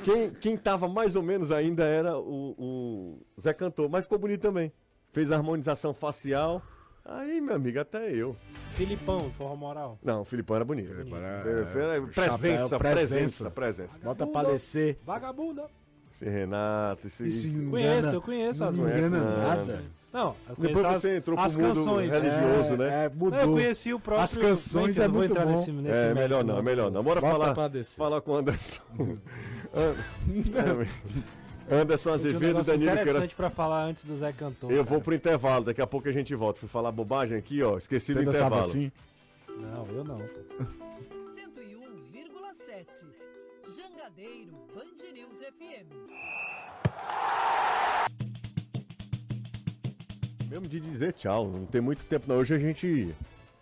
quem, 0.02 0.30
quem 0.30 0.56
tava 0.56 0.88
mais 0.88 1.14
ou 1.14 1.22
menos 1.22 1.52
ainda 1.52 1.84
era 1.84 2.18
o, 2.18 2.54
o 2.58 3.40
Zé 3.40 3.52
Cantor, 3.52 3.90
mas 3.90 4.04
ficou 4.04 4.18
bonito 4.18 4.40
também. 4.40 4.72
Fez 5.12 5.30
a 5.30 5.36
harmonização 5.36 5.92
facial. 5.92 6.62
Aí, 7.04 7.40
meu 7.42 7.54
amigo, 7.56 7.78
até 7.78 8.10
eu. 8.10 8.34
Filipão, 8.70 9.30
forró 9.30 9.54
moral. 9.54 9.98
Não, 10.02 10.22
o 10.22 10.24
Filipão 10.24 10.56
era 10.56 10.64
bonito. 10.64 10.88
Filipão 10.88 11.18
era- 11.18 11.48
era- 11.48 12.06
presença, 12.06 12.68
chapéu, 12.68 12.78
presença, 12.78 13.50
presença. 13.50 14.00
Bota 14.02 14.26
pra 14.26 14.44
descer. 14.44 14.98
Vagabunda. 15.04 15.66
Esse 16.10 16.24
Renato, 16.26 17.06
esse. 17.06 17.26
Isso 17.26 17.48
engana. 17.48 17.70
Conheço, 17.70 18.08
eu 18.14 18.22
conheço 18.22 18.64
as 18.64 18.76
Não 18.76 18.88
engana 18.88 19.24
nada. 19.36 19.82
Não, 20.12 20.34
eu 20.48 20.54
Depois 20.56 20.84
as, 20.86 21.00
você 21.02 21.16
entrou 21.18 21.36
pro 21.36 21.44
as 21.46 21.54
mundo 21.54 21.74
canções. 21.74 22.10
religioso, 22.12 22.76
né? 22.78 23.04
É, 23.04 23.08
Não, 23.10 23.16
mudou. 23.16 23.38
eu 23.38 23.52
conheci 23.52 23.92
o 23.92 24.00
próprio. 24.00 24.24
As 24.24 24.38
canções 24.38 24.90
Enfim, 24.96 25.00
eu 25.00 25.04
é 25.04 25.08
muito 25.08 25.30
entrar 25.32 25.44
bom. 25.46 25.58
Nesse, 25.58 25.70
nesse 25.72 25.98
É, 25.98 26.02
mérito, 26.02 26.14
melhor 26.20 26.44
não, 26.44 26.62
melhor 26.62 26.90
não. 26.90 27.02
Bora 27.02 27.20
falar, 27.20 27.54
falar 27.96 28.20
com 28.22 28.32
o 28.32 28.36
Anderson. 28.36 28.82
Anderson 31.70 32.10
um 32.10 32.14
Azevedo, 32.14 32.40
negócio 32.46 32.72
Danilo 32.72 32.86
Queiroz. 32.92 33.08
interessante 33.10 33.36
pra 33.36 33.50
falar 33.50 33.84
antes 33.84 34.02
do 34.04 34.16
Zé 34.16 34.32
Cantor. 34.32 34.70
Eu 34.70 34.78
cara. 34.78 34.88
vou 34.88 35.00
pro 35.02 35.14
intervalo, 35.14 35.66
daqui 35.66 35.82
a 35.82 35.86
pouco 35.86 36.08
a 36.08 36.12
gente 36.12 36.34
volta. 36.34 36.58
Fui 36.60 36.68
falar 36.68 36.90
bobagem 36.90 37.36
aqui, 37.36 37.62
ó. 37.62 37.76
Esqueci 37.76 38.14
Você 38.14 38.22
do 38.24 38.30
intervalo. 38.30 38.60
assim? 38.62 38.90
Não, 39.46 39.86
eu 39.88 40.02
não. 40.04 40.16
pô. 40.18 40.24
101,7. 41.34 42.86
Jangadeiro 43.76 44.52
Band 44.74 45.12
News 45.12 45.36
FM. 45.42 45.92
Mesmo 50.48 50.66
de 50.66 50.80
dizer 50.80 51.12
tchau, 51.12 51.48
não 51.48 51.66
tem 51.66 51.80
muito 51.80 52.04
tempo 52.04 52.26
não. 52.28 52.36
Hoje 52.36 52.54
a 52.54 52.58
gente 52.58 53.14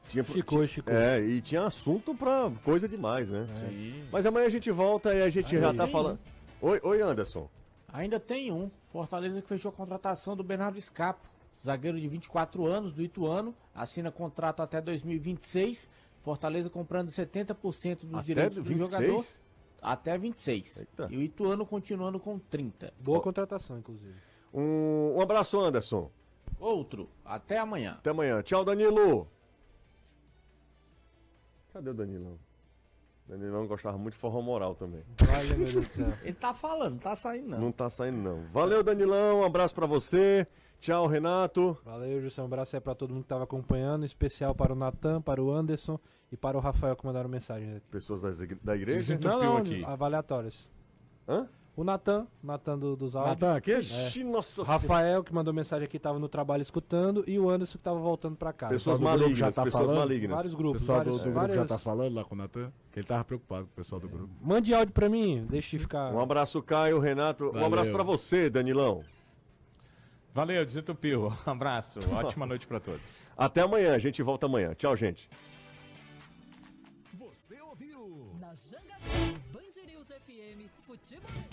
tinha 0.09 0.23
Esticou, 0.23 0.63
esticou. 0.63 0.95
É, 0.95 1.21
e 1.21 1.41
tinha 1.41 1.67
assunto 1.67 2.15
pra 2.15 2.51
coisa 2.63 2.89
demais, 2.89 3.29
né? 3.29 3.47
Sim. 3.57 4.05
Mas 4.13 4.25
amanhã 4.25 4.47
a 4.47 4.51
gente 4.51 4.71
volta 4.71 5.13
e 5.13 5.23
a 5.23 5.29
gente 5.31 5.59
já 5.59 5.75
tá 5.75 5.87
falando. 5.87 6.19
Oi, 6.61 6.81
oi, 6.83 7.03
Anderson. 7.03 7.49
Ainda 7.93 8.21
tem 8.21 8.53
um. 8.53 8.71
Fortaleza 8.93 9.43
que 9.43 9.49
fechou 9.49 9.71
a 9.71 9.73
contratação 9.73 10.37
do 10.37 10.43
Bernardo 10.45 10.81
Scapo, 10.81 11.29
zagueiro 11.63 12.01
de 12.01 12.09
24 12.09 12.65
anos 12.67 12.93
do 12.93 13.03
Ituano, 13.03 13.55
assina 13.75 14.11
contrato 14.11 14.63
até 14.63 14.81
2026. 14.81 15.91
Fortaleza 16.23 16.71
comprando 16.71 17.09
70% 17.09 18.05
dos 18.05 18.15
Até 18.15 18.23
direitos 18.25 18.57
do 18.57 18.65
26? 18.65 18.91
jogador 18.91 19.25
até 19.83 20.19
26. 20.19 20.79
Eita. 20.79 21.09
E 21.11 21.17
o 21.17 21.23
Ituano 21.23 21.67
continuando 21.67 22.19
com 22.19 22.39
30. 22.39 22.93
Boa 23.01 23.21
contratação, 23.21 23.79
inclusive. 23.79 24.15
Um, 24.53 25.15
um 25.17 25.21
abraço, 25.21 25.61
Anderson. 25.61 26.11
Outro, 26.59 27.09
até 27.25 27.59
amanhã. 27.59 27.93
Até 27.99 28.11
amanhã. 28.11 28.43
Tchau, 28.43 28.65
Danilo. 28.65 29.29
Cadê 31.73 31.91
o 31.91 31.95
Danilão? 31.95 32.39
Danilão 33.29 33.67
gostava 33.67 33.99
muito 33.99 34.15
de 34.15 34.21
forró 34.21 34.41
moral 34.41 34.75
também. 34.75 35.03
Olha, 35.23 35.57
meu 35.57 35.69
Deus 35.73 35.87
do 35.87 35.93
céu. 35.93 36.13
Ele 36.23 36.33
tá 36.33 36.55
falando, 36.55 36.93
não 36.93 36.99
tá 36.99 37.17
saindo 37.17 37.49
não. 37.49 37.59
Não 37.61 37.73
tá 37.73 37.91
saindo, 37.91 38.19
não. 38.19 38.43
Valeu, 38.53 38.83
Danilão. 38.83 39.41
Um 39.41 39.45
abraço 39.45 39.75
pra 39.75 39.85
você. 39.87 40.47
Tchau, 40.81 41.07
Renato. 41.07 41.77
Valeu, 41.85 42.21
Jussão. 42.23 42.45
Um 42.45 42.47
abraço 42.47 42.77
aí 42.77 42.81
pra 42.81 42.95
todo 42.95 43.13
mundo 43.13 43.25
que 43.25 43.29
tava 43.29 43.45
acompanhando. 43.45 44.03
em 44.05 44.07
Especial 44.07 44.55
para 44.55 44.73
o 44.73 44.77
Natan, 44.77 45.21
para 45.21 45.43
o 45.43 45.51
Anderson 45.53 45.99
e 46.31 46.37
para 46.37 46.57
o 46.57 46.61
Rafael 46.61 46.95
que 46.95 47.05
mandaram 47.05 47.29
mensagem 47.29 47.77
aqui. 47.77 47.87
Pessoas 47.91 48.23
das 48.23 48.41
igre- 48.41 48.61
da 48.63 48.77
igreja. 48.77 49.19
Não, 49.19 49.41
não, 49.43 49.57
aqui. 49.57 49.85
avaliatórias. 49.85 50.71
Hã? 51.29 51.49
O 51.77 51.85
Natan, 51.85 52.27
Natan 52.43 52.79
do, 52.79 52.97
dos 52.97 53.15
áudios. 53.15 53.35
Natan, 53.39 53.55
aqui? 53.55 53.73
Ixi, 53.73 54.25
nossa 54.25 54.63
O 54.63 54.65
senhora. 54.65 54.83
Rafael, 54.83 55.23
que 55.23 55.35
mandou 55.35 55.53
mensagem 55.53 55.85
aqui, 55.85 55.99
tava 55.99 56.19
no 56.19 56.27
trabalho 56.27 56.63
escutando. 56.63 57.23
E 57.27 57.39
o 57.39 57.51
Anderson, 57.51 57.77
que 57.77 57.85
tava 57.85 58.01
voltando 58.01 58.35
pra 58.35 58.51
casa. 58.51 58.73
Pessoas 58.73 58.99
do 58.99 59.05
grupo 59.05 59.19
malignas, 59.19 59.39
já 59.39 59.53
tá 59.53 59.63
pessoas 59.65 59.83
falando? 59.85 59.99
malignas. 59.99 60.37
Vários 60.37 60.55
O 60.55 60.57
grupos. 60.57 60.81
pessoal 60.83 60.99
do, 61.01 61.05
vários, 61.05 61.19
do 61.21 61.25
grupo 61.25 61.39
várias... 61.39 61.57
já 61.57 61.67
tá 61.67 61.79
falando 61.79 62.15
lá 62.15 62.25
com 62.25 62.35
o 62.35 62.39
Natan, 62.39 62.73
que 62.91 62.99
ele 62.99 63.07
tava 63.07 63.25
preocupado 63.25 63.67
com 63.67 63.73
o 63.73 63.75
pessoal 63.77 64.01
do 64.01 64.09
grupo. 64.09 64.31
Mande 64.41 64.73
áudio 64.73 64.95
pra 64.95 65.07
mim, 65.11 65.47
deixa 65.51 65.77
eu 65.77 65.81
ficar... 65.81 66.15
Um 66.15 66.19
abraço, 66.21 66.63
Caio, 66.63 66.99
Renato. 66.99 67.45
Um 67.49 67.53
Valeu. 67.53 67.67
abraço 67.67 67.93
pra 67.93 68.03
você, 68.03 68.49
Danilão. 68.49 69.05
Valeu, 70.33 70.65
desentupiu. 70.65 71.31
Um 71.47 71.51
abraço. 71.51 71.99
Ótima 72.11 72.45
noite 72.47 72.67
pra 72.67 72.81
todos. 72.81 73.29
Até 73.37 73.61
amanhã. 73.61 73.95
A 73.95 73.99
gente 73.99 74.23
volta 74.23 74.47
amanhã. 74.47 74.73
Tchau, 74.75 74.97
gente. 74.97 75.29
Você 77.19 77.61
ouviu? 77.61 78.31
Na 78.41 78.53
Jangadeiro 78.55 79.41
Band 79.53 79.87
News 79.87 80.09
FM. 80.09 80.69
Futebol. 80.87 81.46